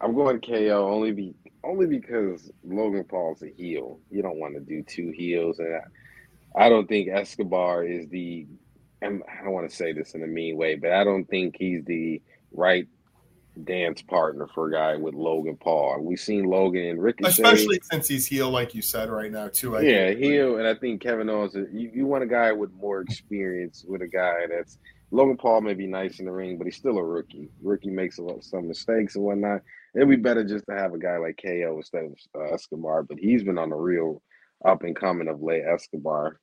I'm 0.00 0.14
going 0.14 0.40
KO 0.40 0.90
only 0.90 1.12
be 1.12 1.34
only 1.62 1.86
because 1.86 2.50
Logan 2.64 3.04
Paul's 3.04 3.42
a 3.42 3.48
heel. 3.48 4.00
You 4.10 4.22
don't 4.22 4.38
want 4.38 4.54
to 4.54 4.60
do 4.60 4.82
two 4.82 5.12
heels, 5.12 5.60
and 5.60 5.76
I, 6.56 6.66
I 6.66 6.68
don't 6.68 6.88
think 6.88 7.08
Escobar 7.08 7.84
is 7.84 8.08
the. 8.08 8.46
I 9.00 9.06
don't 9.08 9.52
want 9.52 9.68
to 9.68 9.74
say 9.74 9.92
this 9.92 10.14
in 10.14 10.22
a 10.22 10.26
mean 10.26 10.56
way, 10.56 10.76
but 10.76 10.92
I 10.92 11.04
don't 11.04 11.24
think 11.24 11.56
he's 11.58 11.84
the 11.84 12.20
right 12.52 12.86
dance 13.64 14.02
partner 14.02 14.48
for 14.54 14.68
a 14.68 14.72
guy 14.72 14.96
with 14.96 15.14
Logan 15.14 15.56
Paul. 15.56 16.00
We've 16.00 16.18
seen 16.18 16.44
Logan 16.44 16.84
and 16.84 17.02
Ricky, 17.02 17.24
especially 17.26 17.80
since 17.90 18.08
he's 18.08 18.26
heel, 18.26 18.50
like 18.50 18.74
you 18.74 18.82
said 18.82 19.10
right 19.10 19.30
now 19.30 19.48
too. 19.48 19.76
I 19.76 19.82
yeah, 19.82 20.10
heel, 20.12 20.56
and 20.56 20.66
I 20.66 20.74
think 20.74 21.02
Kevin 21.02 21.28
Owens. 21.28 21.54
You, 21.54 21.90
you 21.94 22.06
want 22.06 22.24
a 22.24 22.26
guy 22.26 22.52
with 22.52 22.72
more 22.72 23.00
experience, 23.00 23.84
with 23.86 24.02
a 24.02 24.06
guy 24.06 24.46
that's 24.50 24.78
Logan 25.10 25.36
Paul 25.36 25.60
may 25.60 25.74
be 25.74 25.86
nice 25.86 26.18
in 26.18 26.24
the 26.24 26.32
ring, 26.32 26.56
but 26.56 26.66
he's 26.66 26.76
still 26.76 26.96
a 26.96 27.04
rookie. 27.04 27.50
Rookie 27.62 27.90
makes 27.90 28.18
a 28.18 28.22
lot, 28.22 28.42
some 28.42 28.66
mistakes 28.66 29.14
and 29.14 29.24
whatnot. 29.24 29.60
It'd 29.94 30.08
be 30.08 30.16
better 30.16 30.42
just 30.42 30.64
to 30.70 30.74
have 30.74 30.94
a 30.94 30.98
guy 30.98 31.18
like 31.18 31.38
KO 31.42 31.76
instead 31.76 32.04
of 32.04 32.14
uh, 32.34 32.54
Escobar, 32.54 33.02
but 33.02 33.18
he's 33.18 33.44
been 33.44 33.58
on 33.58 33.70
the 33.70 33.76
real 33.76 34.22
up 34.64 34.82
and 34.82 34.96
coming 34.96 35.28
of 35.28 35.42
late. 35.42 35.64
Escobar. 35.64 36.40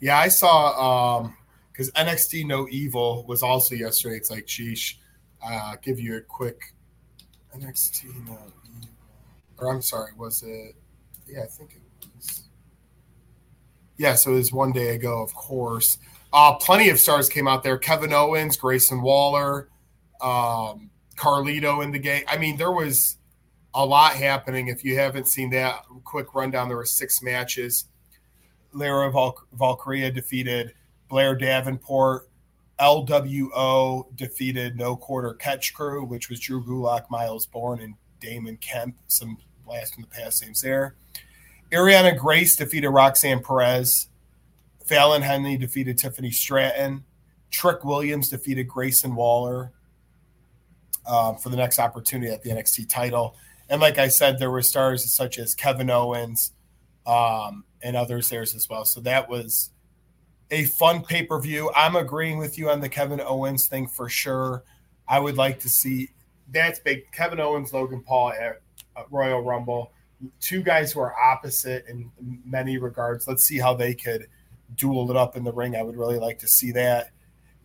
Yeah, 0.00 0.18
I 0.18 0.28
saw 0.28 1.20
um 1.20 1.36
because 1.70 1.90
NXT 1.92 2.46
No 2.46 2.66
Evil 2.70 3.24
was 3.26 3.42
also 3.42 3.74
yesterday. 3.74 4.16
It's 4.16 4.30
like, 4.30 4.46
sheesh 4.46 4.96
uh, 5.44 5.76
give 5.82 5.98
you 5.98 6.16
a 6.16 6.20
quick 6.20 6.74
NXT. 7.56 8.06
Or 9.58 9.72
I'm 9.72 9.82
sorry, 9.82 10.12
was 10.16 10.42
it? 10.42 10.74
Yeah, 11.28 11.42
I 11.42 11.46
think 11.46 11.74
it 11.74 12.08
was. 12.16 12.42
Yeah, 13.96 14.14
so 14.14 14.32
it 14.32 14.36
was 14.36 14.52
one 14.52 14.72
day 14.72 14.94
ago, 14.94 15.22
of 15.22 15.34
course. 15.34 15.98
Uh, 16.32 16.54
plenty 16.54 16.88
of 16.88 16.98
stars 16.98 17.28
came 17.28 17.46
out 17.46 17.62
there. 17.62 17.78
Kevin 17.78 18.12
Owens, 18.12 18.56
Grayson 18.56 19.02
Waller, 19.02 19.68
um, 20.20 20.90
Carlito 21.16 21.84
in 21.84 21.92
the 21.92 21.98
game. 21.98 22.24
I 22.26 22.38
mean, 22.38 22.56
there 22.56 22.72
was 22.72 23.18
a 23.74 23.84
lot 23.84 24.14
happening. 24.14 24.68
If 24.68 24.84
you 24.84 24.98
haven't 24.98 25.28
seen 25.28 25.50
that 25.50 25.84
quick 26.04 26.34
rundown, 26.34 26.68
there 26.68 26.76
were 26.76 26.86
six 26.86 27.22
matches. 27.22 27.86
Lyra 28.72 29.10
Val- 29.10 29.46
Valkyria 29.52 30.10
defeated 30.10 30.74
Blair 31.08 31.34
Davenport. 31.34 32.28
LWO 32.82 34.04
defeated 34.16 34.76
No 34.76 34.96
Quarter 34.96 35.34
Catch 35.34 35.72
Crew, 35.72 36.04
which 36.04 36.28
was 36.28 36.40
Drew 36.40 36.64
Gulak, 36.64 37.08
Myles 37.10 37.46
Borne, 37.46 37.80
and 37.80 37.94
Damon 38.20 38.56
Kemp. 38.56 38.96
Some 39.06 39.38
blast 39.64 39.94
from 39.94 40.02
the 40.02 40.08
past 40.08 40.42
names 40.42 40.60
there. 40.60 40.96
Arianna 41.70 42.18
Grace 42.18 42.56
defeated 42.56 42.90
Roxanne 42.90 43.42
Perez. 43.42 44.08
Fallon 44.84 45.22
Henley 45.22 45.56
defeated 45.56 45.96
Tiffany 45.96 46.32
Stratton. 46.32 47.04
Trick 47.50 47.84
Williams 47.84 48.28
defeated 48.28 48.66
Grayson 48.66 49.14
Waller 49.14 49.72
um, 51.06 51.36
for 51.36 51.50
the 51.50 51.56
next 51.56 51.78
opportunity 51.78 52.32
at 52.32 52.42
the 52.42 52.50
NXT 52.50 52.88
title. 52.88 53.36
And 53.68 53.80
like 53.80 53.98
I 53.98 54.08
said, 54.08 54.38
there 54.38 54.50
were 54.50 54.62
stars 54.62 55.10
such 55.12 55.38
as 55.38 55.54
Kevin 55.54 55.88
Owens 55.88 56.52
um, 57.06 57.64
and 57.80 57.96
others 57.96 58.28
there 58.28 58.42
as 58.42 58.66
well. 58.68 58.84
So 58.84 59.00
that 59.02 59.28
was 59.28 59.70
a 60.52 60.64
fun 60.64 61.02
pay 61.02 61.24
per 61.24 61.40
view. 61.40 61.72
I'm 61.74 61.96
agreeing 61.96 62.38
with 62.38 62.58
you 62.58 62.70
on 62.70 62.80
the 62.80 62.88
Kevin 62.88 63.20
Owens 63.20 63.66
thing 63.66 63.88
for 63.88 64.08
sure. 64.08 64.62
I 65.08 65.18
would 65.18 65.36
like 65.36 65.58
to 65.60 65.68
see 65.68 66.10
that's 66.50 66.78
big. 66.78 67.10
Kevin 67.10 67.40
Owens, 67.40 67.72
Logan 67.72 68.02
Paul 68.02 68.32
at 68.32 68.60
Royal 69.10 69.40
Rumble. 69.40 69.92
Two 70.40 70.62
guys 70.62 70.92
who 70.92 71.00
are 71.00 71.18
opposite 71.18 71.86
in 71.88 72.10
many 72.44 72.78
regards. 72.78 73.26
Let's 73.26 73.44
see 73.44 73.58
how 73.58 73.74
they 73.74 73.94
could 73.94 74.28
duel 74.76 75.10
it 75.10 75.16
up 75.16 75.36
in 75.36 75.42
the 75.42 75.52
ring. 75.52 75.74
I 75.74 75.82
would 75.82 75.96
really 75.96 76.18
like 76.18 76.38
to 76.40 76.48
see 76.48 76.70
that. 76.72 77.10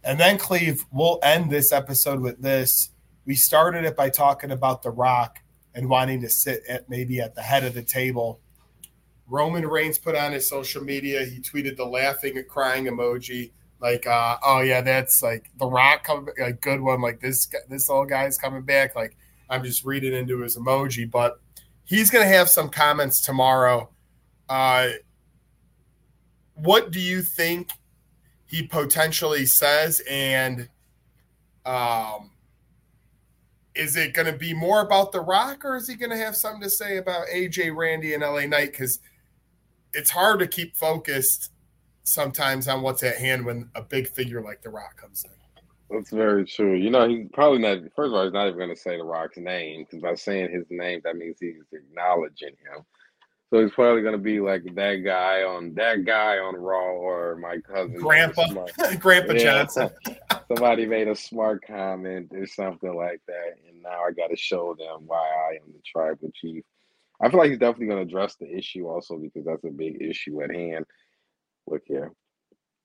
And 0.04 0.20
then, 0.20 0.38
Cleve, 0.38 0.86
we'll 0.92 1.20
end 1.22 1.52
this 1.52 1.72
episode 1.74 2.22
with 2.22 2.42
this. 2.42 2.92
We 3.26 3.36
started 3.36 3.84
it 3.84 3.98
by 3.98 4.10
talking 4.10 4.52
about 4.52 4.82
The 4.82 4.90
Rock 4.90 5.40
and 5.76 5.90
wanting 5.90 6.22
to 6.22 6.30
sit 6.30 6.64
at 6.70 6.90
maybe 6.90 7.20
at 7.20 7.36
the 7.36 7.42
head 7.42 7.66
of 7.66 7.74
the 7.74 7.84
table 7.84 8.40
Roman 9.28 9.68
Reigns 9.68 9.98
put 9.98 10.16
on 10.16 10.32
his 10.32 10.48
social 10.48 10.84
media. 10.84 11.26
He 11.26 11.40
tweeted 11.40 11.76
the 11.76 11.86
laughing 11.86 12.38
and 12.38 12.48
crying 12.48 12.86
emoji, 12.86 13.52
like, 13.82 14.08
uh, 14.08 14.38
"Oh 14.44 14.62
yeah, 14.62 14.82
that's 14.82 15.22
like 15.22 15.50
the 15.60 15.68
Rock 15.68 16.04
coming, 16.04 16.34
a 16.42 16.54
good 16.54 16.82
one. 16.82 17.02
Like 17.02 17.20
this, 17.20 17.48
this 17.70 17.90
old 17.90 18.10
guy's 18.10 18.38
coming 18.38 18.64
back. 18.64 18.96
Like 18.96 19.18
I'm 19.50 19.64
just 19.64 19.86
reading 19.86 20.14
into 20.14 20.40
his 20.40 20.58
emoji, 20.58 21.10
but 21.10 21.40
he's 21.84 22.10
gonna 22.10 22.26
have 22.26 22.50
some 22.50 22.70
comments 22.70 23.22
tomorrow. 23.22 23.90
Uh, 24.50 24.90
what 26.56 26.92
do 26.92 27.00
you 27.00 27.22
think 27.22 27.72
he 28.46 28.64
potentially 28.64 29.46
says, 29.46 30.02
and 30.10 30.70
um, 31.66 32.32
is 33.76 33.96
it 33.96 34.14
going 34.14 34.32
to 34.32 34.38
be 34.38 34.54
more 34.54 34.82
about 34.82 35.12
The 35.12 35.20
Rock, 35.20 35.66
or 35.66 35.76
is 35.76 35.88
he 35.88 35.96
going 35.96 36.10
to 36.10 36.18
have 36.18 36.36
something 36.36 36.62
to 36.62 36.70
say 36.70 36.98
about 36.98 37.28
AJ, 37.28 37.76
Randy, 37.76 38.14
and 38.14 38.24
LA 38.24 38.46
Knight? 38.46 38.72
Because 38.72 39.00
it's 39.98 40.12
hard 40.12 40.40
to 40.40 40.48
keep 40.48 40.78
focused 40.78 41.52
sometimes 42.04 42.68
on 42.68 42.82
what's 42.82 43.04
at 43.04 43.18
hand 43.18 43.46
when 43.46 43.70
a 43.76 43.82
big 43.82 44.08
figure 44.08 44.42
like 44.42 44.62
The 44.62 44.70
Rock 44.70 44.96
comes 44.96 45.26
in. 45.26 45.32
That's 45.90 46.12
very 46.12 46.46
true. 46.46 46.76
You 46.76 46.90
know, 46.90 47.08
he's 47.08 47.28
probably 47.34 47.60
not. 47.60 47.80
First 47.96 48.10
of 48.10 48.14
all, 48.14 48.24
he's 48.24 48.34
not 48.34 48.48
even 48.48 48.60
going 48.60 48.76
to 48.76 48.80
say 48.80 48.98
The 48.98 49.04
Rock's 49.04 49.38
name 49.38 49.86
because 49.86 50.02
by 50.02 50.16
saying 50.16 50.52
his 50.52 50.66
name, 50.70 51.02
that 51.04 51.16
means 51.16 51.38
he's 51.40 51.56
acknowledging 51.74 52.50
him. 52.50 52.86
So 53.50 53.62
he's 53.62 53.72
probably 53.72 54.02
going 54.02 54.14
to 54.14 54.18
be 54.18 54.42
like 54.42 54.64
that 54.76 54.96
guy 55.06 55.44
on 55.44 55.74
that 55.76 56.04
guy 56.04 56.38
on 56.38 56.56
Raw 56.56 56.92
or 56.92 57.38
my 57.38 57.58
cousin, 57.60 57.96
Grandpa, 57.96 58.44
Grandpa 59.00 59.34
yeah. 59.34 59.40
Johnson. 59.40 59.90
Somebody 60.50 60.86
made 60.86 61.08
a 61.08 61.16
smart 61.16 61.64
comment 61.66 62.32
or 62.34 62.46
something 62.46 62.94
like 62.94 63.22
that, 63.28 63.56
and 63.68 63.82
now 63.82 64.04
I 64.04 64.12
got 64.12 64.28
to 64.28 64.38
show 64.38 64.76
them 64.78 65.08
why 65.08 65.18
I 65.50 65.56
am 65.56 65.72
the 65.72 65.82
tribal 65.86 66.30
chief. 66.36 66.64
I 67.22 67.30
feel 67.30 67.40
like 67.40 67.50
he's 67.50 67.60
definitely 67.60 67.88
going 67.88 68.08
to 68.08 68.10
address 68.10 68.36
the 68.36 68.50
issue 68.56 68.88
also 68.88 69.18
because 69.18 69.46
that's 69.46 69.64
a 69.64 69.72
big 69.72 70.02
issue 70.02 70.42
at 70.42 70.54
hand. 70.54 70.86
Look 71.68 71.84
here, 71.86 72.14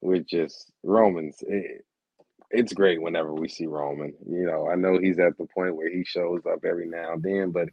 with 0.01 0.27
just 0.27 0.73
Romans. 0.83 1.37
It, 1.47 1.85
it's 2.51 2.73
great 2.73 3.01
whenever 3.01 3.33
we 3.33 3.49
see 3.49 3.67
Roman. 3.67 4.15
You 4.29 4.47
know, 4.47 4.69
I 4.69 4.75
know 4.75 4.99
he's 4.99 5.19
at 5.19 5.39
the 5.39 5.47
point 5.47 5.77
where 5.77 5.91
he 5.91 6.05
shows 6.05 6.43
up 6.51 6.65
every 6.65 6.87
now 6.87 7.15
and 7.15 7.23
then, 7.23 7.51
but 7.51 7.69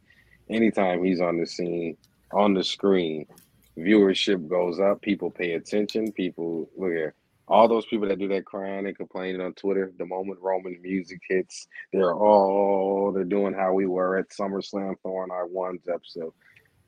anytime 0.48 1.04
he's 1.04 1.20
on 1.20 1.38
the 1.38 1.46
scene, 1.46 1.96
on 2.32 2.54
the 2.54 2.64
screen, 2.64 3.26
viewership 3.76 4.48
goes 4.48 4.80
up. 4.80 5.02
People 5.02 5.30
pay 5.30 5.52
attention. 5.52 6.12
People 6.12 6.70
look 6.76 6.90
here 6.90 7.14
all 7.50 7.66
those 7.66 7.84
people 7.86 8.06
that 8.06 8.18
do 8.18 8.28
that 8.28 8.46
crying 8.46 8.86
and 8.86 8.96
complaining 8.96 9.40
on 9.40 9.52
Twitter, 9.54 9.92
the 9.98 10.06
moment 10.06 10.38
Roman 10.40 10.80
music 10.80 11.20
hits, 11.28 11.66
they're 11.92 12.14
all 12.14 13.10
they're 13.12 13.24
doing 13.24 13.52
how 13.52 13.72
we 13.72 13.86
were 13.86 14.18
at 14.18 14.30
SummerSlam 14.30 14.94
throwing 15.02 15.32
our 15.32 15.48
ones 15.48 15.82
up. 15.92 16.02
So 16.04 16.32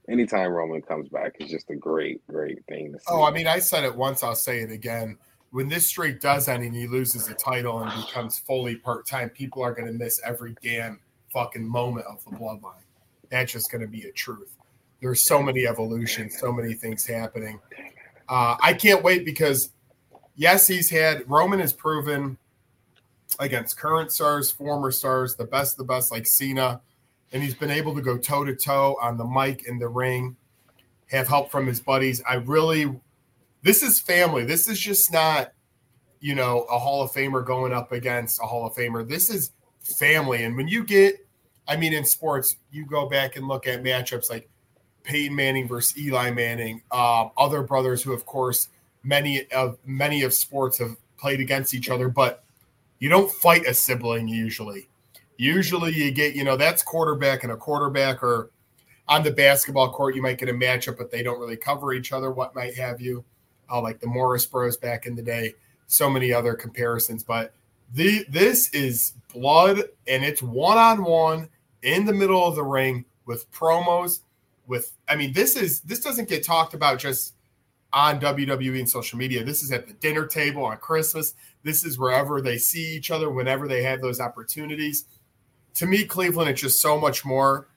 anytime 0.09 0.51
Roman 0.51 0.83
comes 0.83 1.09
back, 1.09 1.37
it's 1.39 1.51
just 1.51 1.71
a 1.71 1.77
great, 1.77 2.27
great 2.27 2.65
thing 2.67 2.93
to 2.93 2.99
see. 2.99 3.05
Oh, 3.09 3.23
I 3.23 3.31
mean, 3.31 3.47
I 3.47 3.59
said 3.59 3.85
it 3.85 3.95
once, 3.95 4.23
I'll 4.23 4.35
say 4.35 4.61
it 4.61 4.71
again. 4.71 5.19
When 5.51 5.69
this 5.69 5.87
streak 5.87 6.21
does 6.21 6.49
end 6.49 6.65
and 6.65 6.75
he 6.75 6.87
loses 6.87 7.27
the 7.27 7.35
title 7.35 7.83
and 7.83 8.07
becomes 8.07 8.39
fully 8.39 8.77
part 8.77 9.07
time, 9.07 9.29
people 9.29 9.63
are 9.63 9.75
going 9.75 9.87
to 9.87 9.93
miss 9.93 10.21
every 10.25 10.55
damn 10.63 10.99
fucking 11.33 11.67
moment 11.67 12.07
of 12.07 12.25
the 12.25 12.31
bloodline. 12.31 12.83
That's 13.31 13.53
just 13.53 13.71
going 13.71 13.83
to 13.83 13.89
be 13.89 14.03
a 14.03 14.13
truth. 14.13 14.57
There's 15.01 15.25
so 15.25 15.43
many 15.43 15.67
evolutions, 15.67 16.39
so 16.39 16.53
many 16.53 16.75
things 16.75 17.05
happening. 17.05 17.61
Uh, 18.29 18.57
I 18.63 18.73
can't 18.73 19.03
wait 19.03 19.25
because 19.25 19.71
yes, 20.37 20.67
he's 20.67 20.89
had 20.89 21.29
Roman 21.29 21.61
has 21.61 21.73
proven 21.73 22.39
against 23.39 23.79
current 23.79 24.13
stars, 24.13 24.51
former 24.51 24.91
stars, 24.91 25.35
the 25.35 25.45
best, 25.45 25.77
the 25.77 25.85
best, 25.85 26.13
like 26.13 26.27
Cena, 26.27 26.81
and 27.33 27.43
he's 27.43 27.55
been 27.55 27.71
able 27.71 27.95
to 27.95 28.03
go 28.03 28.19
toe 28.19 28.45
to 28.45 28.55
toe 28.55 28.97
on 29.01 29.17
the 29.17 29.25
mic 29.25 29.67
in 29.67 29.79
the 29.79 29.89
ring, 29.89 30.37
have 31.11 31.29
help 31.29 31.51
from 31.51 31.67
his 31.67 31.81
buddies. 31.81 32.23
I 32.29 32.35
really, 32.35 33.01
this 33.63 33.83
is 33.83 34.01
family. 34.01 34.45
This 34.45 34.69
is 34.69 34.79
just 34.79 35.13
not, 35.13 35.53
you 36.21 36.35
know, 36.35 36.63
a 36.71 36.79
Hall 36.79 37.03
of 37.03 37.13
Famer 37.13 37.45
going 37.45 37.73
up 37.73 37.93
against 37.93 38.41
a 38.43 38.47
Hall 38.47 38.67
of 38.67 38.75
Famer. 38.75 39.07
This 39.07 39.31
is 39.31 39.53
family. 39.81 40.45
And 40.45 40.57
when 40.57 40.69
you 40.69 40.85
get, 40.85 41.27
I 41.67 41.77
mean, 41.77 41.93
in 41.93 42.05
sports, 42.05 42.57
you 42.71 42.87
go 42.87 43.09
back 43.09 43.37
and 43.37 43.49
look 43.49 43.67
at 43.67 43.83
matchups 43.83 44.31
like 44.31 44.49
Peyton 45.05 45.35
Manning 45.35 45.69
versus 45.69 45.99
Eli 45.99 46.31
Manning, 46.31 46.83
uh, 46.91 47.29
other 47.37 47.63
brothers 47.63 48.03
who, 48.03 48.13
of 48.13 48.27
course, 48.27 48.69
many 49.03 49.51
of 49.53 49.79
many 49.85 50.23
of 50.23 50.33
sports 50.33 50.79
have 50.79 50.97
played 51.19 51.41
against 51.41 51.75
each 51.75 51.89
other, 51.89 52.09
but 52.09 52.45
you 52.99 53.09
don't 53.09 53.31
fight 53.31 53.67
a 53.67 53.75
sibling 53.75 54.29
usually. 54.29 54.89
Usually 55.43 55.93
you 55.93 56.13
get, 56.13 56.37
you 56.37 56.45
know, 56.45 56.57
that's 56.57 56.85
quarterback 56.85 57.43
and 57.43 57.51
a 57.51 57.57
quarterback, 57.57 58.23
or 58.23 58.51
on 59.09 59.25
the 59.25 59.33
basketball 59.33 59.91
court, 59.91 60.15
you 60.15 60.23
might 60.23 60.39
get 60.39 60.49
a 60.49 60.53
matchup, 60.53 60.97
but 60.97 61.11
they 61.11 61.21
don't 61.21 61.41
really 61.41 61.57
cover 61.57 61.93
each 61.93 62.13
other, 62.13 62.31
what 62.31 62.55
might 62.55 62.77
have 62.77 63.01
you. 63.01 63.25
Uh, 63.69 63.81
like 63.81 63.99
the 63.99 64.07
Morris 64.07 64.47
Bros 64.47 64.77
back 64.77 65.05
in 65.05 65.17
the 65.17 65.23
day, 65.23 65.53
so 65.89 66.09
many 66.09 66.33
other 66.33 66.55
comparisons. 66.55 67.25
But 67.25 67.53
the 67.93 68.25
this 68.29 68.73
is 68.73 69.15
blood 69.35 69.83
and 70.07 70.25
it's 70.25 70.45
one 70.45 70.79
on 70.79 71.03
one 71.03 71.49
in 71.83 72.07
the 72.07 72.13
middle 72.13 72.47
of 72.47 72.55
the 72.55 72.63
ring 72.63 73.05
with 73.27 73.51
promos. 73.51 74.21
With 74.69 74.93
I 75.09 75.17
mean, 75.17 75.33
this 75.33 75.57
is 75.57 75.81
this 75.81 75.99
doesn't 75.99 76.29
get 76.29 76.45
talked 76.45 76.75
about 76.75 77.01
just 77.01 77.35
on 77.93 78.21
WWE 78.21 78.79
and 78.79 78.89
social 78.89 79.19
media. 79.19 79.43
This 79.43 79.65
is 79.65 79.73
at 79.73 79.89
the 79.89 79.95
dinner 79.95 80.25
table 80.25 80.65
on 80.65 80.77
Christmas. 80.77 81.35
This 81.65 81.85
is 81.85 81.99
wherever 81.99 82.41
they 82.41 82.59
see 82.59 82.95
each 82.95 83.11
other, 83.11 83.29
whenever 83.29 83.67
they 83.67 83.83
have 83.83 84.01
those 84.01 84.21
opportunities. 84.21 85.07
To 85.75 85.87
me, 85.87 86.05
Cleveland, 86.05 86.51
it's 86.51 86.61
just 86.61 86.81
so 86.81 86.99
much 86.99 87.25
more. 87.25 87.69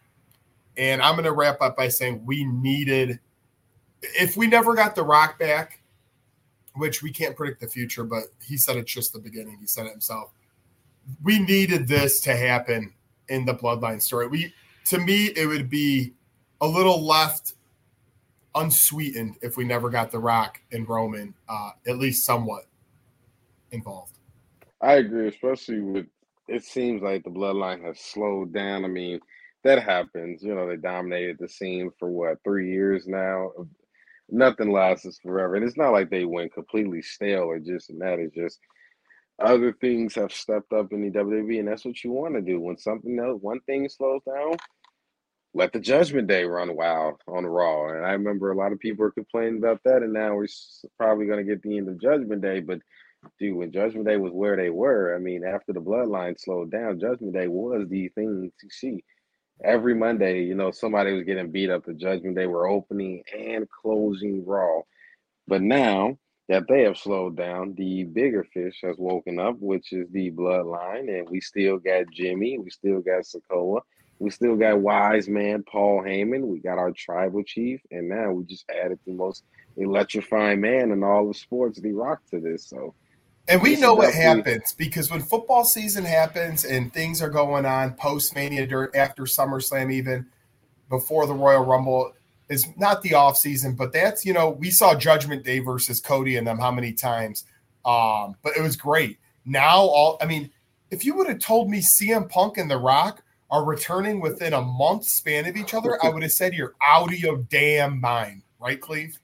And 0.77 1.01
I'm 1.01 1.13
going 1.13 1.25
to 1.25 1.31
wrap 1.31 1.61
up 1.61 1.77
by 1.77 1.87
saying 1.87 2.25
we 2.25 2.43
needed, 2.43 3.19
if 4.01 4.35
we 4.35 4.47
never 4.47 4.75
got 4.75 4.95
The 4.95 5.03
Rock 5.03 5.39
back, 5.39 5.81
which 6.75 7.01
we 7.01 7.11
can't 7.11 7.35
predict 7.35 7.61
the 7.61 7.67
future, 7.67 8.03
but 8.03 8.23
he 8.45 8.57
said 8.57 8.75
it's 8.75 8.91
just 8.91 9.13
the 9.13 9.19
beginning. 9.19 9.57
He 9.59 9.67
said 9.67 9.85
it 9.85 9.91
himself. 9.91 10.31
We 11.23 11.39
needed 11.39 11.87
this 11.87 12.19
to 12.21 12.35
happen 12.35 12.93
in 13.29 13.45
the 13.45 13.55
Bloodline 13.55 14.01
story. 14.01 14.27
We, 14.27 14.53
to 14.87 14.99
me, 14.99 15.27
it 15.27 15.47
would 15.47 15.69
be 15.69 16.13
a 16.61 16.67
little 16.67 17.05
left 17.05 17.53
unsweetened 18.55 19.35
if 19.41 19.57
we 19.57 19.63
never 19.63 19.89
got 19.89 20.11
The 20.11 20.19
Rock 20.19 20.61
and 20.71 20.87
Roman 20.87 21.33
uh, 21.47 21.71
at 21.87 21.97
least 21.97 22.25
somewhat 22.25 22.65
involved. 23.71 24.17
I 24.81 24.93
agree, 24.95 25.27
especially 25.27 25.81
with 25.81 26.07
it 26.47 26.63
seems 26.63 27.01
like 27.01 27.23
the 27.23 27.29
bloodline 27.29 27.83
has 27.83 27.99
slowed 27.99 28.53
down. 28.53 28.85
I 28.85 28.87
mean, 28.87 29.19
that 29.63 29.81
happens. 29.81 30.43
You 30.43 30.55
know, 30.55 30.67
they 30.67 30.77
dominated 30.77 31.37
the 31.39 31.49
scene 31.49 31.91
for 31.99 32.09
what 32.09 32.37
three 32.43 32.71
years 32.71 33.07
now. 33.07 33.51
Nothing 34.29 34.71
lasts 34.71 35.19
forever, 35.21 35.55
and 35.55 35.63
it's 35.63 35.77
not 35.77 35.91
like 35.91 36.09
they 36.09 36.25
went 36.25 36.53
completely 36.53 37.01
stale 37.01 37.43
or 37.43 37.59
just 37.59 37.89
and 37.91 38.01
that. 38.01 38.19
It's 38.19 38.35
just 38.35 38.59
other 39.37 39.73
things 39.73 40.15
have 40.15 40.31
stepped 40.31 40.73
up 40.73 40.91
in 40.93 41.01
the 41.01 41.11
WWE, 41.11 41.59
and 41.59 41.67
that's 41.67 41.85
what 41.85 42.03
you 42.03 42.11
want 42.11 42.33
to 42.35 42.41
do 42.41 42.59
when 42.59 42.77
something 42.77 43.19
else, 43.19 43.39
one 43.41 43.59
thing 43.61 43.87
slows 43.87 44.21
down 44.25 44.57
let 45.55 45.71
the 45.71 45.79
Judgment 45.79 46.27
Day 46.27 46.43
run 46.43 46.75
wild 46.75 47.21
on 47.27 47.45
Raw. 47.45 47.87
And 47.87 48.05
I 48.05 48.11
remember 48.11 48.51
a 48.51 48.57
lot 48.57 48.73
of 48.73 48.79
people 48.79 49.03
were 49.03 49.11
complaining 49.11 49.57
about 49.57 49.79
that, 49.85 50.03
and 50.03 50.11
now 50.11 50.35
we're 50.35 50.47
probably 50.99 51.25
going 51.25 51.43
to 51.43 51.49
get 51.49 51.63
the 51.63 51.77
end 51.77 51.87
of 51.87 51.99
Judgment 51.99 52.41
Day. 52.41 52.59
But 52.59 52.79
dude, 53.39 53.55
when 53.55 53.71
Judgment 53.71 54.05
Day 54.05 54.17
was 54.17 54.31
where 54.31 54.55
they 54.55 54.69
were, 54.69 55.15
I 55.15 55.19
mean, 55.19 55.43
after 55.43 55.73
the 55.73 55.81
Bloodline 55.81 56.39
slowed 56.39 56.71
down, 56.71 56.99
Judgment 56.99 57.33
Day 57.33 57.47
was 57.47 57.87
the 57.89 58.09
thing 58.09 58.51
to 58.59 58.69
see. 58.69 59.03
Every 59.63 59.95
Monday, 59.95 60.43
you 60.43 60.55
know, 60.55 60.71
somebody 60.71 61.13
was 61.13 61.23
getting 61.23 61.51
beat 61.51 61.69
up. 61.69 61.85
The 61.85 61.93
Judgment 61.93 62.35
Day 62.35 62.47
were 62.47 62.67
opening 62.67 63.23
and 63.37 63.67
closing 63.69 64.45
Raw. 64.45 64.81
But 65.47 65.61
now 65.61 66.17
that 66.49 66.67
they 66.67 66.81
have 66.81 66.97
slowed 66.97 67.37
down, 67.37 67.73
the 67.75 68.03
bigger 68.03 68.43
fish 68.53 68.79
has 68.83 68.97
woken 68.97 69.39
up, 69.39 69.57
which 69.59 69.93
is 69.93 70.09
the 70.11 70.31
Bloodline, 70.31 71.19
and 71.19 71.29
we 71.29 71.39
still 71.39 71.77
got 71.77 72.11
Jimmy, 72.11 72.57
we 72.57 72.69
still 72.69 72.99
got 72.99 73.23
Sikoa 73.23 73.81
we 74.19 74.29
still 74.29 74.55
got 74.55 74.79
wise 74.79 75.27
man 75.27 75.63
Paul 75.63 76.01
Heyman. 76.01 76.47
We 76.47 76.59
got 76.59 76.77
our 76.77 76.91
tribal 76.91 77.43
chief, 77.43 77.81
and 77.91 78.07
now 78.07 78.31
we 78.31 78.45
just 78.45 78.65
added 78.69 78.99
the 79.05 79.13
most 79.13 79.43
electrifying 79.77 80.61
man 80.61 80.91
in 80.91 81.03
all 81.03 81.29
of 81.29 81.35
sports, 81.35 81.79
The 81.79 81.91
Rock, 81.91 82.21
to 82.31 82.39
this. 82.39 82.65
So, 82.67 82.93
and 83.47 83.61
we 83.61 83.75
know 83.75 83.93
what 83.93 84.13
happens 84.13 84.73
because 84.73 85.11
when 85.11 85.21
football 85.21 85.63
season 85.63 86.03
happens 86.03 86.65
and 86.65 86.91
things 86.91 87.21
are 87.21 87.29
going 87.29 87.65
on 87.65 87.93
post 87.93 88.33
Mania, 88.35 88.65
dirt 88.65 88.95
after 88.95 89.23
SummerSlam, 89.23 89.91
even 89.91 90.25
before 90.89 91.27
the 91.27 91.33
Royal 91.33 91.63
Rumble, 91.63 92.13
is 92.49 92.67
not 92.77 93.01
the 93.01 93.13
off 93.13 93.37
season, 93.37 93.75
but 93.75 93.93
that's 93.93 94.25
you 94.25 94.33
know 94.33 94.49
we 94.49 94.71
saw 94.71 94.95
Judgment 94.95 95.43
Day 95.43 95.59
versus 95.59 96.01
Cody 96.01 96.37
and 96.37 96.47
them 96.47 96.57
how 96.57 96.71
many 96.71 96.93
times, 96.93 97.45
um, 97.85 98.35
but 98.43 98.57
it 98.57 98.61
was 98.61 98.75
great. 98.75 99.19
Now 99.45 99.77
all 99.77 100.17
I 100.21 100.25
mean, 100.25 100.49
if 100.91 101.05
you 101.05 101.15
would 101.15 101.27
have 101.27 101.39
told 101.39 101.69
me 101.69 101.81
CM 101.81 102.29
Punk 102.29 102.57
and 102.57 102.69
The 102.69 102.77
Rock 102.77 103.21
are 103.51 103.63
returning 103.63 104.21
within 104.21 104.53
a 104.53 104.61
month 104.61 105.05
span 105.05 105.45
of 105.45 105.55
each 105.55 105.73
other, 105.73 106.03
I 106.03 106.09
would 106.13 106.23
have 106.23 106.31
said 106.31 106.53
you're 106.53 106.75
out 106.85 107.13
of 107.13 107.19
your 107.19 107.37
damn 107.49 108.01
mind, 108.01 108.41
right, 108.59 108.79
Cleve? 108.79 109.19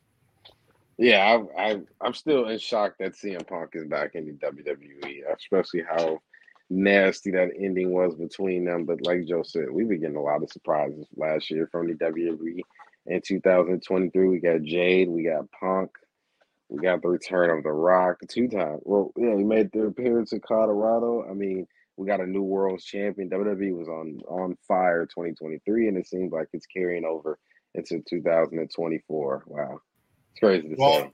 Yeah, 1.01 1.39
I, 1.57 1.71
I, 1.71 1.81
I'm 1.99 2.13
still 2.13 2.47
in 2.47 2.59
shock 2.59 2.93
that 2.99 3.13
CM 3.13 3.47
Punk 3.47 3.71
is 3.73 3.87
back 3.87 4.13
in 4.13 4.27
the 4.27 4.33
WWE, 4.33 5.23
especially 5.35 5.81
how 5.81 6.19
nasty 6.69 7.31
that 7.31 7.49
ending 7.59 7.91
was 7.91 8.13
between 8.13 8.65
them. 8.65 8.85
But 8.85 9.03
like 9.03 9.25
Joe 9.25 9.41
said, 9.41 9.71
we've 9.71 9.89
been 9.89 10.01
getting 10.01 10.15
a 10.15 10.21
lot 10.21 10.43
of 10.43 10.51
surprises 10.51 11.07
last 11.15 11.49
year 11.49 11.67
from 11.71 11.87
the 11.87 11.95
WWE. 11.95 12.61
In 13.07 13.19
2023, 13.19 14.27
we 14.27 14.39
got 14.39 14.61
Jade, 14.61 15.09
we 15.09 15.23
got 15.23 15.51
Punk, 15.51 15.89
we 16.69 16.79
got 16.79 17.01
the 17.01 17.07
return 17.07 17.49
of 17.49 17.63
The 17.63 17.71
Rock 17.71 18.17
two 18.29 18.47
times. 18.47 18.81
Well, 18.83 19.11
yeah, 19.17 19.35
he 19.35 19.43
made 19.43 19.71
their 19.71 19.87
appearance 19.87 20.33
in 20.33 20.41
Colorado. 20.41 21.25
I 21.27 21.33
mean, 21.33 21.65
we 21.97 22.05
got 22.05 22.21
a 22.21 22.27
new 22.27 22.43
world's 22.43 22.85
champion. 22.85 23.27
WWE 23.27 23.75
was 23.75 23.87
on 23.87 24.19
on 24.27 24.55
fire 24.67 25.07
2023, 25.07 25.87
and 25.87 25.97
it 25.97 26.05
seems 26.05 26.31
like 26.31 26.49
it's 26.53 26.67
carrying 26.67 27.05
over 27.05 27.39
into 27.73 28.03
2024. 28.07 29.43
Wow, 29.47 29.79
it's 30.31 30.39
crazy 30.39 30.69
to 30.69 30.75
well, 30.77 30.99
say. 30.99 31.11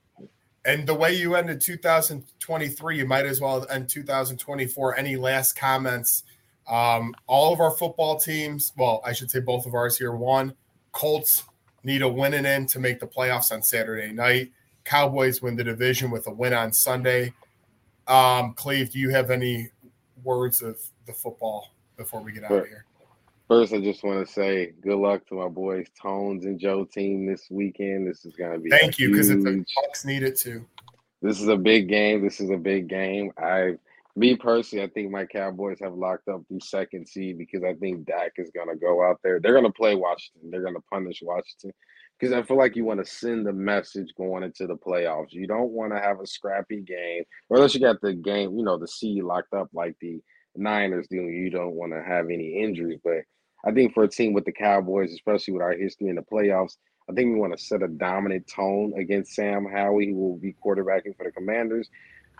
And 0.66 0.86
the 0.86 0.94
way 0.94 1.14
you 1.14 1.36
ended 1.36 1.62
2023, 1.62 2.98
you 2.98 3.06
might 3.06 3.26
as 3.26 3.40
well 3.40 3.66
end 3.70 3.88
2024. 3.88 4.98
Any 4.98 5.16
last 5.16 5.56
comments? 5.56 6.24
Um, 6.68 7.16
all 7.26 7.54
of 7.54 7.62
our 7.62 7.72
football 7.72 8.20
teams, 8.20 8.74
well, 8.76 9.02
I 9.06 9.14
should 9.14 9.32
say 9.32 9.40
both 9.40 9.66
of 9.66 9.74
ours 9.74 9.98
here, 9.98 10.14
won. 10.14 10.54
Colts 10.92 11.46
need 11.84 12.02
a 12.02 12.08
win 12.08 12.34
and 12.34 12.46
in 12.46 12.68
to 12.68 12.80
make 12.80 13.00
the 13.00 13.08
playoffs 13.08 13.54
on 13.54 13.64
Saturday 13.64 14.12
night. 14.12 14.52
Cowboys 14.84 15.42
win 15.42 15.56
the 15.56 15.64
division 15.64 16.12
with 16.12 16.28
a 16.28 16.32
win 16.32 16.54
on 16.54 16.74
Sunday. 16.74 17.34
Um, 18.08 18.54
Cleve, 18.56 18.92
do 18.92 19.00
you 19.00 19.10
have 19.10 19.32
any 19.32 19.70
words 20.24 20.62
of 20.62 20.78
the 21.06 21.14
football 21.14 21.74
before 21.96 22.22
we 22.22 22.34
get 22.34 22.44
out 22.44 22.52
of 22.52 22.68
here? 22.68 22.87
First, 23.48 23.74
I 23.74 23.80
just 23.80 24.04
want 24.04 24.28
to 24.28 24.34
say 24.34 24.74
good 24.82 24.98
luck 24.98 25.26
to 25.28 25.36
my 25.36 25.48
boys 25.48 25.88
Tones 26.00 26.44
and 26.44 26.60
Joe 26.60 26.84
team 26.84 27.26
this 27.26 27.48
weekend. 27.50 28.06
This 28.06 28.26
is 28.26 28.36
going 28.36 28.52
to 28.52 28.60
be 28.60 28.70
thank 28.70 29.00
you 29.00 29.10
because 29.10 29.30
the 29.30 29.66
Bucks 29.76 30.04
need 30.04 30.24
it 30.24 30.38
too. 30.38 30.66
This 31.22 31.40
is 31.40 31.48
a 31.48 31.56
big 31.56 31.88
game. 31.88 32.22
This 32.22 32.42
is 32.42 32.50
a 32.50 32.58
big 32.58 32.90
game. 32.90 33.32
I 33.38 33.76
Me 34.18 34.36
personally, 34.36 34.84
I 34.84 34.90
think 34.90 35.12
my 35.12 35.26
Cowboys 35.26 35.80
have 35.82 35.94
locked 35.94 36.28
up 36.28 36.42
the 36.50 36.60
second 36.60 37.08
seed 37.08 37.38
because 37.38 37.64
I 37.64 37.74
think 37.76 38.06
Dak 38.06 38.34
is 38.36 38.52
going 38.52 38.68
to 38.68 38.76
go 38.76 39.02
out 39.02 39.20
there. 39.24 39.40
They're 39.40 39.54
going 39.54 39.64
to 39.64 39.72
play 39.72 39.96
Washington. 39.96 40.52
They're 40.52 40.62
going 40.62 40.76
to 40.76 40.84
punish 40.92 41.22
Washington 41.22 41.72
because 42.20 42.34
I 42.34 42.44
feel 42.44 42.58
like 42.58 42.76
you 42.76 42.84
want 42.84 43.00
to 43.00 43.10
send 43.10 43.48
a 43.48 43.54
message 43.54 44.10
going 44.18 44.44
into 44.44 44.68
the 44.68 44.76
playoffs. 44.76 45.32
You 45.32 45.48
don't 45.48 45.72
want 45.72 45.94
to 45.94 46.00
have 46.00 46.20
a 46.20 46.28
scrappy 46.28 46.82
game, 46.82 47.24
or 47.48 47.58
unless 47.58 47.74
you 47.74 47.80
got 47.80 48.02
the 48.02 48.14
game, 48.14 48.58
you 48.58 48.64
know, 48.66 48.78
the 48.78 48.90
seed 48.90 49.24
locked 49.24 49.54
up 49.54 49.70
like 49.74 49.96
the 50.02 50.20
Niners 50.58 51.08
do. 51.10 51.16
You 51.16 51.50
don't 51.50 51.76
want 51.76 51.94
to 51.94 52.04
have 52.04 52.26
any 52.26 52.62
injuries. 52.62 53.00
But 53.04 53.24
I 53.68 53.74
think 53.74 53.94
for 53.94 54.04
a 54.04 54.08
team 54.08 54.32
with 54.32 54.46
the 54.46 54.52
Cowboys, 54.54 55.12
especially 55.12 55.54
with 55.54 55.62
our 55.62 55.74
history 55.74 56.08
in 56.08 56.16
the 56.16 56.22
playoffs, 56.22 56.78
I 57.10 57.14
think 57.14 57.34
we 57.34 57.40
want 57.40 57.58
to 57.58 57.62
set 57.62 57.84
a 57.84 57.88
dominant 57.90 58.48
tone 58.48 58.94
against 58.98 59.34
Sam 59.36 59.66
Howell, 59.66 60.06
who 60.06 60.16
will 60.16 60.38
be 60.38 60.56
quarterbacking 60.64 61.18
for 61.18 61.26
the 61.26 61.32
Commanders. 61.32 61.90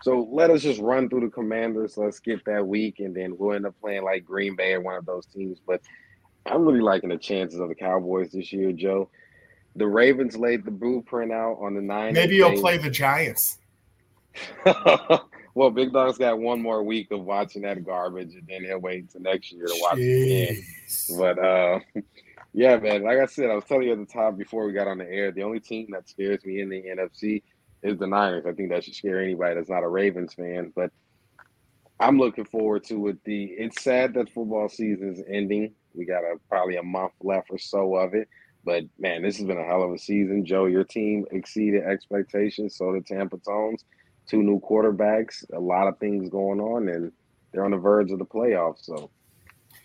So 0.02 0.26
let 0.32 0.50
us 0.50 0.62
just 0.62 0.80
run 0.80 1.10
through 1.10 1.20
the 1.20 1.28
Commanders. 1.28 1.98
Let's 1.98 2.18
get 2.18 2.42
that 2.46 2.66
week, 2.66 3.00
and 3.00 3.14
then 3.14 3.36
we'll 3.36 3.54
end 3.54 3.66
up 3.66 3.74
playing 3.78 4.04
like 4.04 4.24
Green 4.24 4.56
Bay 4.56 4.72
or 4.72 4.80
one 4.80 4.96
of 4.96 5.04
those 5.04 5.26
teams. 5.26 5.58
But 5.66 5.82
I'm 6.46 6.64
really 6.64 6.80
liking 6.80 7.10
the 7.10 7.18
chances 7.18 7.60
of 7.60 7.68
the 7.68 7.74
Cowboys 7.74 8.32
this 8.32 8.50
year, 8.50 8.72
Joe. 8.72 9.10
The 9.76 9.86
Ravens 9.86 10.34
laid 10.34 10.64
the 10.64 10.70
blueprint 10.70 11.30
out 11.30 11.58
on 11.60 11.74
the 11.74 11.82
nine. 11.82 12.14
Maybe 12.14 12.36
you'll 12.36 12.58
play 12.58 12.78
the 12.78 12.90
Giants. 12.90 13.58
well, 15.58 15.70
Big 15.72 15.92
Dog's 15.92 16.18
got 16.18 16.38
one 16.38 16.62
more 16.62 16.84
week 16.84 17.10
of 17.10 17.24
watching 17.24 17.62
that 17.62 17.84
garbage, 17.84 18.32
and 18.36 18.46
then 18.48 18.62
he'll 18.62 18.78
wait 18.78 19.02
until 19.02 19.22
next 19.22 19.50
year 19.50 19.66
to 19.66 19.76
watch 19.80 19.98
it 19.98 20.52
again. 20.52 20.62
But 21.18 21.44
uh, 21.44 21.80
yeah, 22.52 22.76
man, 22.76 23.02
like 23.02 23.18
I 23.18 23.26
said, 23.26 23.50
I 23.50 23.56
was 23.56 23.64
telling 23.64 23.88
you 23.88 23.92
at 23.92 23.98
the 23.98 24.06
top 24.06 24.38
before 24.38 24.64
we 24.64 24.72
got 24.72 24.86
on 24.86 24.98
the 24.98 25.10
air, 25.10 25.32
the 25.32 25.42
only 25.42 25.58
team 25.58 25.88
that 25.90 26.08
scares 26.08 26.44
me 26.44 26.60
in 26.60 26.68
the 26.68 26.80
NFC 26.80 27.42
is 27.82 27.98
the 27.98 28.06
Niners. 28.06 28.46
I 28.46 28.52
think 28.52 28.70
that 28.70 28.84
should 28.84 28.94
scare 28.94 29.20
anybody 29.20 29.56
that's 29.56 29.68
not 29.68 29.82
a 29.82 29.88
Ravens 29.88 30.32
fan. 30.34 30.72
But 30.76 30.92
I'm 31.98 32.20
looking 32.20 32.44
forward 32.44 32.84
to 32.84 33.08
it. 33.08 33.18
The 33.24 33.46
it's 33.46 33.82
sad 33.82 34.14
that 34.14 34.32
football 34.32 34.68
season 34.68 35.12
is 35.12 35.24
ending. 35.28 35.74
We 35.92 36.04
got 36.04 36.22
a 36.22 36.36
probably 36.48 36.76
a 36.76 36.84
month 36.84 37.14
left 37.20 37.48
or 37.50 37.58
so 37.58 37.96
of 37.96 38.14
it. 38.14 38.28
But 38.64 38.84
man, 38.96 39.22
this 39.22 39.38
has 39.38 39.46
been 39.46 39.58
a 39.58 39.64
hell 39.64 39.82
of 39.82 39.90
a 39.90 39.98
season. 39.98 40.44
Joe, 40.44 40.66
your 40.66 40.84
team 40.84 41.26
exceeded 41.32 41.82
expectations. 41.82 42.76
So 42.76 42.92
did 42.92 43.06
Tampa 43.06 43.38
Tones. 43.38 43.84
Two 44.28 44.42
new 44.42 44.60
quarterbacks, 44.60 45.44
a 45.52 45.58
lot 45.58 45.88
of 45.88 45.98
things 45.98 46.28
going 46.28 46.60
on, 46.60 46.88
and 46.88 47.12
they're 47.50 47.64
on 47.64 47.70
the 47.70 47.78
verge 47.78 48.10
of 48.10 48.18
the 48.18 48.26
playoffs. 48.26 48.84
So 48.84 49.10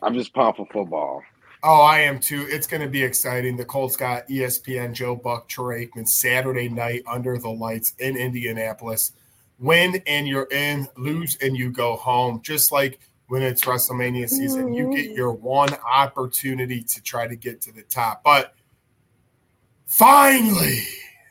I'm 0.02 0.14
just 0.14 0.34
pumped 0.34 0.58
for 0.58 0.68
football. 0.68 1.24
Oh, 1.66 1.82
I 1.82 2.00
am 2.00 2.20
too. 2.20 2.46
It's 2.50 2.68
going 2.68 2.82
to 2.82 2.90
be 2.90 3.02
exciting. 3.02 3.56
The 3.56 3.64
Colts 3.64 3.96
got 3.96 4.28
ESPN 4.28 4.92
Joe 4.92 5.16
Buck 5.16 5.48
Troy 5.48 5.86
Aikman 5.86 6.08
Saturday 6.08 6.68
night 6.68 7.04
under 7.08 7.38
the 7.38 7.50
lights 7.50 7.94
in 8.00 8.18
Indianapolis. 8.18 9.14
Win 9.60 10.02
and 10.06 10.28
you're 10.28 10.50
in, 10.52 10.90
lose 10.98 11.38
and 11.42 11.56
you 11.56 11.72
go 11.72 11.96
home. 11.96 12.42
Just 12.44 12.74
like 12.74 13.00
when 13.28 13.42
it's 13.42 13.64
WrestleMania 13.64 14.30
season, 14.30 14.74
you 14.74 14.94
get 14.94 15.06
mm-hmm. 15.06 15.16
your 15.16 15.32
one 15.32 15.74
opportunity 15.90 16.84
to 16.84 17.02
try 17.02 17.28
to 17.28 17.36
get 17.38 17.62
to 17.62 17.72
the 17.72 17.84
top. 17.84 18.24
But 18.24 18.56
finally, 19.88 20.82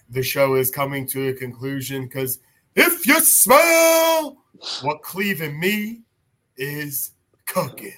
the 0.09 0.23
show 0.23 0.55
is 0.55 0.71
coming 0.71 1.07
to 1.09 1.29
a 1.29 1.35
conclusion 1.35 2.05
because 2.05 2.39
if 2.75 3.07
you 3.07 3.21
smell 3.21 4.39
what 4.83 5.03
Cleve 5.03 5.41
and 5.41 5.59
Me 5.59 6.03
is 6.57 7.13
cooking, 7.47 7.95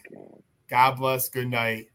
God 0.69 0.97
bless. 0.97 1.29
Good 1.29 1.51
night 1.51 1.89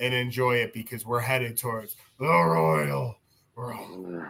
and 0.00 0.12
enjoy 0.14 0.56
it 0.56 0.72
because 0.72 1.04
we're 1.04 1.20
headed 1.20 1.56
towards 1.56 1.96
the 2.18 2.26
Royal 2.26 3.16
Rumble. 3.56 4.26